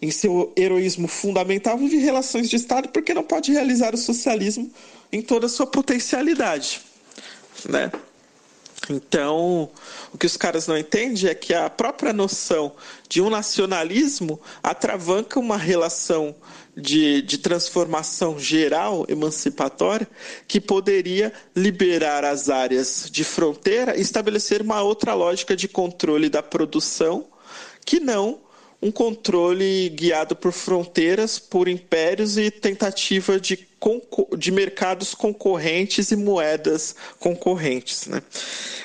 [0.00, 4.70] em seu heroísmo fundamental, vive relações de Estado porque não pode realizar o socialismo
[5.12, 6.80] em toda a sua potencialidade.
[7.68, 7.92] Né?
[8.88, 9.70] Então,
[10.12, 12.72] o que os caras não entendem é que a própria noção
[13.08, 16.34] de um nacionalismo atravanca uma relação
[16.76, 20.08] de, de transformação geral, emancipatória,
[20.48, 26.42] que poderia liberar as áreas de fronteira e estabelecer uma outra lógica de controle da
[26.42, 27.26] produção
[27.84, 28.40] que não
[28.82, 33.68] um controle guiado por fronteiras, por impérios e tentativa de,
[34.38, 38.06] de mercados concorrentes e moedas concorrentes.
[38.06, 38.22] Né?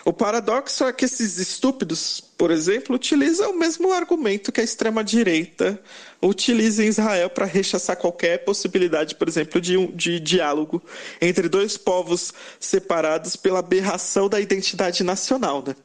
[0.03, 5.79] O paradoxo é que esses estúpidos, por exemplo, utilizam o mesmo argumento que a extrema-direita
[6.21, 10.83] utiliza em Israel para rechaçar qualquer possibilidade, por exemplo, de, um, de diálogo
[11.21, 15.63] entre dois povos separados pela aberração da identidade nacional.
[15.65, 15.75] Né?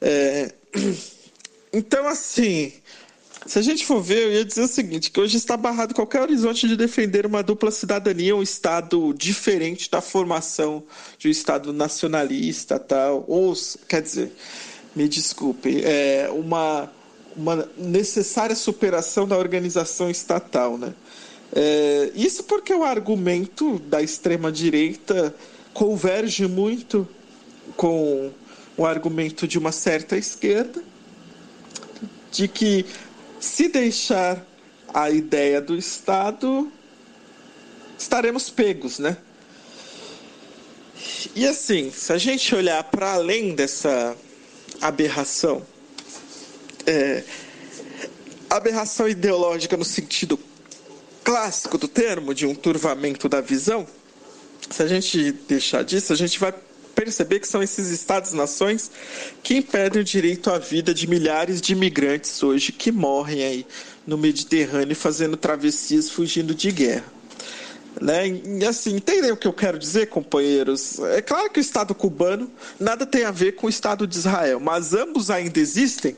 [0.00, 0.52] É...
[1.72, 2.72] Então, assim,
[3.50, 6.22] se a gente for ver, eu ia dizer o seguinte, que hoje está barrado qualquer
[6.22, 10.84] horizonte de defender uma dupla cidadania, um Estado diferente da formação
[11.18, 13.52] de um Estado nacionalista, tal, ou,
[13.88, 14.32] quer dizer,
[14.94, 16.92] me desculpe, é uma,
[17.36, 20.94] uma necessária superação da organização estatal, né?
[21.52, 25.34] É, isso porque o argumento da extrema-direita
[25.74, 27.04] converge muito
[27.76, 28.30] com
[28.76, 30.80] o argumento de uma certa esquerda,
[32.30, 32.86] de que
[33.40, 34.46] se deixar
[34.92, 36.70] a ideia do Estado,
[37.98, 39.16] estaremos pegos, né?
[41.34, 44.16] E assim, se a gente olhar para além dessa
[44.80, 45.66] aberração,
[46.86, 47.24] é,
[48.48, 50.38] aberração ideológica no sentido
[51.24, 53.86] clássico do termo, de um turvamento da visão,
[54.68, 56.52] se a gente deixar disso, a gente vai
[57.00, 58.90] perceber que são esses estados-nações
[59.42, 63.66] que impedem o direito à vida de milhares de imigrantes hoje que morrem aí
[64.06, 67.04] no Mediterrâneo fazendo travessias fugindo de guerra.
[67.98, 68.28] Né?
[68.28, 70.98] E assim, entendem o que eu quero dizer, companheiros?
[70.98, 74.60] É claro que o Estado cubano nada tem a ver com o Estado de Israel,
[74.60, 76.14] mas ambos ainda existem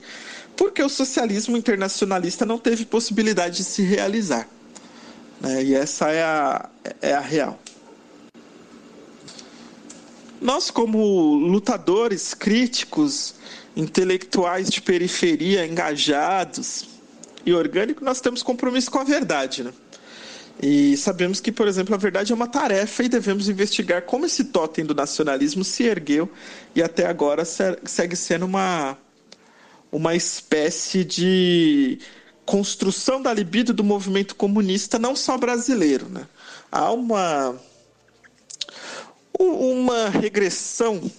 [0.57, 4.49] porque o socialismo internacionalista não teve possibilidade de se realizar.
[5.41, 5.63] Né?
[5.63, 6.69] E essa é a,
[7.01, 7.62] é a real.
[10.43, 13.33] Nós, como lutadores críticos,
[13.77, 16.89] intelectuais de periferia, engajados
[17.47, 19.63] e orgânicos, nós temos compromisso com a verdade.
[19.63, 19.73] Né?
[20.61, 24.47] E sabemos que, por exemplo, a verdade é uma tarefa e devemos investigar como esse
[24.47, 26.29] totem do nacionalismo se ergueu
[26.75, 28.99] e até agora segue sendo uma,
[29.93, 32.01] uma espécie de
[32.45, 36.09] construção da libido do movimento comunista, não só brasileiro.
[36.09, 36.27] Né?
[36.71, 37.57] Há uma
[39.45, 41.11] uma regressão,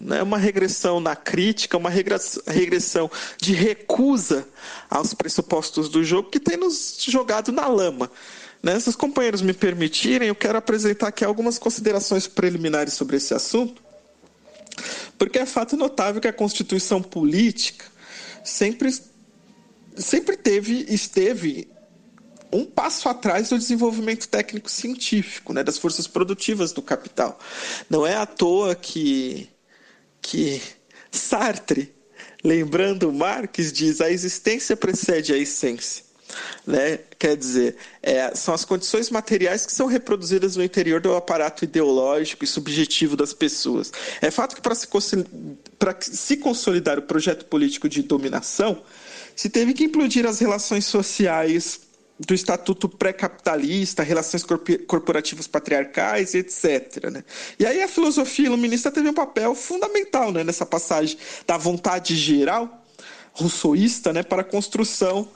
[0.00, 4.46] né, uma regressão na crítica, uma regressão de recusa
[4.90, 8.10] aos pressupostos do jogo que tem nos jogado na lama.
[8.62, 8.78] Né?
[8.78, 13.82] Se os companheiros me permitirem, eu quero apresentar aqui algumas considerações preliminares sobre esse assunto,
[15.18, 17.84] porque é fato notável que a Constituição política
[18.44, 18.94] sempre,
[19.96, 21.68] sempre teve, esteve
[22.52, 27.38] um passo atrás do desenvolvimento técnico-científico, né, das forças produtivas do capital.
[27.88, 29.48] Não é à toa que,
[30.20, 30.60] que
[31.10, 31.92] Sartre,
[32.44, 36.04] lembrando Marx, diz a existência precede a essência.
[36.66, 36.98] Né?
[37.18, 42.44] Quer dizer, é, são as condições materiais que são reproduzidas no interior do aparato ideológico
[42.44, 43.92] e subjetivo das pessoas.
[44.20, 44.88] É fato que para se,
[46.00, 48.82] se consolidar o projeto político de dominação,
[49.36, 51.91] se teve que implodir as relações sociais
[52.26, 54.44] do estatuto pré-capitalista, relações
[54.86, 57.10] corporativas patriarcais, etc.
[57.10, 57.24] Né?
[57.58, 62.82] E aí a filosofia iluminista teve um papel fundamental né, nessa passagem da vontade geral
[63.32, 65.28] russoísta né, para a construção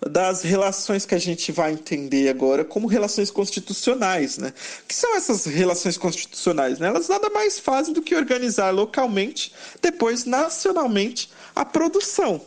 [0.00, 4.36] das relações que a gente vai entender agora como relações constitucionais.
[4.36, 4.52] Né?
[4.82, 6.78] O que são essas relações constitucionais?
[6.78, 6.88] Né?
[6.88, 12.42] Elas nada mais fazem do que organizar localmente, depois nacionalmente, a produção.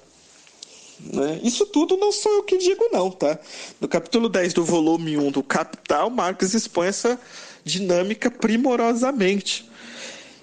[1.00, 1.40] Né?
[1.44, 3.40] Isso tudo não sou eu que digo, não, tá?
[3.80, 7.20] No capítulo 10 do volume 1 do Capital, Marx expõe essa
[7.64, 9.70] dinâmica primorosamente.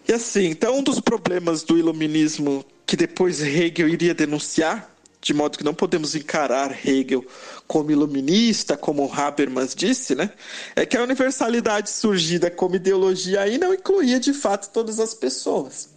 [0.08, 4.90] E assim, então um dos problemas do iluminismo que depois Hegel iria denunciar,
[5.20, 7.26] de modo que não podemos encarar Hegel
[7.66, 10.30] como iluminista, como Habermas disse, né?
[10.76, 15.88] É que a universalidade surgida como ideologia aí não incluía de fato todas as pessoas.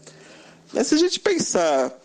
[0.74, 1.96] Mas se a gente pensar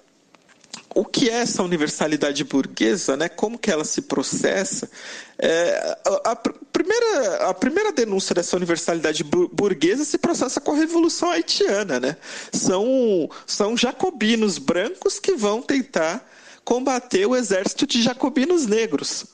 [0.94, 3.28] o que é essa universalidade burguesa, né?
[3.28, 4.88] como que ela se processa.
[5.36, 11.30] É, a, a, primeira, a primeira denúncia dessa universalidade burguesa se processa com a Revolução
[11.30, 11.98] Haitiana.
[11.98, 12.16] Né?
[12.52, 16.24] São, são jacobinos brancos que vão tentar
[16.64, 19.26] combater o exército de jacobinos negros.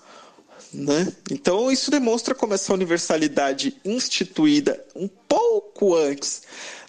[0.72, 1.12] Né?
[1.30, 6.42] Então, isso demonstra como essa universalidade instituída um pouco antes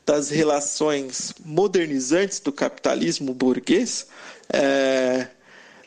[0.06, 4.08] das relações modernizantes do capitalismo burguês
[4.54, 5.28] é,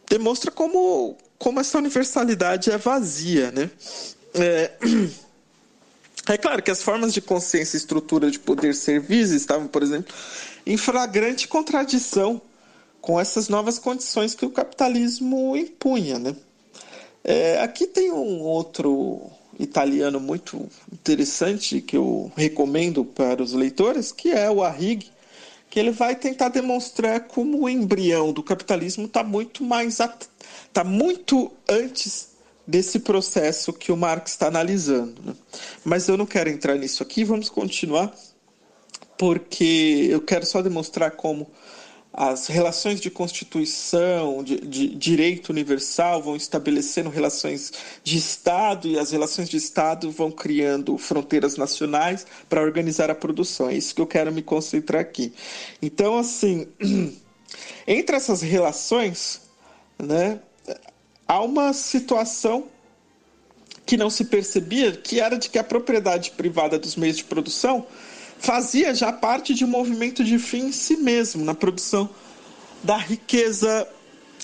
[0.08, 3.50] demonstra como, como essa universalidade é vazia.
[3.50, 3.70] Né?
[4.34, 4.72] É,
[6.32, 10.14] é claro que as formas de consciência e estrutura de poder serviços estavam, por exemplo,
[10.66, 12.40] em flagrante contradição
[13.00, 16.18] com essas novas condições que o capitalismo impunha.
[16.18, 16.34] Né?
[17.22, 24.30] É, aqui tem um outro italiano muito interessante que eu recomendo para os leitores, que
[24.30, 25.12] é o Arrighi,
[25.74, 31.50] que ele vai tentar demonstrar como o embrião do capitalismo está muito mais está muito
[31.68, 32.28] antes
[32.64, 35.20] desse processo que o Marx está analisando.
[35.20, 35.34] Né?
[35.84, 38.14] Mas eu não quero entrar nisso aqui, vamos continuar,
[39.18, 41.50] porque eu quero só demonstrar como
[42.16, 47.72] as relações de constituição, de, de, direito universal vão estabelecendo relações
[48.04, 53.68] de Estado e as relações de Estado vão criando fronteiras nacionais para organizar a produção.
[53.68, 55.32] É isso que eu quero me concentrar aqui.
[55.82, 56.68] Então, assim,
[57.84, 59.40] entre essas relações,
[60.00, 60.38] né,
[61.26, 62.68] há uma situação
[63.84, 67.84] que não se percebia, que era de que a propriedade privada dos meios de produção
[68.44, 72.08] fazia já parte de um movimento de fim em si mesmo, na produção
[72.82, 73.88] da riqueza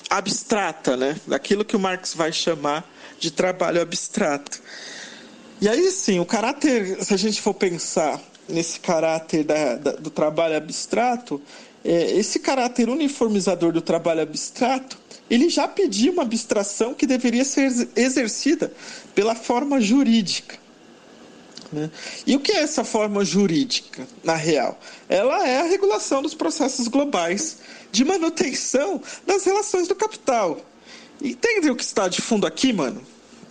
[0.09, 1.20] abstrata, né?
[1.26, 4.61] daquilo que o Marx vai chamar de trabalho abstrato.
[5.61, 10.09] E aí sim, o caráter, se a gente for pensar nesse caráter da, da, do
[10.09, 11.40] trabalho abstrato,
[11.84, 14.98] é, esse caráter uniformizador do trabalho abstrato,
[15.28, 18.72] ele já pedia uma abstração que deveria ser exercida
[19.14, 20.59] pela forma jurídica.
[21.73, 21.91] Né?
[22.27, 24.79] E o que é essa forma jurídica, na real?
[25.09, 27.59] Ela é a regulação dos processos globais
[27.93, 30.61] de manutenção das relações do capital.
[31.23, 33.03] Entende o que está de fundo aqui, mano?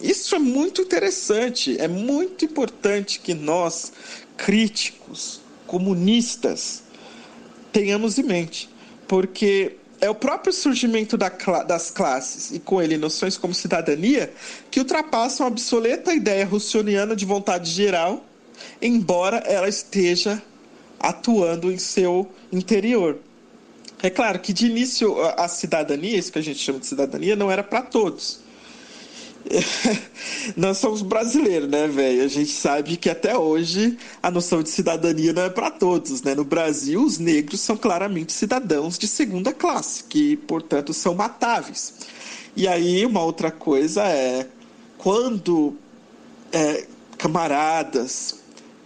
[0.01, 1.79] Isso é muito interessante.
[1.79, 3.91] É muito importante que nós,
[4.37, 6.83] críticos, comunistas,
[7.71, 8.69] tenhamos em mente.
[9.07, 11.29] Porque é o próprio surgimento da,
[11.67, 14.31] das classes e com ele noções como cidadania
[14.71, 18.25] que ultrapassam a obsoleta ideia russoniana de vontade geral,
[18.81, 20.41] embora ela esteja
[20.99, 23.17] atuando em seu interior.
[24.01, 27.51] É claro que de início a cidadania, isso que a gente chama de cidadania, não
[27.51, 28.39] era para todos.
[30.55, 32.23] Nós somos brasileiros, né, velho?
[32.23, 36.35] A gente sabe que até hoje a noção de cidadania não é para todos, né?
[36.35, 41.93] No Brasil, os negros são claramente cidadãos de segunda classe, que, portanto, são matáveis.
[42.55, 44.47] E aí, uma outra coisa é
[44.97, 45.75] quando
[46.51, 46.85] é,
[47.17, 48.38] camaradas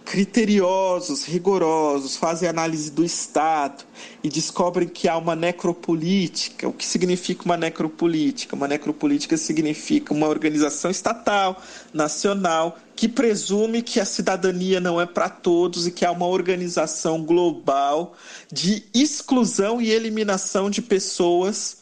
[0.04, 3.84] criteriosos, rigorosos, fazem análise do Estado
[4.22, 6.68] e descobrem que há uma necropolítica.
[6.68, 8.54] O que significa uma necropolítica?
[8.54, 11.60] Uma necropolítica significa uma organização estatal,
[11.92, 17.24] nacional, que presume que a cidadania não é para todos e que há uma organização
[17.24, 18.14] global
[18.52, 21.78] de exclusão e eliminação de pessoas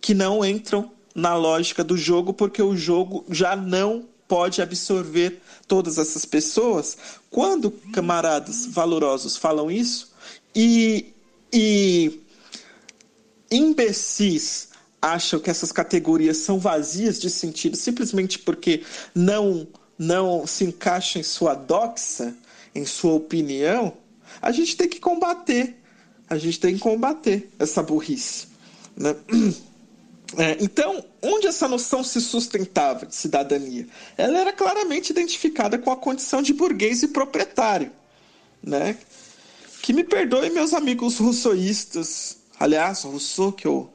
[0.00, 5.98] que não entram na lógica do jogo, porque o jogo já não pode absorver todas
[5.98, 6.96] essas pessoas,
[7.30, 10.12] quando camaradas valorosos falam isso
[10.54, 11.12] e,
[11.52, 12.20] e
[13.50, 14.68] imbecis
[15.00, 18.82] acham que essas categorias são vazias de sentido simplesmente porque
[19.14, 19.66] não
[19.98, 22.34] não se encaixam em sua doxa,
[22.74, 23.94] em sua opinião,
[24.42, 25.76] a gente tem que combater.
[26.28, 28.48] A gente tem que combater essa burrice.
[28.96, 29.14] Né?
[30.38, 33.86] É, então, onde essa noção se sustentava de cidadania?
[34.18, 37.90] Ela era claramente identificada com a condição de burguês e proprietário.
[38.62, 38.98] Né?
[39.80, 43.90] Que me perdoem meus amigos russoístas, aliás, Rousseau, que eu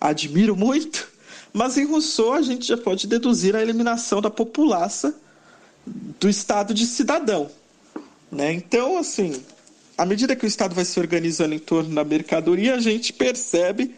[0.00, 1.08] admiro muito,
[1.52, 5.14] mas em Rousseau a gente já pode deduzir a eliminação da populaça
[5.86, 7.50] do estado de cidadão.
[8.30, 8.52] Né?
[8.52, 9.42] Então, assim,
[9.96, 13.94] à medida que o Estado vai se organizando em torno da mercadoria, a gente percebe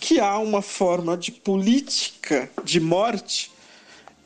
[0.00, 3.50] que há uma forma de política de morte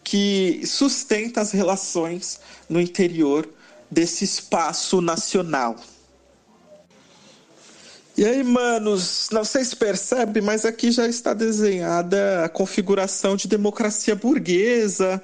[0.03, 3.49] que sustenta as relações no interior
[3.91, 5.77] desse espaço nacional.
[8.17, 13.49] E aí, manos, não sei se percebe, mas aqui já está desenhada a configuração de
[13.49, 15.23] democracia burguesa,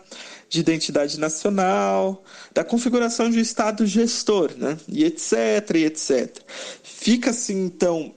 [0.48, 2.24] de identidade nacional,
[2.54, 4.78] da configuração de Estado gestor, né?
[4.88, 5.32] E etc,
[5.74, 6.38] e etc.
[6.82, 8.14] Fica assim, então,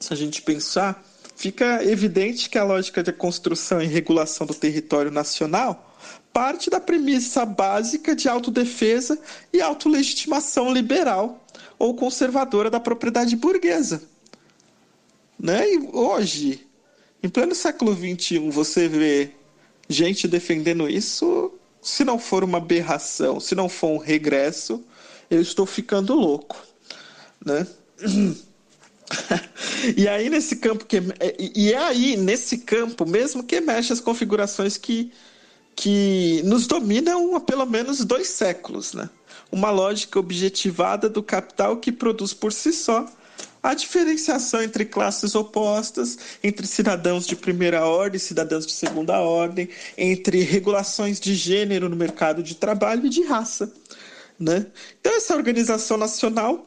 [0.00, 1.04] se a gente pensar,
[1.38, 5.94] fica evidente que a lógica de construção e regulação do território nacional
[6.32, 9.16] parte da premissa básica de autodefesa
[9.52, 11.44] e autolegitimação liberal
[11.78, 14.02] ou conservadora da propriedade burguesa.
[15.38, 15.74] Né?
[15.74, 16.66] E hoje,
[17.22, 19.30] em pleno século XXI, você vê
[19.88, 24.84] gente defendendo isso, se não for uma aberração, se não for um regresso,
[25.30, 26.60] eu estou ficando louco.
[27.44, 27.64] Né?
[29.96, 31.00] e aí nesse campo que
[31.38, 35.12] e é aí nesse campo mesmo que emerge as configurações que
[35.74, 39.08] que nos dominam há pelo menos dois séculos, né?
[39.50, 43.06] Uma lógica objetivada do capital que produz por si só
[43.62, 49.68] a diferenciação entre classes opostas, entre cidadãos de primeira ordem e cidadãos de segunda ordem,
[49.96, 53.72] entre regulações de gênero no mercado de trabalho e de raça.
[54.38, 54.66] Né?
[55.00, 56.66] Então, essa organização nacional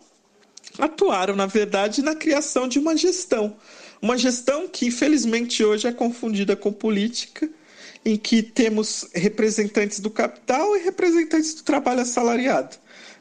[0.78, 3.56] atuaram, na verdade, na criação de uma gestão.
[4.02, 7.50] Uma gestão que, infelizmente, hoje é confundida com política,
[8.04, 12.78] em que temos representantes do capital e representantes do trabalho assalariado.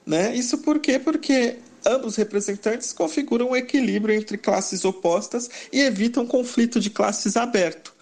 [0.07, 0.35] Né?
[0.35, 0.99] Isso por quê?
[0.99, 7.93] Porque ambos representantes configuram um equilíbrio entre classes opostas e evitam conflito de classes aberto.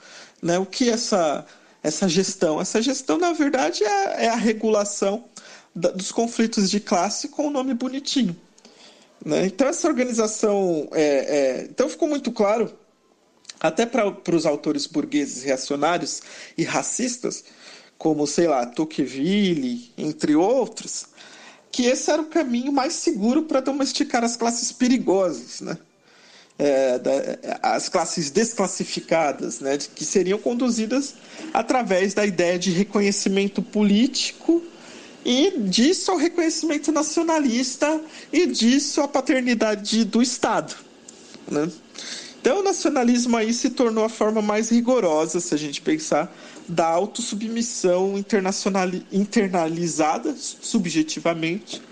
[0.41, 0.59] Né?
[0.59, 1.45] O que essa,
[1.83, 2.61] essa gestão?
[2.61, 5.25] Essa gestão, na verdade, é, é a regulação
[5.75, 8.37] da, dos conflitos de classe com o nome bonitinho.
[9.24, 9.47] Né?
[9.47, 10.89] Então, essa organização.
[10.93, 11.62] É, é...
[11.65, 12.73] Então, ficou muito claro,
[13.61, 16.23] até para os autores burgueses reacionários
[16.57, 17.45] e racistas,
[17.97, 21.07] como, sei lá, Tocqueville, entre outros,
[21.70, 25.77] que esse era o caminho mais seguro para domesticar as classes perigosas, né?
[26.61, 27.12] É, da,
[27.62, 31.15] as classes desclassificadas, né, que seriam conduzidas
[31.55, 34.61] através da ideia de reconhecimento político
[35.29, 38.01] e disso ao reconhecimento nacionalista
[38.33, 40.75] e disso à paternidade do Estado.
[41.47, 41.71] Né?
[42.41, 46.35] Então, o nacionalismo aí se tornou a forma mais rigorosa, se a gente pensar,
[46.67, 48.15] da autossubmissão
[49.13, 51.83] internalizada, subjetivamente,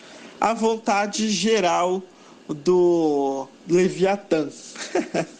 [0.41, 2.03] à vontade geral
[2.49, 4.49] do Leviatã.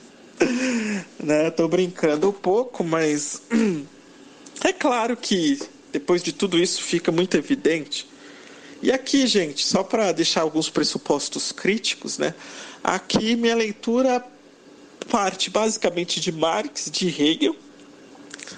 [1.19, 1.51] né?
[1.71, 3.41] Brincando um pouco, mas
[4.63, 5.59] é claro que
[5.97, 8.07] depois de tudo isso fica muito evidente.
[8.83, 12.35] E aqui, gente, só para deixar alguns pressupostos críticos, né?
[12.85, 14.23] Aqui minha leitura
[15.09, 17.57] parte basicamente de Marx, de Hegel,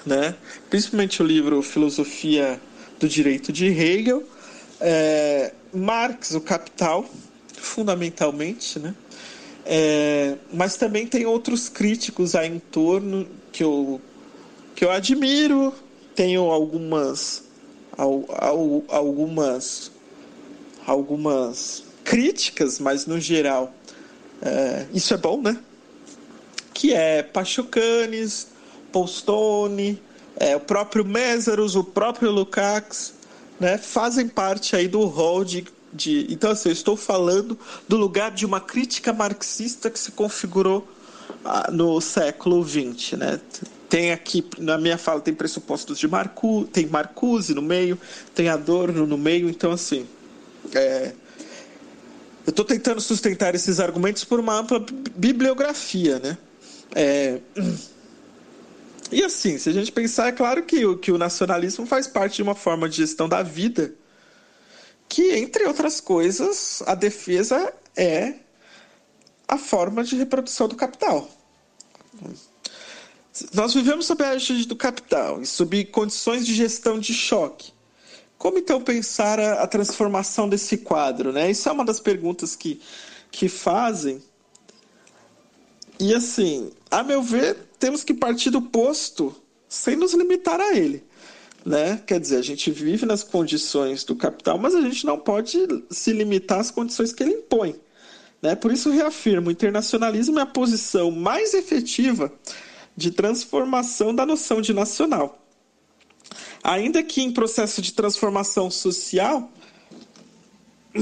[0.04, 0.34] né?
[0.68, 2.60] Principalmente o livro Filosofia
[2.98, 4.24] do Direito de Hegel,
[4.80, 7.08] é, Marx, o Capital,
[7.54, 8.96] fundamentalmente, né?
[9.64, 14.00] É, mas também tem outros críticos aí em torno que eu,
[14.74, 15.72] que eu admiro,
[16.18, 17.44] tenho algumas
[18.88, 19.92] algumas
[20.84, 23.72] algumas críticas, mas no geral
[24.42, 25.56] é, isso é bom, né?
[26.74, 28.48] Que é Pachucanes,
[28.90, 30.02] Postone,
[30.36, 33.14] é, o próprio Mésaros, o próprio Lukács,
[33.60, 33.78] né?
[33.78, 36.26] Fazem parte aí do rol de, de...
[36.30, 40.84] Então, assim, eu estou falando do lugar de uma crítica marxista que se configurou
[41.44, 43.40] ah, no século XX, né?
[43.88, 47.98] Tem aqui, na minha fala, tem pressupostos de Marcu, tem Marcuse no meio,
[48.34, 50.06] tem Adorno no meio, então assim.
[50.74, 51.12] É,
[52.46, 54.84] eu estou tentando sustentar esses argumentos por uma ampla
[55.14, 56.38] bibliografia, né?
[56.94, 57.40] É,
[59.10, 62.36] e assim, se a gente pensar, é claro que o, que o nacionalismo faz parte
[62.36, 63.94] de uma forma de gestão da vida
[65.08, 68.34] que, entre outras coisas, a defesa é
[69.46, 71.28] a forma de reprodução do capital.
[73.52, 77.72] Nós vivemos sob a égide do capital e sob condições de gestão de choque.
[78.36, 81.32] Como então pensar a, a, transformação desse quadro?
[81.32, 81.50] Né?
[81.50, 82.80] Isso é uma das perguntas que,
[83.30, 84.22] que fazem.
[85.98, 89.34] E assim, a meu ver, temos que partir do posto
[89.68, 91.04] sem nos limitar a ele.
[91.66, 92.00] Né?
[92.06, 95.58] Quer dizer, a gente vive nas condições do capital, mas a gente não pode
[95.90, 97.74] se limitar às condições que ele impõe.
[98.40, 98.54] Né?
[98.54, 102.32] Por isso, reafirmo: o internacionalismo é a posição mais efetiva
[102.98, 105.40] de transformação da noção de nacional.
[106.64, 109.48] Ainda que em processo de transformação social,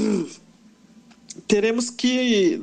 [1.47, 2.61] teremos que,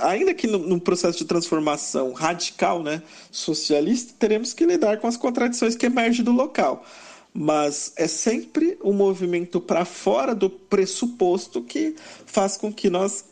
[0.00, 3.02] ainda que no processo de transformação radical, né,
[3.32, 6.86] socialista, teremos que lidar com as contradições que emergem do local.
[7.34, 13.24] Mas é sempre um movimento para fora do pressuposto que faz com que nós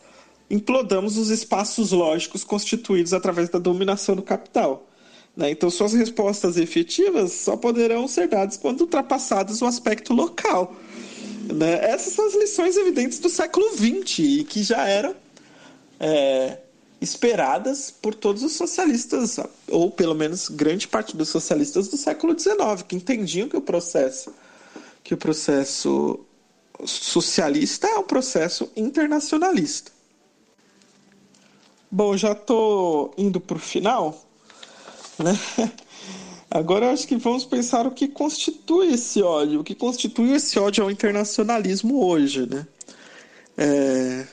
[0.51, 4.88] implodamos os espaços lógicos constituídos através da dominação do capital.
[5.39, 5.53] Né?
[5.53, 10.75] Então, suas respostas efetivas só poderão ser dadas quando ultrapassados o aspecto local.
[11.55, 11.75] Né?
[11.85, 15.15] Essas são as lições evidentes do século XX e que já eram
[16.01, 16.59] é,
[17.01, 19.39] esperadas por todos os socialistas,
[19.69, 24.35] ou pelo menos grande parte dos socialistas do século XIX, que entendiam que o processo,
[25.05, 26.19] que o processo
[26.85, 29.93] socialista é um processo internacionalista.
[31.89, 34.28] Bom, já estou indo para o final.
[35.19, 35.39] Né?
[36.51, 39.61] Agora acho que vamos pensar o que constitui esse ódio.
[39.61, 42.67] O que constitui esse ódio ao internacionalismo hoje, né?
[43.57, 44.27] É...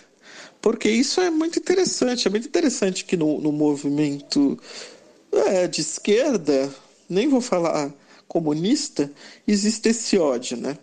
[0.61, 2.27] Porque isso é muito interessante.
[2.27, 4.57] É muito interessante que no, no movimento
[5.31, 6.73] é, de esquerda,
[7.09, 7.93] nem vou falar
[8.27, 9.11] comunista,
[9.47, 10.77] existe esse ódio, né?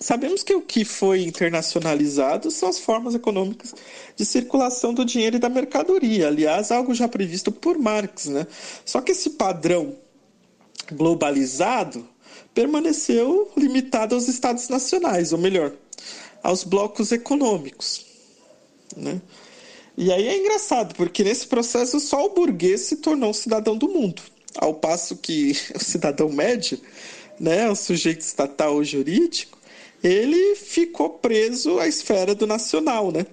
[0.00, 3.74] Sabemos que o que foi internacionalizado são as formas econômicas
[4.14, 6.28] de circulação do dinheiro e da mercadoria.
[6.28, 8.26] Aliás, algo já previsto por Marx.
[8.26, 8.46] Né?
[8.84, 9.96] Só que esse padrão
[10.92, 12.08] globalizado
[12.54, 15.72] permaneceu limitado aos estados nacionais, ou melhor,
[16.42, 18.06] aos blocos econômicos.
[18.96, 19.20] Né?
[19.96, 23.88] E aí é engraçado, porque nesse processo só o burguês se tornou um cidadão do
[23.88, 24.22] mundo,
[24.56, 26.80] ao passo que o cidadão médio,
[27.38, 29.57] né, o sujeito estatal ou jurídico,
[30.02, 33.26] ele ficou preso à esfera do nacional, né?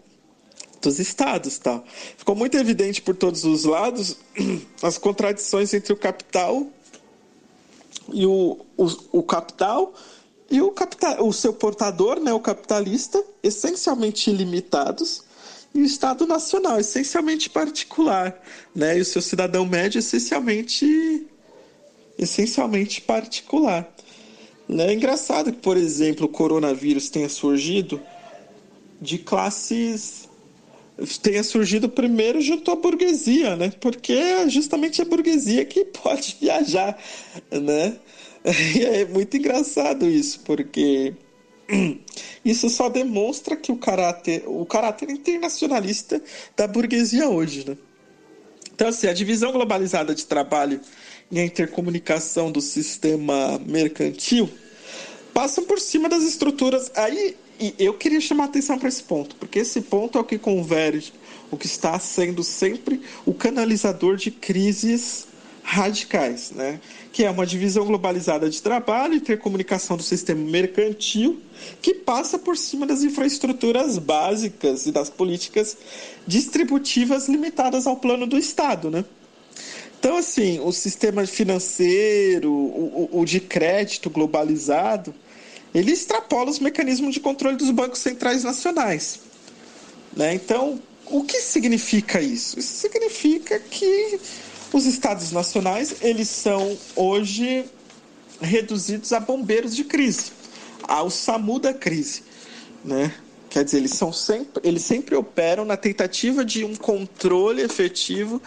[0.82, 1.84] Dos estados, tal.
[2.18, 4.18] Ficou muito evidente por todos os lados
[4.82, 6.68] as contradições entre o capital
[8.14, 9.94] e o, o, o capital
[10.50, 15.24] e o, capital, o seu portador, né, o capitalista, essencialmente ilimitados,
[15.74, 18.42] e o Estado Nacional, essencialmente particular,
[18.74, 21.28] né, e o seu cidadão médio, essencialmente,
[22.18, 23.92] essencialmente particular.
[24.70, 28.02] É engraçado que, por exemplo, o coronavírus tenha surgido
[29.00, 30.28] de classes
[31.22, 33.72] tenha surgido primeiro junto à burguesia, né?
[33.82, 36.98] Porque é justamente a burguesia que pode viajar,
[37.52, 37.98] né?
[38.76, 41.16] E é muito engraçado isso, porque
[42.46, 46.22] isso só demonstra que o caráter, o caráter internacionalista
[46.56, 47.76] da burguesia hoje, né?
[48.72, 50.80] Então, assim, a divisão globalizada de trabalho
[51.32, 54.50] e a intercomunicação do sistema mercantil
[55.34, 56.92] passam por cima das estruturas.
[56.96, 57.36] Aí,
[57.80, 61.14] eu queria chamar atenção para esse ponto, porque esse ponto é o que converge,
[61.52, 65.28] o que está sendo sempre o canalizador de crises
[65.64, 66.80] radicais, né?
[67.12, 71.42] que é uma divisão globalizada de trabalho intercomunicação do sistema mercantil
[71.82, 75.76] que passa por cima das infraestruturas básicas e das políticas
[76.28, 79.04] distributivas limitadas ao plano do Estado, né?
[80.06, 85.16] Então, assim, o sistema financeiro, o, o, de crédito globalizado,
[85.74, 89.20] ele extrapola os mecanismos de controle dos bancos centrais nacionais.
[90.16, 90.36] Né?
[90.36, 92.60] Então, o que significa isso?
[92.60, 94.20] Isso significa que
[94.72, 97.66] os estados nacionais, eles são hoje
[98.40, 100.34] reduzidos a bombeiros de crise,
[100.84, 102.22] ao SAMU da crise,
[102.84, 103.12] né?
[103.50, 108.40] Quer dizer, eles são sempre, eles sempre operam na tentativa de um controle efetivo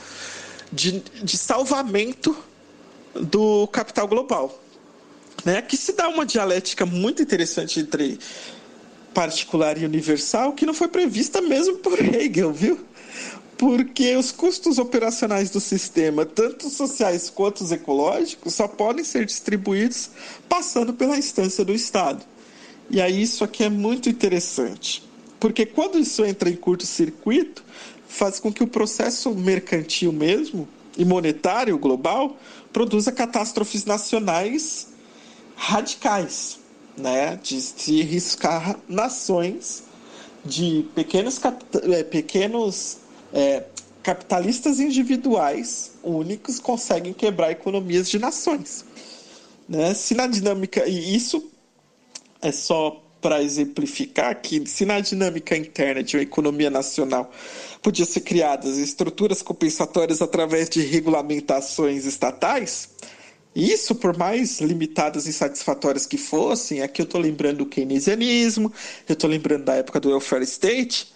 [0.73, 2.37] de, de salvamento
[3.15, 4.63] do capital global.
[5.45, 5.59] Né?
[5.59, 8.19] Aqui se dá uma dialética muito interessante entre
[9.15, 12.87] particular e universal que não foi prevista mesmo por Hegel, viu?
[13.59, 20.11] porque os custos operacionais do sistema, tanto sociais quanto os ecológicos, só podem ser distribuídos
[20.49, 22.25] passando pela instância do Estado.
[22.89, 25.03] E aí isso aqui é muito interessante,
[25.41, 27.65] porque quando isso entra em curto-circuito,
[28.09, 30.67] faz com que o processo mercantil mesmo
[30.97, 32.37] e monetário global
[32.73, 34.89] produza catástrofes nacionais
[35.55, 36.59] radicais,
[36.97, 39.85] né, de se riscar nações
[40.45, 41.41] de pequenos,
[41.93, 42.99] é, pequenos
[43.33, 43.65] é,
[44.03, 48.85] capitalistas individuais únicos conseguem quebrar economias de nações.
[49.69, 49.93] Né?
[49.95, 51.51] Se na dinâmica, e isso
[52.41, 57.31] é só para exemplificar que se na dinâmica interna de uma economia nacional
[57.83, 62.91] podia ser criadas estruturas compensatórias através de regulamentações estatais,
[63.55, 68.73] isso, por mais limitadas e insatisfatórias que fossem, aqui eu estou lembrando do keynesianismo,
[69.09, 71.13] eu estou lembrando da época do welfare state,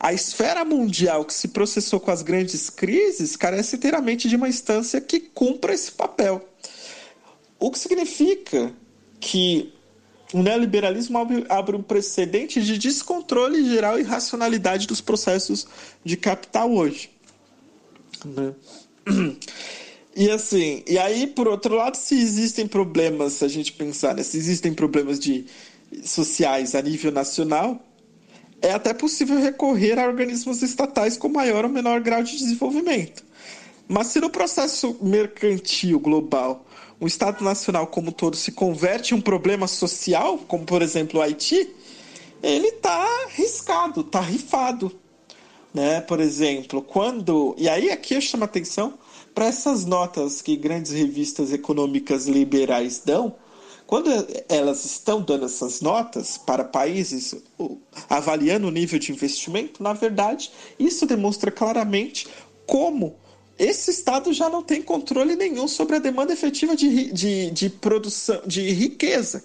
[0.00, 5.00] a esfera mundial que se processou com as grandes crises carece inteiramente de uma instância
[5.00, 6.48] que cumpra esse papel.
[7.58, 8.72] O que significa
[9.20, 9.72] que
[10.32, 11.18] o neoliberalismo
[11.48, 15.66] abre um precedente de descontrole geral e racionalidade dos processos
[16.04, 17.10] de capital hoje.
[18.24, 18.54] Né?
[20.14, 24.22] E assim, e aí, por outro lado, se existem problemas, se a gente pensar, né,
[24.22, 25.46] se existem problemas de
[26.04, 27.82] sociais a nível nacional,
[28.60, 33.24] é até possível recorrer a organismos estatais com maior ou menor grau de desenvolvimento.
[33.88, 36.66] Mas se no processo mercantil global
[37.02, 41.22] o Estado Nacional como todo se converte em um problema social, como por exemplo o
[41.22, 41.68] Haiti,
[42.40, 44.92] ele está riscado, está rifado.
[45.74, 46.00] Né?
[46.02, 47.56] Por exemplo, quando.
[47.58, 48.94] E aí aqui eu chamo a atenção
[49.34, 53.34] para essas notas que grandes revistas econômicas liberais dão
[53.84, 54.08] quando
[54.48, 57.34] elas estão dando essas notas para países
[58.08, 62.28] avaliando o nível de investimento, na verdade, isso demonstra claramente
[62.64, 63.16] como
[63.58, 68.42] esse Estado já não tem controle nenhum sobre a demanda efetiva de, de, de produção,
[68.46, 69.44] de riqueza.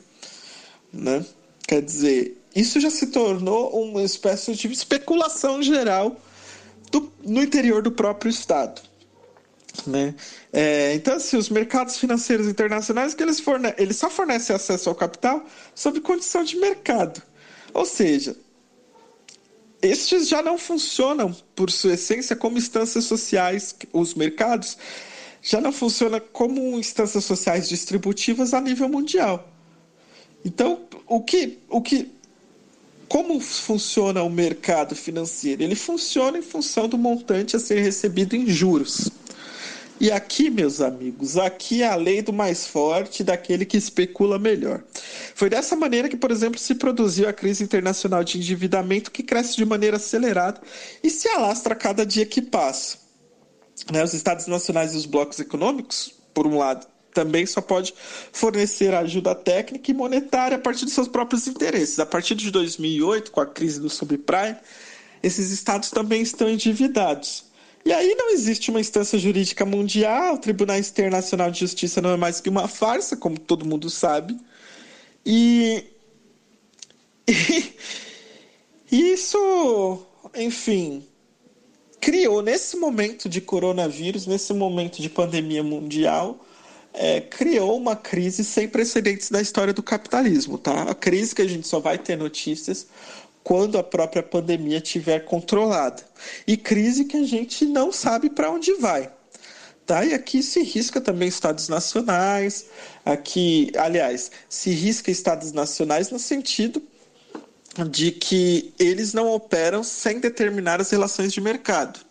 [0.91, 1.25] Né?
[1.67, 6.15] Quer dizer, isso já se tornou uma espécie de especulação geral
[6.91, 8.81] do, no interior do próprio Estado.
[9.85, 10.15] Né?
[10.51, 14.95] É, então, assim, os mercados financeiros internacionais que eles, forne eles só fornecem acesso ao
[14.95, 17.21] capital sob condição de mercado.
[17.73, 18.35] Ou seja,
[19.81, 24.77] estes já não funcionam, por sua essência, como instâncias sociais, os mercados
[25.41, 29.49] já não funcionam como instâncias sociais distributivas a nível mundial.
[30.43, 32.11] Então, o que, o que,
[33.07, 35.63] como funciona o mercado financeiro?
[35.63, 39.09] Ele funciona em função do montante a ser recebido em juros.
[39.99, 44.83] E aqui, meus amigos, aqui é a lei do mais forte, daquele que especula melhor.
[45.33, 49.55] Foi dessa maneira que, por exemplo, se produziu a crise internacional de endividamento que cresce
[49.55, 50.61] de maneira acelerada
[51.03, 52.99] e se alastra a cada dia que passa.
[53.91, 54.03] Né?
[54.03, 57.95] Os estados nacionais e os blocos econômicos, por um lado, também só pode
[58.31, 61.97] fornecer ajuda técnica e monetária a partir de seus próprios interesses.
[61.97, 64.57] A partir de 2008, com a crise do subprime,
[65.23, 67.46] esses estados também estão endividados.
[67.87, 72.17] E aí não existe uma instância jurídica mundial, o Tribunal Internacional de Justiça não é
[72.17, 74.37] mais que uma farsa, como todo mundo sabe.
[78.89, 80.05] E, isso
[80.35, 81.05] enfim,
[82.01, 86.45] criou nesse momento de coronavírus, nesse momento de pandemia mundial,
[86.93, 90.83] é, criou uma crise sem precedentes na história do capitalismo, tá?
[90.83, 92.87] A crise que a gente só vai ter notícias
[93.47, 96.03] quando a própria pandemia estiver controlada.
[96.45, 99.09] E crise que a gente não sabe para onde vai.
[99.85, 100.03] Tá?
[100.03, 102.65] E aqui se risca também estados nacionais,
[103.05, 106.83] aqui, aliás, se risca estados nacionais no sentido
[107.89, 112.01] de que eles não operam sem determinar as relações de mercado.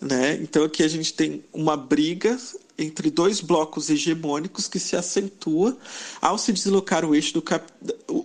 [0.00, 0.38] Né?
[0.40, 2.38] Então aqui a gente tem uma briga
[2.78, 5.76] entre dois blocos hegemônicos que se acentua
[6.20, 7.66] ao se deslocar o eixo, do cap...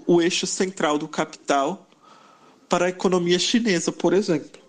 [0.05, 1.86] o eixo central do capital
[2.69, 4.61] para a economia chinesa, por exemplo.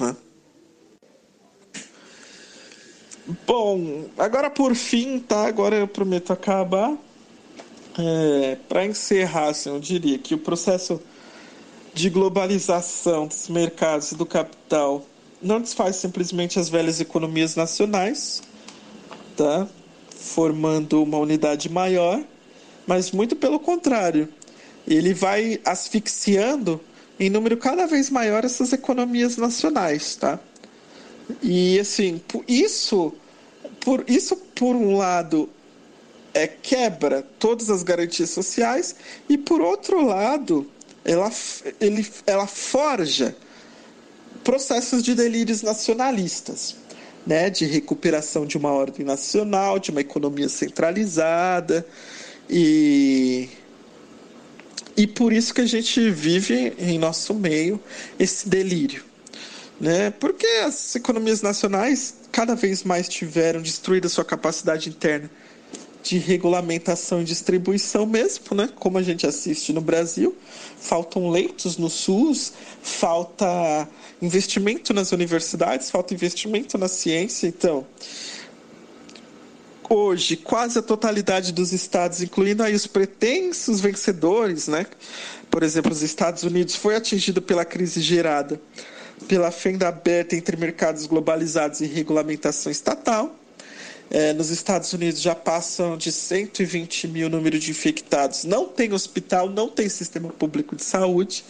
[0.00, 0.16] Né?
[3.46, 5.46] Bom, agora por fim, tá?
[5.46, 6.96] Agora eu prometo acabar.
[7.98, 11.00] É, Para encerrar, assim, eu diria que o processo
[11.94, 15.04] de globalização dos mercados e do capital
[15.42, 18.42] não desfaz simplesmente as velhas economias nacionais,
[19.36, 19.68] tá?
[20.22, 22.22] formando uma unidade maior,
[22.86, 24.28] mas muito pelo contrário,
[24.86, 26.80] ele vai asfixiando
[27.18, 30.40] em número cada vez maior essas economias nacionais, tá?
[31.42, 33.12] E assim, isso
[33.80, 35.48] por isso por um lado
[36.34, 38.94] é quebra todas as garantias sociais
[39.28, 40.66] e por outro lado
[41.04, 41.30] ela
[41.80, 43.36] ele, ela forja
[44.42, 46.76] processos de delírios nacionalistas,
[47.24, 51.86] né, de recuperação de uma ordem nacional, de uma economia centralizada
[52.50, 53.48] e
[54.96, 57.80] e por isso que a gente vive em nosso meio
[58.18, 59.12] esse delírio
[59.82, 60.10] né?
[60.12, 65.28] Porque as economias nacionais cada vez mais tiveram destruído sua capacidade interna
[66.04, 68.68] de regulamentação e distribuição mesmo, né?
[68.76, 70.36] Como a gente assiste no Brasil,
[70.78, 73.88] faltam leitos no SUS, falta
[74.20, 77.84] investimento nas universidades, falta investimento na ciência, então
[79.88, 84.86] hoje quase a totalidade dos estados, incluindo aí os pretensos vencedores, né?
[85.50, 88.60] Por exemplo, os Estados Unidos foi atingido pela crise gerada
[89.22, 93.36] pela fenda aberta entre mercados globalizados e regulamentação estatal.
[94.10, 98.44] É, nos Estados Unidos já passam de 120 mil número de infectados.
[98.44, 101.42] Não tem hospital, não tem sistema público de saúde.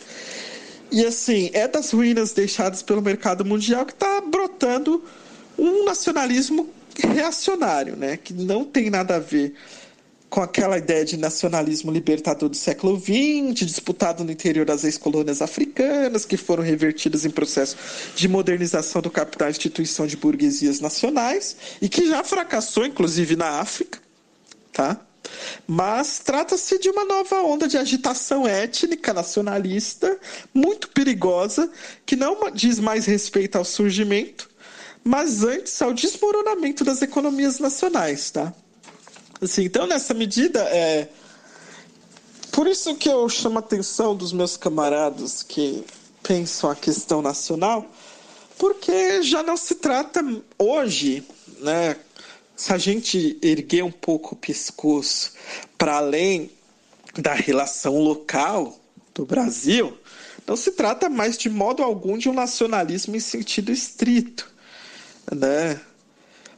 [0.91, 5.03] E assim, é das ruínas deixadas pelo mercado mundial que está brotando
[5.59, 8.17] um nacionalismo reacionário, né?
[8.17, 9.55] que não tem nada a ver
[10.33, 16.25] com aquela ideia de nacionalismo libertador do século XX, disputado no interior das ex-colônias africanas,
[16.25, 17.77] que foram revertidas em processo
[18.17, 23.61] de modernização do capital e instituição de burguesias nacionais, e que já fracassou, inclusive, na
[23.61, 23.99] África.
[24.73, 24.99] Tá?
[25.67, 30.19] Mas trata-se de uma nova onda de agitação étnica nacionalista,
[30.55, 31.71] muito perigosa,
[32.07, 34.49] que não diz mais respeito ao surgimento,
[35.05, 38.31] mas antes ao desmoronamento das economias nacionais.
[38.31, 38.53] Tá?
[39.41, 41.09] Assim, então, nessa medida, é.
[42.53, 45.85] Por isso que eu chamo a atenção dos meus camaradas que
[46.23, 47.91] pensam a questão nacional,
[48.59, 50.23] porque já não se trata
[50.59, 51.27] hoje,
[51.59, 51.97] né?
[52.55, 55.33] Se a gente erguer um pouco o pescoço
[55.79, 56.51] para além
[57.19, 58.79] da relação local
[59.15, 59.97] do Brasil,
[60.47, 64.52] não se trata mais de modo algum de um nacionalismo em sentido estrito,
[65.31, 65.81] né?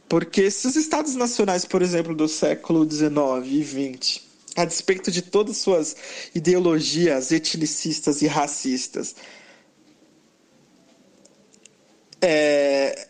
[0.07, 3.63] Porque se os estados nacionais, por exemplo, do século XIX e
[3.97, 4.21] XX,
[4.55, 5.95] a despeito de todas suas
[6.33, 9.15] ideologias etnicistas e racistas,
[12.21, 13.07] é,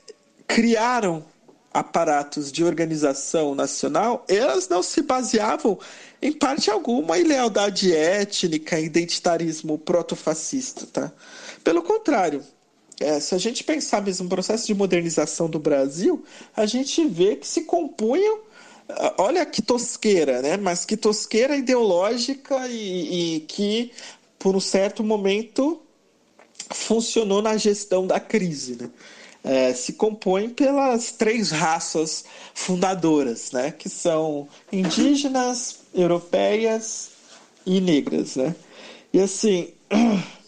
[0.47, 1.23] criaram
[1.71, 5.77] aparatos de organização nacional, elas não se baseavam
[6.21, 11.11] em parte alguma em lealdade étnica, identitarismo protofascista, tá?
[11.63, 12.41] Pelo contrário,
[12.99, 16.23] é, se a gente pensar mesmo no processo de modernização do Brasil,
[16.55, 18.39] a gente vê que se compunham
[18.87, 20.57] ah, olha que tosqueira, né?
[20.57, 23.91] Mas que tosqueira ideológica e, e, que,
[24.37, 25.81] por um certo momento,
[26.71, 28.89] funcionou na gestão da crise, né?
[29.43, 33.71] É, se compõe pelas três raças fundadoras, né?
[33.71, 37.09] Que são indígenas, europeias
[37.65, 38.55] e negras, né?
[39.13, 39.73] E assim,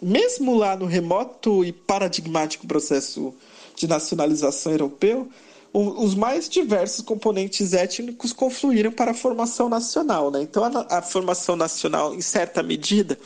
[0.00, 3.34] mesmo lá no remoto e paradigmático processo
[3.74, 5.28] de nacionalização europeu,
[5.72, 10.30] os mais diversos componentes étnicos confluíram para a formação nacional.
[10.30, 10.42] Né?
[10.42, 13.18] Então, a, a formação nacional, em certa medida,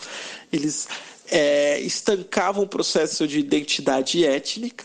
[0.52, 0.88] eles
[1.30, 4.84] é, estancavam o processo de identidade étnica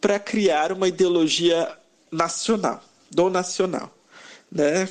[0.00, 1.76] para criar uma ideologia
[2.10, 3.90] nacional, do nacional.
[4.50, 4.88] Né?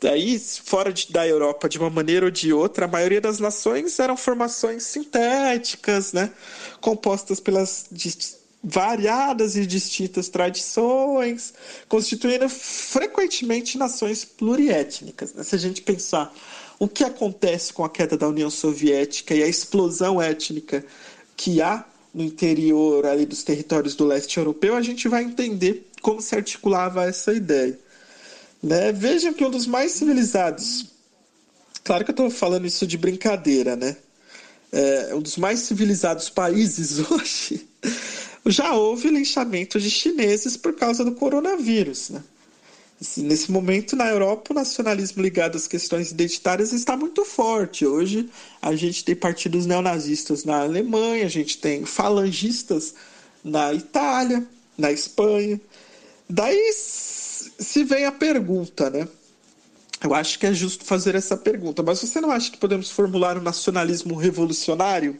[0.00, 3.98] Daí, fora de, da Europa, de uma maneira ou de outra, a maioria das nações
[3.98, 6.32] eram formações sintéticas, né?
[6.80, 7.86] compostas pelas
[8.64, 11.52] variadas e distintas tradições,
[11.86, 15.34] constituindo frequentemente nações pluriétnicas.
[15.34, 15.42] Né?
[15.42, 16.34] Se a gente pensar
[16.78, 20.82] o que acontece com a queda da União Soviética e a explosão étnica
[21.36, 26.22] que há no interior ali dos territórios do leste europeu, a gente vai entender como
[26.22, 27.78] se articulava essa ideia.
[28.62, 28.92] Né?
[28.92, 30.86] Vejam que um dos mais civilizados,
[31.82, 33.96] claro que eu estou falando isso de brincadeira, né?
[34.72, 37.66] É, um dos mais civilizados países hoje,
[38.46, 42.22] já houve linchamento de chineses por causa do coronavírus, né?
[43.16, 47.86] Nesse momento, na Europa, o nacionalismo ligado às questões identitárias está muito forte.
[47.86, 48.28] Hoje,
[48.60, 52.94] a gente tem partidos neonazistas na Alemanha, a gente tem falangistas
[53.42, 54.46] na Itália,
[54.76, 55.58] na Espanha.
[56.28, 56.74] Daí
[57.60, 59.06] se vem a pergunta, né?
[60.02, 63.36] Eu acho que é justo fazer essa pergunta, mas você não acha que podemos formular
[63.36, 65.18] um nacionalismo revolucionário?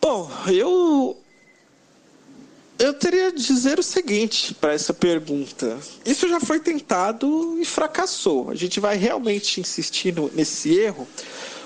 [0.00, 1.16] Bom, eu
[2.78, 5.78] eu teria a dizer o seguinte para essa pergunta.
[6.04, 8.50] Isso já foi tentado e fracassou.
[8.50, 11.06] A gente vai realmente insistir no, nesse erro.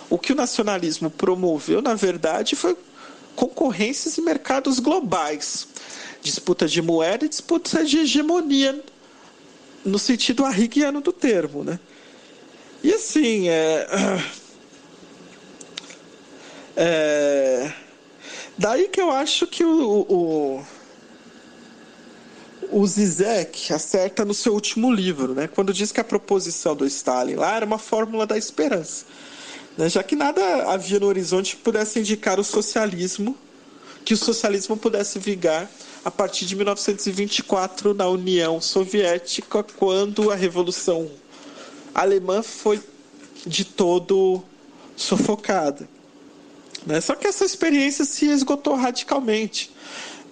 [0.08, 2.76] O que o nacionalismo promoveu, na verdade, foi
[3.36, 5.66] concorrências em mercados globais.
[6.22, 8.82] Disputa de moeda e disputa de hegemonia,
[9.84, 11.64] no sentido arriguiano do termo.
[11.64, 11.78] Né?
[12.82, 13.86] E assim, é,
[16.76, 17.72] é,
[18.56, 20.64] daí que eu acho que o, o
[22.72, 27.34] o Zizek acerta no seu último livro, né, quando diz que a proposição do Stalin
[27.34, 29.04] lá era uma fórmula da esperança.
[29.76, 33.36] Né, já que nada havia no horizonte que pudesse indicar o socialismo,
[34.04, 35.70] que o socialismo pudesse vigar
[36.04, 41.10] a partir de 1924 na União Soviética, quando a Revolução
[41.94, 42.80] Alemã foi
[43.46, 44.42] de todo
[44.96, 45.88] sufocada.
[46.86, 47.00] Né?
[47.00, 49.70] Só que essa experiência se esgotou radicalmente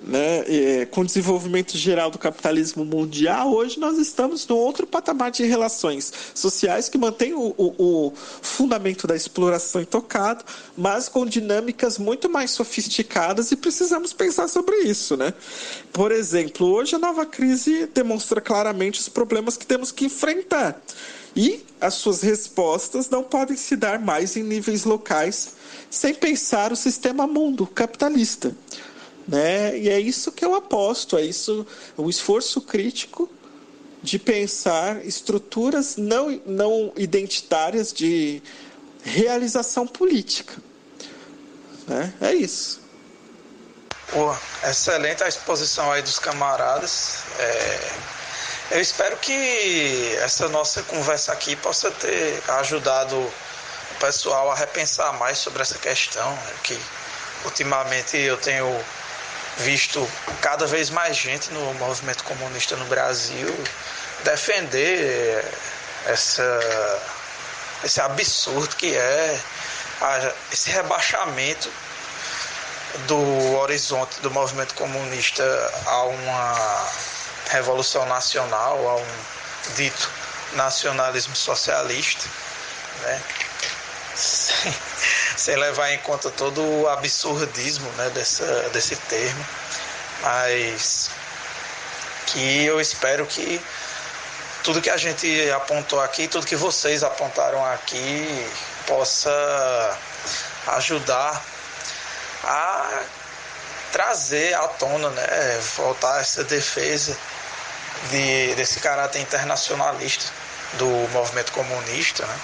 [0.02, 5.44] né, com o desenvolvimento geral do capitalismo mundial, hoje nós estamos num outro patamar de
[5.44, 10.44] relações sociais que mantém o, o, o fundamento da exploração intocado,
[10.76, 15.16] mas com dinâmicas muito mais sofisticadas e precisamos pensar sobre isso.
[15.16, 15.34] Né?
[15.92, 20.80] Por exemplo, hoje a nova crise demonstra claramente os problemas que temos que enfrentar.
[21.36, 25.50] E as suas respostas não podem se dar mais em níveis locais
[25.90, 28.54] sem pensar o sistema mundo capitalista.
[29.28, 29.76] Né?
[29.78, 31.66] E é isso que eu aposto, é isso,
[31.98, 33.30] o esforço crítico
[34.02, 38.42] de pensar estruturas não, não identitárias de
[39.04, 40.54] realização política.
[41.86, 42.14] Né?
[42.22, 42.80] É isso.
[44.10, 44.34] Pô,
[44.64, 47.18] excelente a exposição aí dos camaradas.
[47.38, 47.90] É,
[48.70, 53.32] eu espero que essa nossa conversa aqui possa ter ajudado o
[54.00, 56.54] pessoal a repensar mais sobre essa questão, né?
[56.62, 56.78] que
[57.44, 58.66] ultimamente eu tenho
[59.58, 60.08] visto
[60.40, 63.54] cada vez mais gente no movimento comunista no Brasil
[64.24, 65.44] defender
[66.06, 67.02] essa,
[67.84, 69.40] esse absurdo que é
[70.00, 71.70] a, esse rebaixamento
[73.06, 75.44] do horizonte do movimento comunista
[75.86, 76.88] a uma
[77.50, 80.10] revolução nacional, a um dito
[80.52, 82.24] nacionalismo socialista,
[83.02, 83.22] né?
[84.18, 84.74] Sem,
[85.36, 89.46] sem levar em conta todo o absurdismo né, dessa, desse termo,
[90.22, 91.10] mas
[92.26, 93.60] que eu espero que
[94.64, 98.50] tudo que a gente apontou aqui, tudo que vocês apontaram aqui,
[98.86, 99.96] possa
[100.66, 101.42] ajudar
[102.44, 103.02] a
[103.92, 107.16] trazer à tona, né, voltar essa defesa
[108.10, 110.26] de, desse caráter internacionalista
[110.74, 112.38] do movimento comunista, né,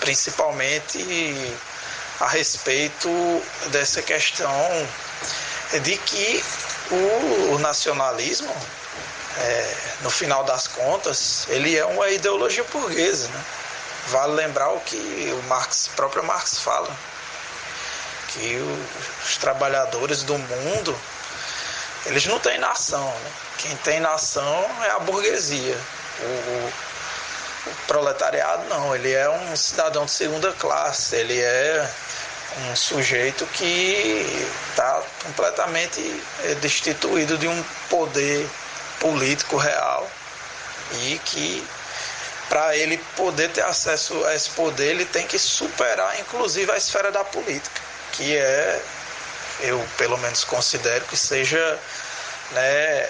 [0.00, 1.56] principalmente
[2.20, 3.08] a respeito
[3.70, 4.88] dessa questão
[5.82, 6.42] de que
[6.90, 8.54] o, nacionalismo,
[9.36, 13.28] é, no final das contas, ele é uma ideologia burguesa.
[13.28, 13.44] Né?
[14.08, 14.96] Vale lembrar o que
[15.38, 16.90] o Marx, próprio Marx fala,
[18.28, 18.56] que
[19.24, 20.98] os trabalhadores do mundo,
[22.06, 23.06] eles não têm nação.
[23.06, 23.30] Né?
[23.58, 25.78] Quem tem nação é a burguesia.
[26.20, 26.72] O
[27.86, 31.88] proletariado não, ele é um cidadão de segunda classe, ele é
[32.70, 36.00] um sujeito que está completamente
[36.44, 38.48] eh, destituído de um poder
[39.00, 40.10] político real
[41.02, 41.66] e que
[42.48, 47.12] para ele poder ter acesso a esse poder ele tem que superar inclusive a esfera
[47.12, 47.80] da política
[48.12, 48.82] que é
[49.60, 51.78] eu pelo menos considero que seja
[52.52, 53.08] né,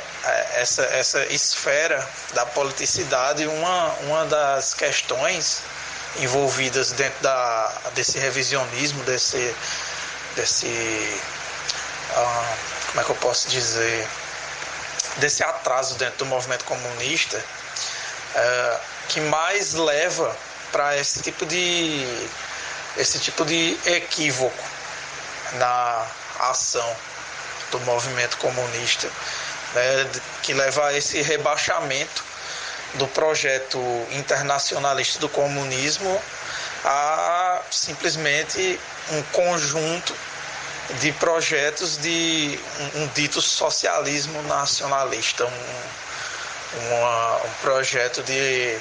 [0.55, 5.63] essa, essa esfera da politicidade, uma, uma das questões
[6.17, 9.55] envolvidas dentro da, desse revisionismo, desse,
[10.35, 11.21] desse
[12.17, 12.57] ah,
[12.89, 14.09] como é que eu posso dizer,
[15.19, 17.43] desse atraso dentro do movimento comunista,
[18.35, 20.37] ah, que mais leva
[20.73, 22.29] para esse tipo de
[22.97, 24.65] esse tipo de equívoco
[25.53, 26.07] na
[26.41, 26.97] ação
[27.71, 29.09] do movimento comunista,
[29.75, 30.11] né,
[30.43, 32.25] que leva a esse rebaixamento
[32.95, 33.79] do projeto
[34.13, 36.21] internacionalista do comunismo
[36.85, 38.81] a simplesmente
[39.11, 40.15] um conjunto
[41.01, 42.59] de projetos de
[42.95, 48.79] um, dito socialismo nacionalista, um, uma, um projeto de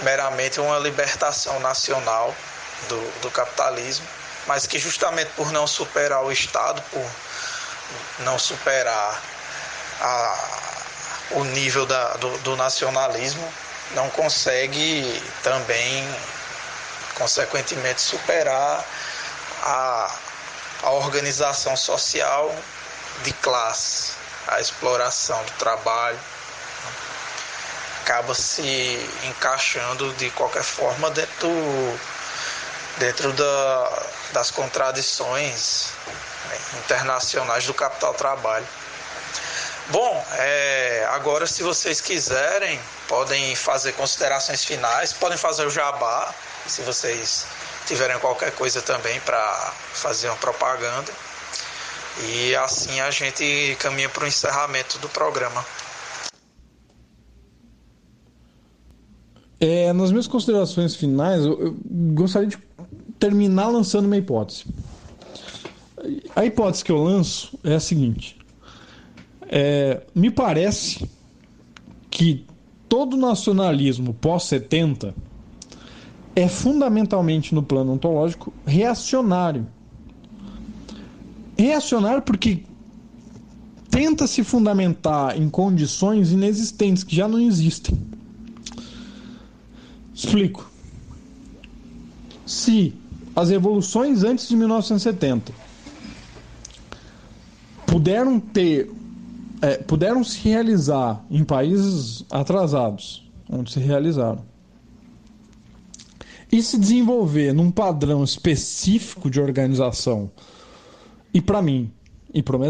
[0.00, 2.34] meramente uma libertação nacional
[2.88, 4.06] do, do capitalismo,
[4.46, 7.10] mas que justamente por não superar o Estado, por
[8.20, 9.22] não superar
[10.00, 10.38] a,
[11.32, 13.52] o nível da, do, do nacionalismo,
[13.92, 16.06] não consegue também,
[17.14, 18.84] consequentemente, superar
[19.62, 20.14] a,
[20.82, 22.54] a organização social
[23.22, 24.12] de classe,
[24.46, 26.18] a exploração do trabalho,
[28.02, 31.98] acaba se encaixando de qualquer forma dentro,
[32.96, 34.02] dentro da,
[34.32, 35.88] das contradições
[36.78, 38.66] internacionais do capital-trabalho.
[39.90, 46.34] Bom, é, agora se vocês quiserem, podem fazer considerações finais, podem fazer o jabá,
[46.66, 47.46] se vocês
[47.86, 51.10] tiverem qualquer coisa também para fazer uma propaganda.
[52.28, 55.64] E assim a gente caminha para o encerramento do programa.
[59.60, 61.76] É, nas minhas considerações finais, eu, eu
[62.14, 62.58] gostaria de
[63.18, 64.64] terminar lançando uma hipótese.
[66.34, 68.36] A hipótese que eu lanço é a seguinte:
[69.48, 71.08] é, me parece
[72.10, 72.44] que
[72.88, 75.14] todo nacionalismo pós-70
[76.36, 79.66] é fundamentalmente no plano ontológico reacionário.
[81.56, 82.62] Reacionário porque
[83.90, 87.98] tenta se fundamentar em condições inexistentes que já não existem.
[90.14, 90.70] Explico.
[92.46, 92.94] Se
[93.34, 95.67] as revoluções antes de 1970
[97.88, 98.90] puderam ter
[99.60, 104.44] é, puderam se realizar em países atrasados, onde se realizaram,
[106.52, 110.30] e se desenvolver num padrão específico de organização,
[111.34, 111.90] e para mim,
[112.32, 112.60] e para o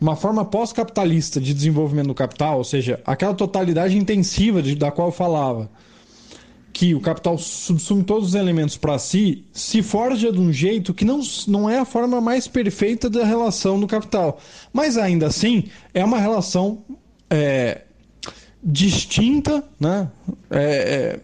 [0.00, 5.08] uma forma pós-capitalista de desenvolvimento do capital, ou seja, aquela totalidade intensiva de, da qual
[5.08, 5.70] eu falava,
[6.74, 11.04] que o capital subsume todos os elementos para si, se forja de um jeito que
[11.04, 14.40] não, não é a forma mais perfeita da relação do capital.
[14.72, 15.64] Mas ainda assim,
[15.94, 16.82] é uma relação
[17.30, 17.82] é,
[18.60, 20.10] distinta, né?
[20.50, 21.20] É, é,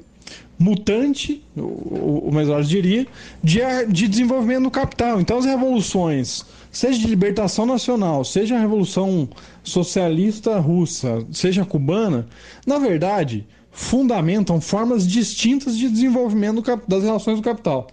[0.56, 3.06] mutante, o, Mesores diria,
[3.42, 3.58] de,
[3.88, 5.20] de desenvolvimento do capital.
[5.20, 9.28] Então, as revoluções, seja de libertação nacional, seja a revolução
[9.64, 12.28] socialista russa, seja cubana,
[12.64, 13.48] na verdade
[13.80, 17.88] fundamentam formas distintas de desenvolvimento das relações do capital.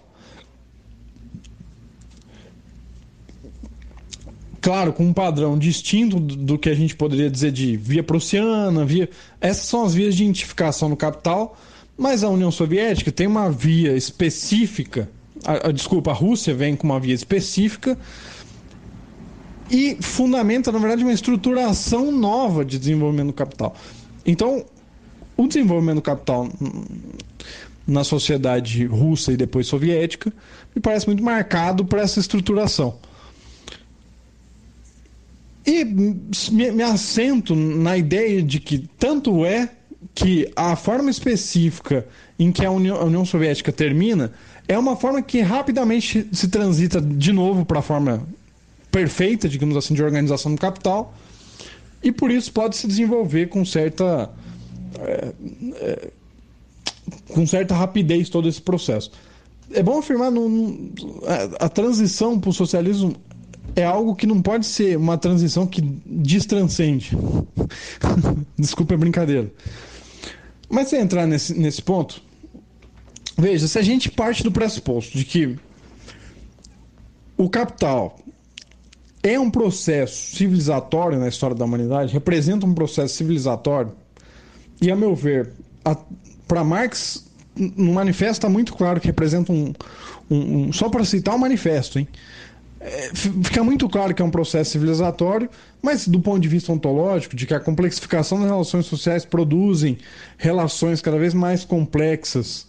[4.60, 9.08] Claro, com um padrão distinto do que a gente poderia dizer de via prussiana, via.
[9.40, 11.56] Essas são as vias de identificação do capital,
[11.96, 15.08] mas a União Soviética tem uma via específica.
[15.42, 17.96] A, a, desculpa, a Rússia vem com uma via específica
[19.70, 23.74] e fundamenta, na verdade, uma estruturação nova de desenvolvimento do capital.
[24.26, 24.66] Então,
[25.38, 26.48] o desenvolvimento do capital
[27.86, 30.30] na sociedade russa e depois soviética
[30.74, 32.98] me parece muito marcado por essa estruturação.
[35.64, 39.70] E me assento na ideia de que tanto é
[40.14, 42.06] que a forma específica
[42.38, 44.32] em que a União, a União Soviética termina
[44.66, 48.26] é uma forma que rapidamente se transita de novo para a forma
[48.90, 51.14] perfeita, digamos assim, de organização do capital,
[52.02, 54.30] e por isso pode se desenvolver com certa
[55.00, 55.32] é,
[55.76, 56.10] é,
[57.32, 59.10] com certa rapidez todo esse processo.
[59.72, 60.92] É bom afirmar no, no
[61.26, 63.14] a, a, transição para o socialismo
[63.76, 67.16] é algo que não pode ser uma transição que destranscende.
[68.58, 69.52] Desculpa a brincadeira.
[70.68, 72.22] Mas se entrar nesse, nesse ponto,
[73.36, 75.56] veja, se a gente parte do pressuposto de que
[77.36, 78.18] o capital
[79.22, 83.92] é um processo civilizatório na história da humanidade, representa um processo civilizatório
[84.80, 85.50] e a meu ver,
[86.46, 87.26] para Marx,
[87.56, 89.72] no manifesto está muito claro que representa um.
[90.30, 92.08] um, um só para citar o manifesto, hein?
[92.80, 95.48] é, fica muito claro que é um processo civilizatório,
[95.82, 99.98] mas do ponto de vista ontológico, de que a complexificação das relações sociais produzem
[100.36, 102.66] relações cada vez mais complexas,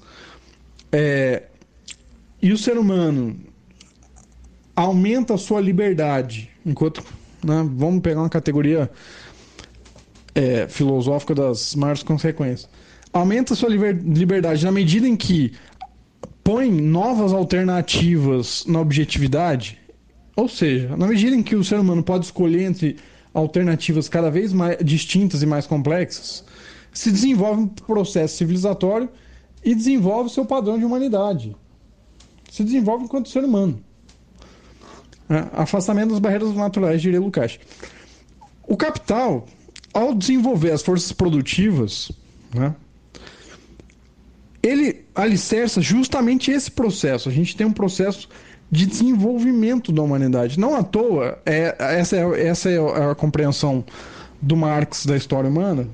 [0.92, 1.44] é,
[2.42, 3.40] e o ser humano
[4.76, 7.04] aumenta a sua liberdade, enquanto
[7.44, 8.90] né, vamos pegar uma categoria
[10.36, 12.70] é, filosófica das maiores consequências,
[13.12, 15.54] aumenta sua liberdade na medida em que
[16.44, 19.80] põe novas alternativas na objetividade,
[20.36, 22.98] ou seja, na medida em que o ser humano pode escolher entre
[23.34, 26.44] alternativas cada vez mais distintas e mais complexas,
[26.92, 29.10] se desenvolve um processo civilizatório
[29.64, 31.56] e desenvolve seu padrão de humanidade.
[32.50, 33.80] Se desenvolve enquanto ser humano.
[35.30, 37.60] É, afastamento das barreiras naturais, diria Lukács.
[38.68, 39.46] O capital,
[39.94, 42.12] ao desenvolver as forças produtivas,
[42.54, 42.76] né,
[44.62, 47.30] ele alicerça justamente esse processo.
[47.30, 48.28] A gente tem um processo
[48.72, 50.60] de desenvolvimento da humanidade.
[50.60, 53.84] Não à toa, é, essa, é, essa é a compreensão
[54.42, 55.88] do Marx da história humana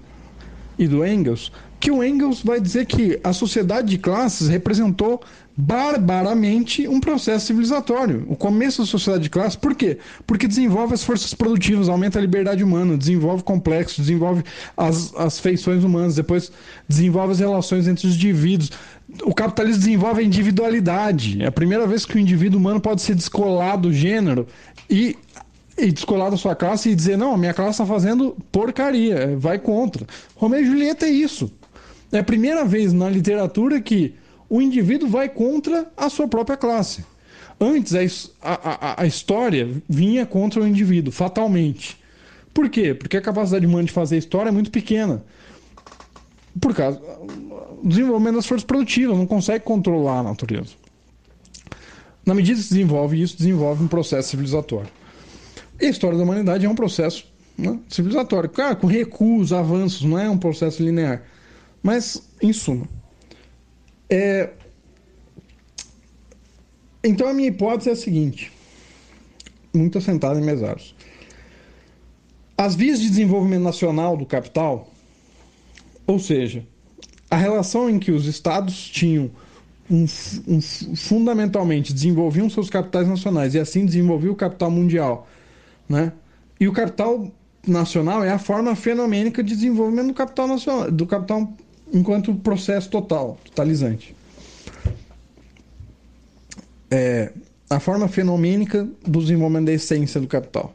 [0.77, 5.21] e do Engels, que o Engels vai dizer que a sociedade de classes representou
[5.57, 8.25] barbaramente um processo civilizatório.
[8.27, 9.97] O começo da sociedade de classe, por quê?
[10.27, 14.43] Porque desenvolve as forças produtivas, aumenta a liberdade humana, desenvolve complexos, desenvolve
[14.75, 16.51] as, as feições humanas, depois
[16.87, 18.71] desenvolve as relações entre os indivíduos.
[19.23, 21.41] O capitalismo desenvolve a individualidade.
[21.41, 24.47] É a primeira vez que o indivíduo humano pode ser descolado do gênero
[24.89, 25.15] e
[25.77, 29.59] e descolar da sua classe e dizer, não, a minha classe está fazendo porcaria, vai
[29.59, 30.07] contra.
[30.33, 31.51] Romeu e Julieta é isso.
[32.13, 34.15] É a primeira vez na literatura que
[34.49, 37.05] o indivíduo vai contra a sua própria classe.
[37.59, 41.97] Antes, a, a, a história vinha contra o indivíduo, fatalmente.
[42.53, 42.93] Por quê?
[42.93, 45.23] Porque a capacidade humana de fazer história é muito pequena.
[46.59, 50.73] Por causa do desenvolvimento das forças produtivas, não consegue controlar a natureza.
[52.25, 54.89] Na medida que se desenvolve isso, desenvolve um processo civilizatório.
[55.79, 57.25] E a história da humanidade é um processo
[57.57, 58.49] né, civilizatório.
[58.49, 61.23] Claro, com recuos, avanços, não é um processo linear.
[61.83, 62.87] Mas, em suma,
[64.09, 64.49] é...
[67.03, 68.51] Então a minha hipótese é a seguinte,
[69.73, 70.95] muito assentada em mesaros.
[72.57, 74.89] As vias de desenvolvimento nacional do capital,
[76.07, 76.65] ou seja,
[77.29, 79.29] a relação em que os estados tinham
[79.89, 80.05] um,
[80.47, 80.61] um,
[80.95, 85.27] fundamentalmente desenvolviam seus capitais nacionais e assim desenvolviam o capital mundial,
[85.87, 86.11] né?
[86.59, 87.31] E o capital
[87.67, 91.53] nacional é a forma fenomênica de desenvolvimento do capital nacional, do capital
[91.93, 94.15] enquanto processo total, totalizante.
[96.89, 97.31] É
[97.69, 100.73] a forma fenomênica do desenvolvimento da essência do capital.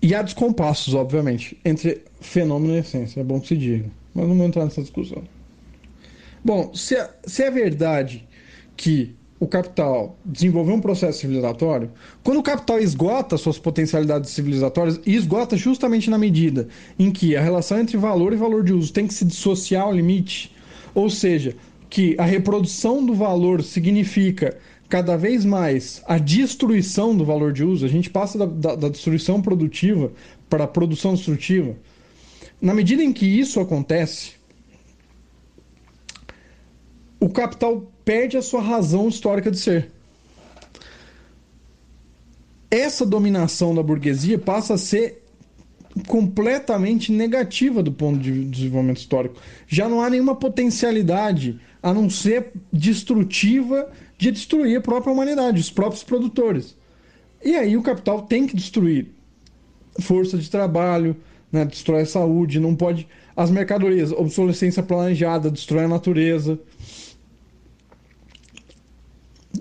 [0.00, 3.20] E há descompassos, obviamente, entre fenômeno e essência.
[3.20, 3.90] É bom que se diga.
[4.14, 5.22] Mas não vou entrar nessa discussão.
[6.44, 8.26] Bom, se é, se é verdade
[8.76, 9.14] que
[9.44, 11.90] o capital desenvolveu um processo civilizatório,
[12.22, 16.66] quando o capital esgota suas potencialidades civilizatórias, e esgota justamente na medida
[16.98, 19.92] em que a relação entre valor e valor de uso tem que se dissociar ao
[19.92, 20.50] limite,
[20.94, 21.54] ou seja,
[21.90, 24.56] que a reprodução do valor significa
[24.88, 28.88] cada vez mais a destruição do valor de uso, a gente passa da, da, da
[28.88, 30.10] destruição produtiva
[30.48, 31.76] para a produção destrutiva.
[32.62, 34.32] Na medida em que isso acontece,
[37.20, 39.90] o capital perde a sua razão histórica de ser.
[42.70, 45.22] Essa dominação da burguesia passa a ser
[46.08, 49.40] completamente negativa do ponto de desenvolvimento histórico.
[49.66, 55.70] Já não há nenhuma potencialidade a não ser destrutiva de destruir a própria humanidade, os
[55.70, 56.76] próprios produtores.
[57.44, 59.08] E aí o capital tem que destruir
[60.00, 61.16] força de trabalho,
[61.52, 63.06] né, destrói a saúde, não pode
[63.36, 66.58] as mercadorias, obsolescência planejada, destrói a natureza.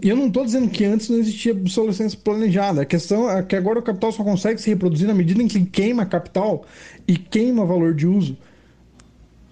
[0.04, 2.82] E eu não estou dizendo que antes não existia obsolescência planejada.
[2.82, 5.64] A questão é que agora o capital só consegue se reproduzir na medida em que
[5.64, 6.66] queima capital
[7.08, 8.38] e queima valor de uso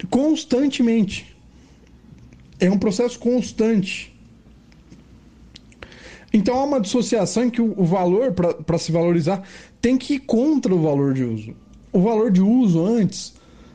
[0.09, 1.33] constantemente.
[2.59, 4.13] É um processo constante.
[6.33, 9.43] Então há uma dissociação em que o valor, para se valorizar,
[9.81, 11.55] tem que ir contra o valor de uso.
[11.93, 13.33] O valor de uso antes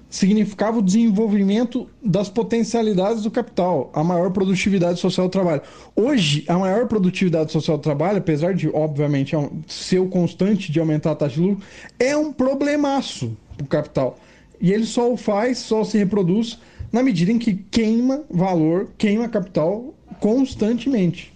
[0.09, 5.63] significava o desenvolvimento das potencialidades do capital, a maior produtividade social do trabalho.
[5.95, 10.79] Hoje, a maior produtividade social do trabalho, apesar de, obviamente, é ser o constante de
[10.79, 11.65] aumentar a taxa de lucro,
[11.99, 14.19] é um problemaço para o capital.
[14.61, 16.59] E ele só o faz, só se reproduz
[16.93, 21.33] na medida em que queima valor, queima capital constantemente.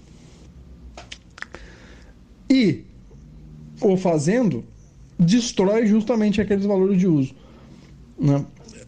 [2.48, 2.84] E,
[3.80, 4.64] o fazendo,
[5.18, 7.34] destrói justamente aqueles valores de uso.
[8.18, 8.44] Né?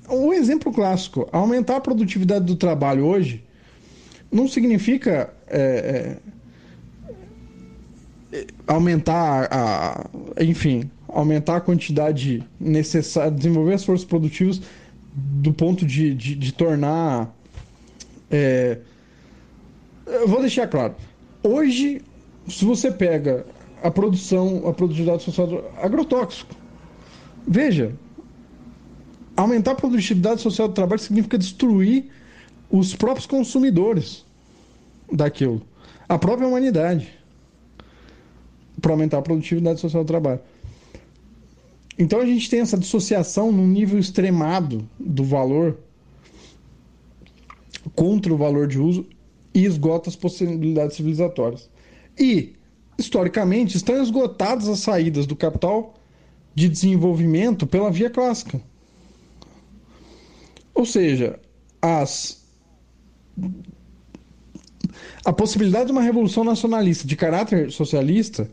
[0.09, 3.45] Um exemplo clássico: aumentar a produtividade do trabalho hoje
[4.31, 6.17] não significa é,
[8.33, 10.07] é, aumentar a,
[10.41, 14.63] enfim, aumentar a quantidade necessária, desenvolver as forças produtivas
[15.15, 17.35] do ponto de, de, de tornar.
[18.31, 18.79] É,
[20.07, 20.95] eu vou deixar claro.
[21.43, 22.01] Hoje,
[22.49, 23.45] se você pega
[23.83, 26.55] a produção, a produtividade social agrotóxico,
[27.47, 27.93] veja,
[29.37, 32.11] aumentar a produtividade social do trabalho significa destruir
[32.71, 34.25] os próprios consumidores
[35.13, 35.63] daquilo,
[36.09, 37.09] a própria humanidade,
[38.81, 40.41] para aumentar a produtividade social do trabalho.
[41.99, 45.79] Então a gente tem essa dissociação num nível extremado do valor
[47.95, 49.07] contra o valor de uso
[49.55, 51.69] e esgota as possibilidades civilizatórias.
[52.19, 52.55] E,
[52.97, 55.95] historicamente, estão esgotadas as saídas do capital
[56.55, 58.61] de desenvolvimento pela via clássica.
[60.75, 61.39] Ou seja,
[61.81, 62.43] as
[65.25, 68.49] a possibilidade de uma revolução nacionalista de caráter socialista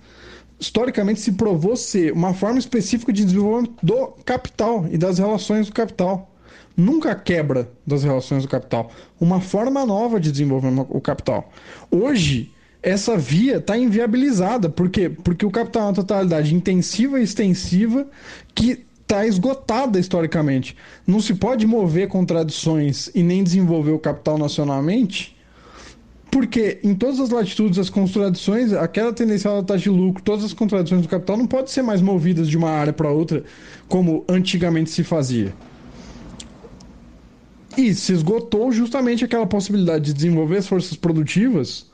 [0.59, 5.73] historicamente se provou ser uma forma específica de desenvolvimento do capital e das relações do
[5.73, 6.35] capital.
[6.75, 8.91] Nunca quebra das relações do capital.
[9.19, 11.51] Uma forma nova de desenvolver o capital.
[11.89, 14.69] Hoje, essa via está inviabilizada.
[14.69, 15.09] Por quê?
[15.09, 18.07] Porque o capital é uma totalidade intensiva e extensiva
[18.55, 20.77] que está esgotada historicamente.
[21.07, 25.35] Não se pode mover contradições e nem desenvolver o capital nacionalmente
[26.31, 30.53] porque em todas as latitudes, as contradições, aquela tendencial da taxa de lucro, todas as
[30.53, 33.43] contradições do capital não podem ser mais movidas de uma área para outra
[33.87, 35.53] como antigamente se fazia.
[37.75, 41.89] E se esgotou justamente aquela possibilidade de desenvolver as forças produtivas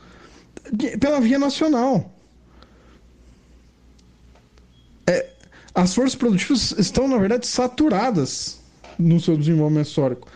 [0.99, 2.11] pela via nacional.
[5.07, 5.29] É,
[5.75, 8.61] as forças produtivas estão, na verdade, saturadas
[8.97, 10.27] no seu desenvolvimento histórico.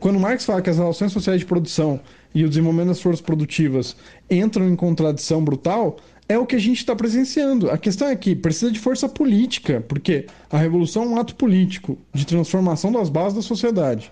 [0.00, 2.00] Quando Marx fala que as relações sociais de produção
[2.34, 3.94] e o desenvolvimento das forças produtivas
[4.30, 7.70] entram em contradição brutal, é o que a gente está presenciando.
[7.70, 11.96] A questão é que precisa de força política, porque a revolução é um ato político
[12.12, 14.10] de transformação das bases da sociedade.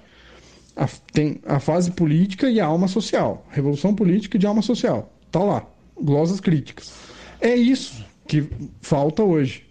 [0.77, 3.45] A, tem a fase política e a alma social.
[3.51, 5.13] Revolução política e de alma social.
[5.33, 5.67] Tá lá.
[6.01, 6.93] Glosas críticas.
[7.41, 8.49] É isso que
[8.81, 9.64] falta hoje.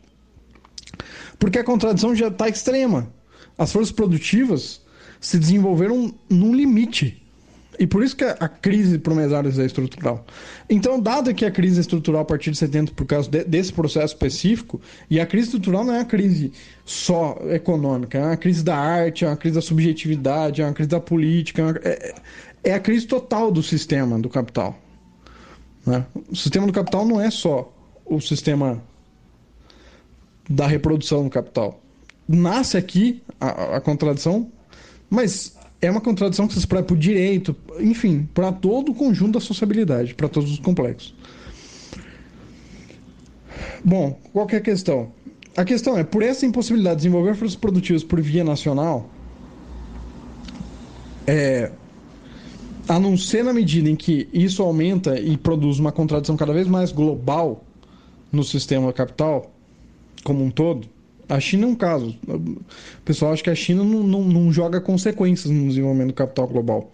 [1.43, 3.11] Porque a contradição já está extrema.
[3.57, 4.79] As forças produtivas
[5.19, 7.21] se desenvolveram num limite
[7.77, 10.25] e por isso que a crise para mesários é estrutural.
[10.69, 14.13] Então, dado que a crise estrutural a partir de 70 por causa de, desse processo
[14.13, 14.79] específico,
[15.09, 16.53] e a crise estrutural não é uma crise
[16.85, 20.89] só econômica, é uma crise da arte, é uma crise da subjetividade, é uma crise
[20.91, 22.15] da política, é, uma, é,
[22.63, 24.79] é a crise total do sistema do capital.
[25.85, 26.05] Né?
[26.31, 27.69] O sistema do capital não é só
[28.05, 28.81] o sistema
[30.49, 31.81] da reprodução do capital.
[32.27, 34.51] Nasce aqui a, a contradição,
[35.09, 39.39] mas é uma contradição que se expressa por direito, enfim, para todo o conjunto da
[39.39, 41.13] sociabilidade, para todos os complexos.
[43.83, 45.11] Bom, qual é a questão?
[45.55, 49.09] A questão é, por essa impossibilidade de desenvolver forças produtivas por via nacional,
[51.27, 51.71] é,
[52.87, 56.67] a não ser na medida em que isso aumenta e produz uma contradição cada vez
[56.67, 57.63] mais global
[58.31, 59.52] no sistema capital
[60.23, 60.87] como um todo,
[61.27, 62.15] a China é um caso.
[62.27, 66.47] O pessoal acha que a China não, não, não joga consequências no desenvolvimento do capital
[66.47, 66.91] global.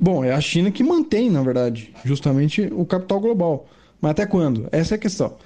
[0.00, 3.68] Bom, é a China que mantém, na verdade, justamente o capital global.
[4.00, 4.68] Mas até quando?
[4.72, 5.36] Essa é a questão.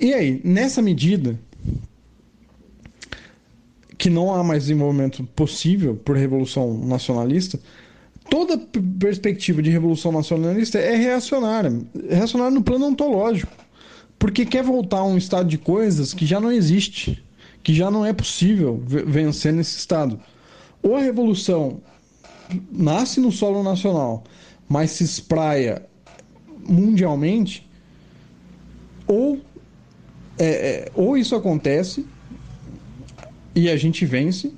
[0.00, 1.38] E aí, nessa medida
[3.98, 7.60] que não há mais desenvolvimento possível por revolução nacionalista,
[8.30, 8.56] toda
[8.98, 11.70] perspectiva de revolução nacionalista é reacionária.
[12.08, 13.52] Reacionária no plano ontológico
[14.20, 17.24] porque quer voltar a um estado de coisas que já não existe,
[17.62, 20.20] que já não é possível vencer nesse estado.
[20.82, 21.80] Ou a revolução
[22.70, 24.22] nasce no solo nacional,
[24.68, 25.86] mas se espraia
[26.68, 27.66] mundialmente,
[29.06, 29.40] ou,
[30.38, 32.04] é, é, ou isso acontece
[33.54, 34.52] e a gente vence,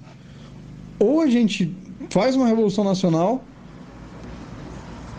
[0.99, 1.73] ou a gente
[2.11, 3.45] faz uma revolução nacional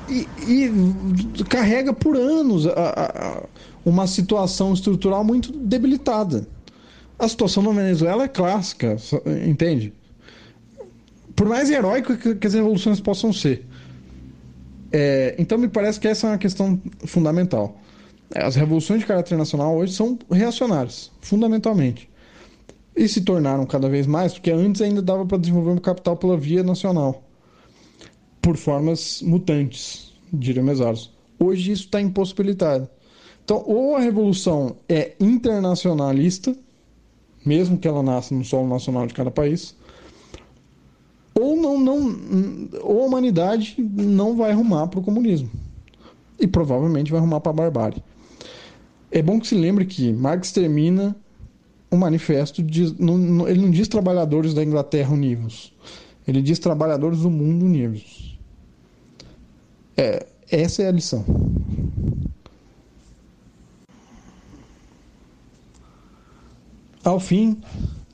[0.09, 3.43] e, e carrega por anos a, a,
[3.85, 6.47] uma situação estrutural muito debilitada.
[7.17, 8.97] A situação na Venezuela é clássica,
[9.47, 9.93] entende?
[11.35, 13.65] Por mais heróico que as revoluções possam ser.
[14.91, 17.77] É, então me parece que essa é uma questão fundamental.
[18.35, 22.09] As revoluções de caráter nacional hoje são reacionárias, fundamentalmente.
[22.95, 26.37] E se tornaram cada vez mais, porque antes ainda dava para desenvolver um capital pela
[26.37, 27.23] via nacional,
[28.39, 31.11] por formas mutantes, diriam Mesaros.
[31.39, 32.87] Hoje isso está impossibilitado.
[33.43, 36.55] Então, ou a revolução é internacionalista,
[37.45, 39.75] mesmo que ela nasça no solo nacional de cada país,
[41.35, 45.49] ou não, não, ou a humanidade não vai arrumar para o comunismo
[46.39, 48.03] e provavelmente vai arrumar para a barbárie.
[49.11, 51.15] É bom que se lembre que Marx termina
[51.91, 52.63] o manifesto,
[52.97, 55.73] não, ele não diz trabalhadores da Inglaterra unidos,
[56.27, 58.39] ele diz trabalhadores do mundo unidos.
[59.95, 61.23] É, essa é a lição.
[67.03, 67.61] Ao fim,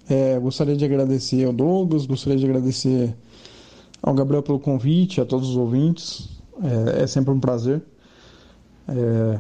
[0.10, 3.16] é, gostaria de agradecer ao Douglas, gostaria de agradecer
[4.02, 6.28] ao Gabriel pelo convite, a todos os ouvintes.
[6.98, 7.84] É, é sempre um prazer.
[8.88, 9.40] É,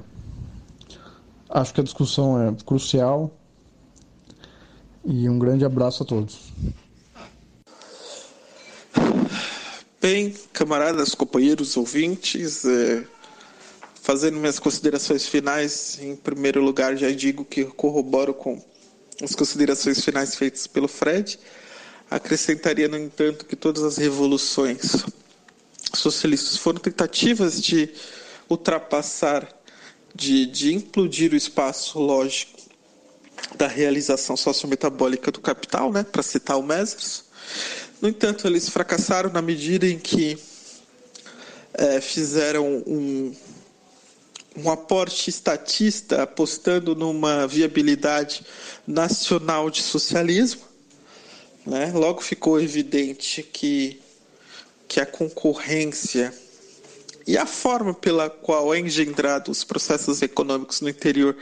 [1.49, 3.31] acho que a discussão é crucial.
[5.03, 6.53] E um grande abraço a todos.
[9.99, 13.03] Bem, camaradas, companheiros, ouvintes, é,
[13.95, 18.61] fazendo minhas considerações finais, em primeiro lugar já digo que corroboro com
[19.21, 21.39] as considerações finais feitas pelo Fred.
[22.09, 25.05] Acrescentaria, no entanto, que todas as revoluções
[25.93, 27.89] socialistas foram tentativas de
[28.49, 29.47] ultrapassar,
[30.15, 32.59] de, de implodir o espaço lógico
[33.55, 37.25] da realização sociometabólica do capital, né, para citar o Mesers.
[38.01, 40.37] No entanto, eles fracassaram na medida em que
[41.73, 43.33] é, fizeram um,
[44.55, 48.45] um aporte estatista apostando numa viabilidade
[48.89, 50.63] nacional de socialismo.
[51.63, 51.91] Né?
[51.93, 54.01] Logo ficou evidente que,
[54.87, 56.33] que a concorrência
[57.27, 61.37] e a forma pela qual é engendrado os processos econômicos no interior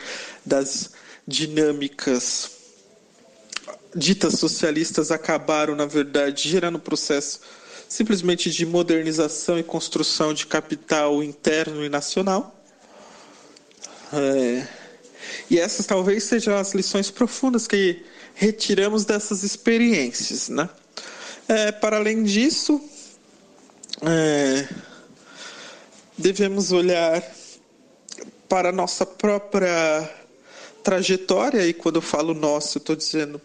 [0.46, 0.92] das
[1.26, 2.52] dinâmicas
[3.96, 7.40] ditas socialistas acabaram, na verdade, gerando um processo
[7.88, 12.54] simplesmente de modernização e construção de capital interno e nacional.
[14.12, 14.68] É,
[15.50, 18.04] e essas talvez sejam as lições profundas que
[18.36, 20.50] retiramos dessas experiências.
[20.50, 20.70] Né?
[21.48, 22.82] É, para além disso,
[24.02, 24.68] é,
[26.18, 27.24] devemos olhar
[28.48, 30.10] para a nossa própria
[30.84, 33.42] trajetória, e quando eu falo nosso, eu estou dizendo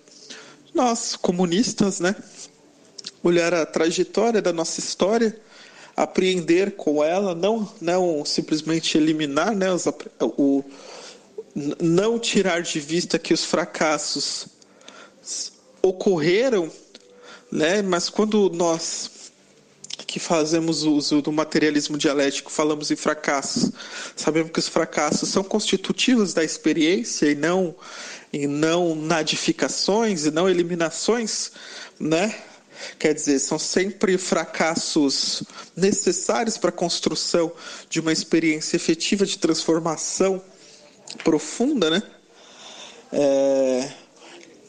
[0.74, 2.14] nós, comunistas, né?
[3.22, 5.36] olhar a trajetória da nossa história,
[5.96, 9.86] apreender com ela, não, não simplesmente eliminar, né, os,
[10.20, 10.64] o,
[11.54, 14.46] não tirar de vista que os fracassos
[15.82, 16.70] ocorreram,
[17.50, 19.10] né, mas quando nós
[20.06, 23.70] que fazemos uso do materialismo dialético falamos em fracassos,
[24.14, 27.74] sabemos que os fracassos são constitutivos da experiência e não
[28.32, 31.52] e não nadificações e não eliminações,
[32.00, 32.34] né?
[32.98, 35.42] Quer dizer, são sempre fracassos
[35.76, 37.52] necessários para a construção
[37.88, 40.42] de uma experiência efetiva de transformação
[41.24, 42.02] profunda, né?
[43.12, 43.92] É...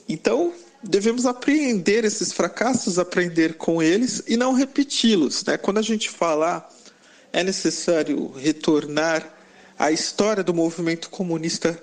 [0.08, 0.54] Então,
[0.84, 5.44] devemos apreender esses fracassos, aprender com eles e não repeti-los.
[5.46, 5.58] Né?
[5.58, 6.70] Quando a gente falar
[7.32, 9.28] é necessário retornar
[9.78, 11.82] à história do movimento comunista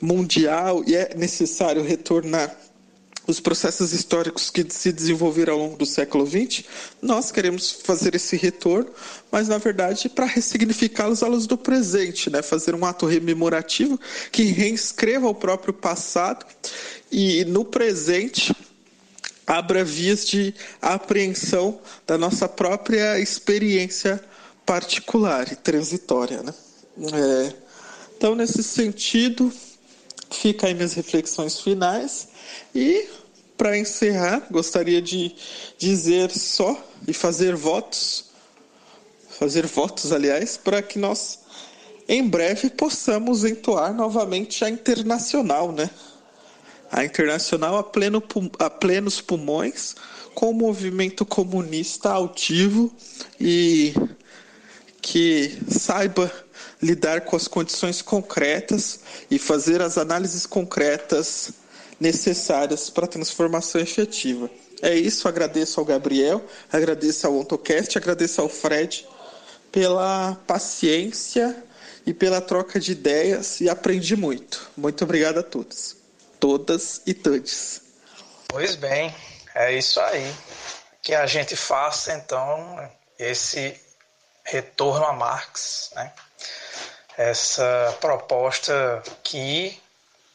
[0.00, 2.56] mundial e é necessário retornar
[3.26, 6.64] os processos históricos que se desenvolveram ao longo do século XX,
[7.00, 8.90] nós queremos fazer esse retorno,
[9.30, 12.42] mas na verdade para ressignificá-los à luz do presente, né?
[12.42, 13.98] fazer um ato rememorativo
[14.30, 16.44] que reescreva o próprio passado
[17.10, 18.54] e no presente
[19.46, 24.22] abra vias de apreensão da nossa própria experiência
[24.64, 26.42] particular e transitória.
[26.42, 26.54] Né?
[27.12, 27.52] É,
[28.16, 29.52] então, nesse sentido,
[30.30, 32.28] fica aí minhas reflexões finais
[32.74, 33.08] e
[33.56, 35.34] para encerrar, gostaria de
[35.78, 36.76] dizer só
[37.06, 38.24] e fazer votos,
[39.38, 41.38] fazer votos, aliás, para que nós
[42.08, 45.88] em breve possamos entoar novamente a internacional, né?
[46.90, 48.22] A internacional a, pleno,
[48.58, 49.94] a plenos pulmões,
[50.34, 52.92] com o movimento comunista altivo
[53.40, 53.94] e
[55.00, 56.30] que saiba
[56.82, 59.00] lidar com as condições concretas
[59.30, 61.52] e fazer as análises concretas
[62.02, 64.50] necessárias para a transformação efetiva.
[64.82, 69.06] É isso, agradeço ao Gabriel, agradeço ao Ontocast, agradeço ao Fred
[69.70, 71.64] pela paciência
[72.04, 74.68] e pela troca de ideias e aprendi muito.
[74.76, 75.96] Muito obrigado a todos,
[76.40, 77.80] todas e todos.
[78.48, 79.14] Pois bem,
[79.54, 80.34] é isso aí.
[81.00, 83.80] Que a gente faça então esse
[84.44, 86.12] retorno a Marx, né?
[87.16, 89.80] essa proposta que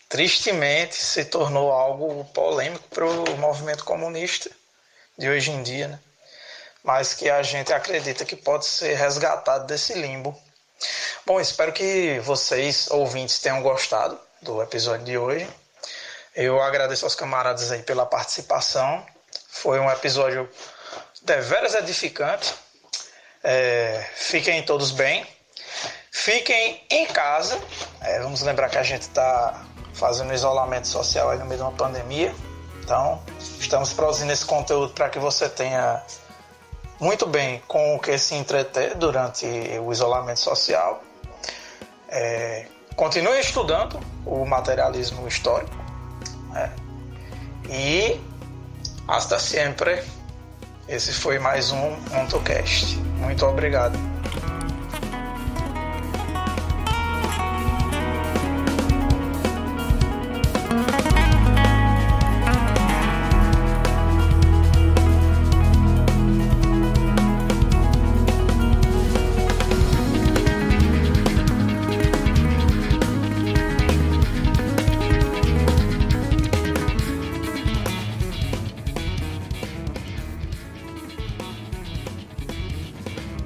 [0.09, 4.49] tristemente se tornou algo polêmico para o movimento comunista
[5.17, 5.99] de hoje em dia, né?
[6.83, 10.39] mas que a gente acredita que pode ser resgatado desse limbo.
[11.25, 15.49] Bom, espero que vocês, ouvintes, tenham gostado do episódio de hoje.
[16.33, 19.05] Eu agradeço aos camaradas aí pela participação.
[19.49, 20.49] Foi um episódio
[21.23, 22.53] deveras edificante.
[23.43, 25.25] É, fiquem todos bem.
[26.11, 27.61] Fiquem em casa
[28.01, 29.65] É, vamos lembrar que a gente está
[29.97, 32.33] fazendo isolamento social aí no meio de uma pandemia.
[32.83, 33.19] Então,
[33.59, 36.01] estamos produzindo esse conteúdo para que você tenha
[36.99, 39.45] muito bem com o que se entreter durante
[39.83, 41.03] o isolamento social.
[42.07, 45.75] É, continue estudando o materialismo histórico.
[46.55, 46.69] É,
[47.69, 48.21] e
[49.07, 50.03] hasta sempre.
[50.87, 52.95] Esse foi mais um MontoCast.
[53.19, 53.97] Muito obrigado.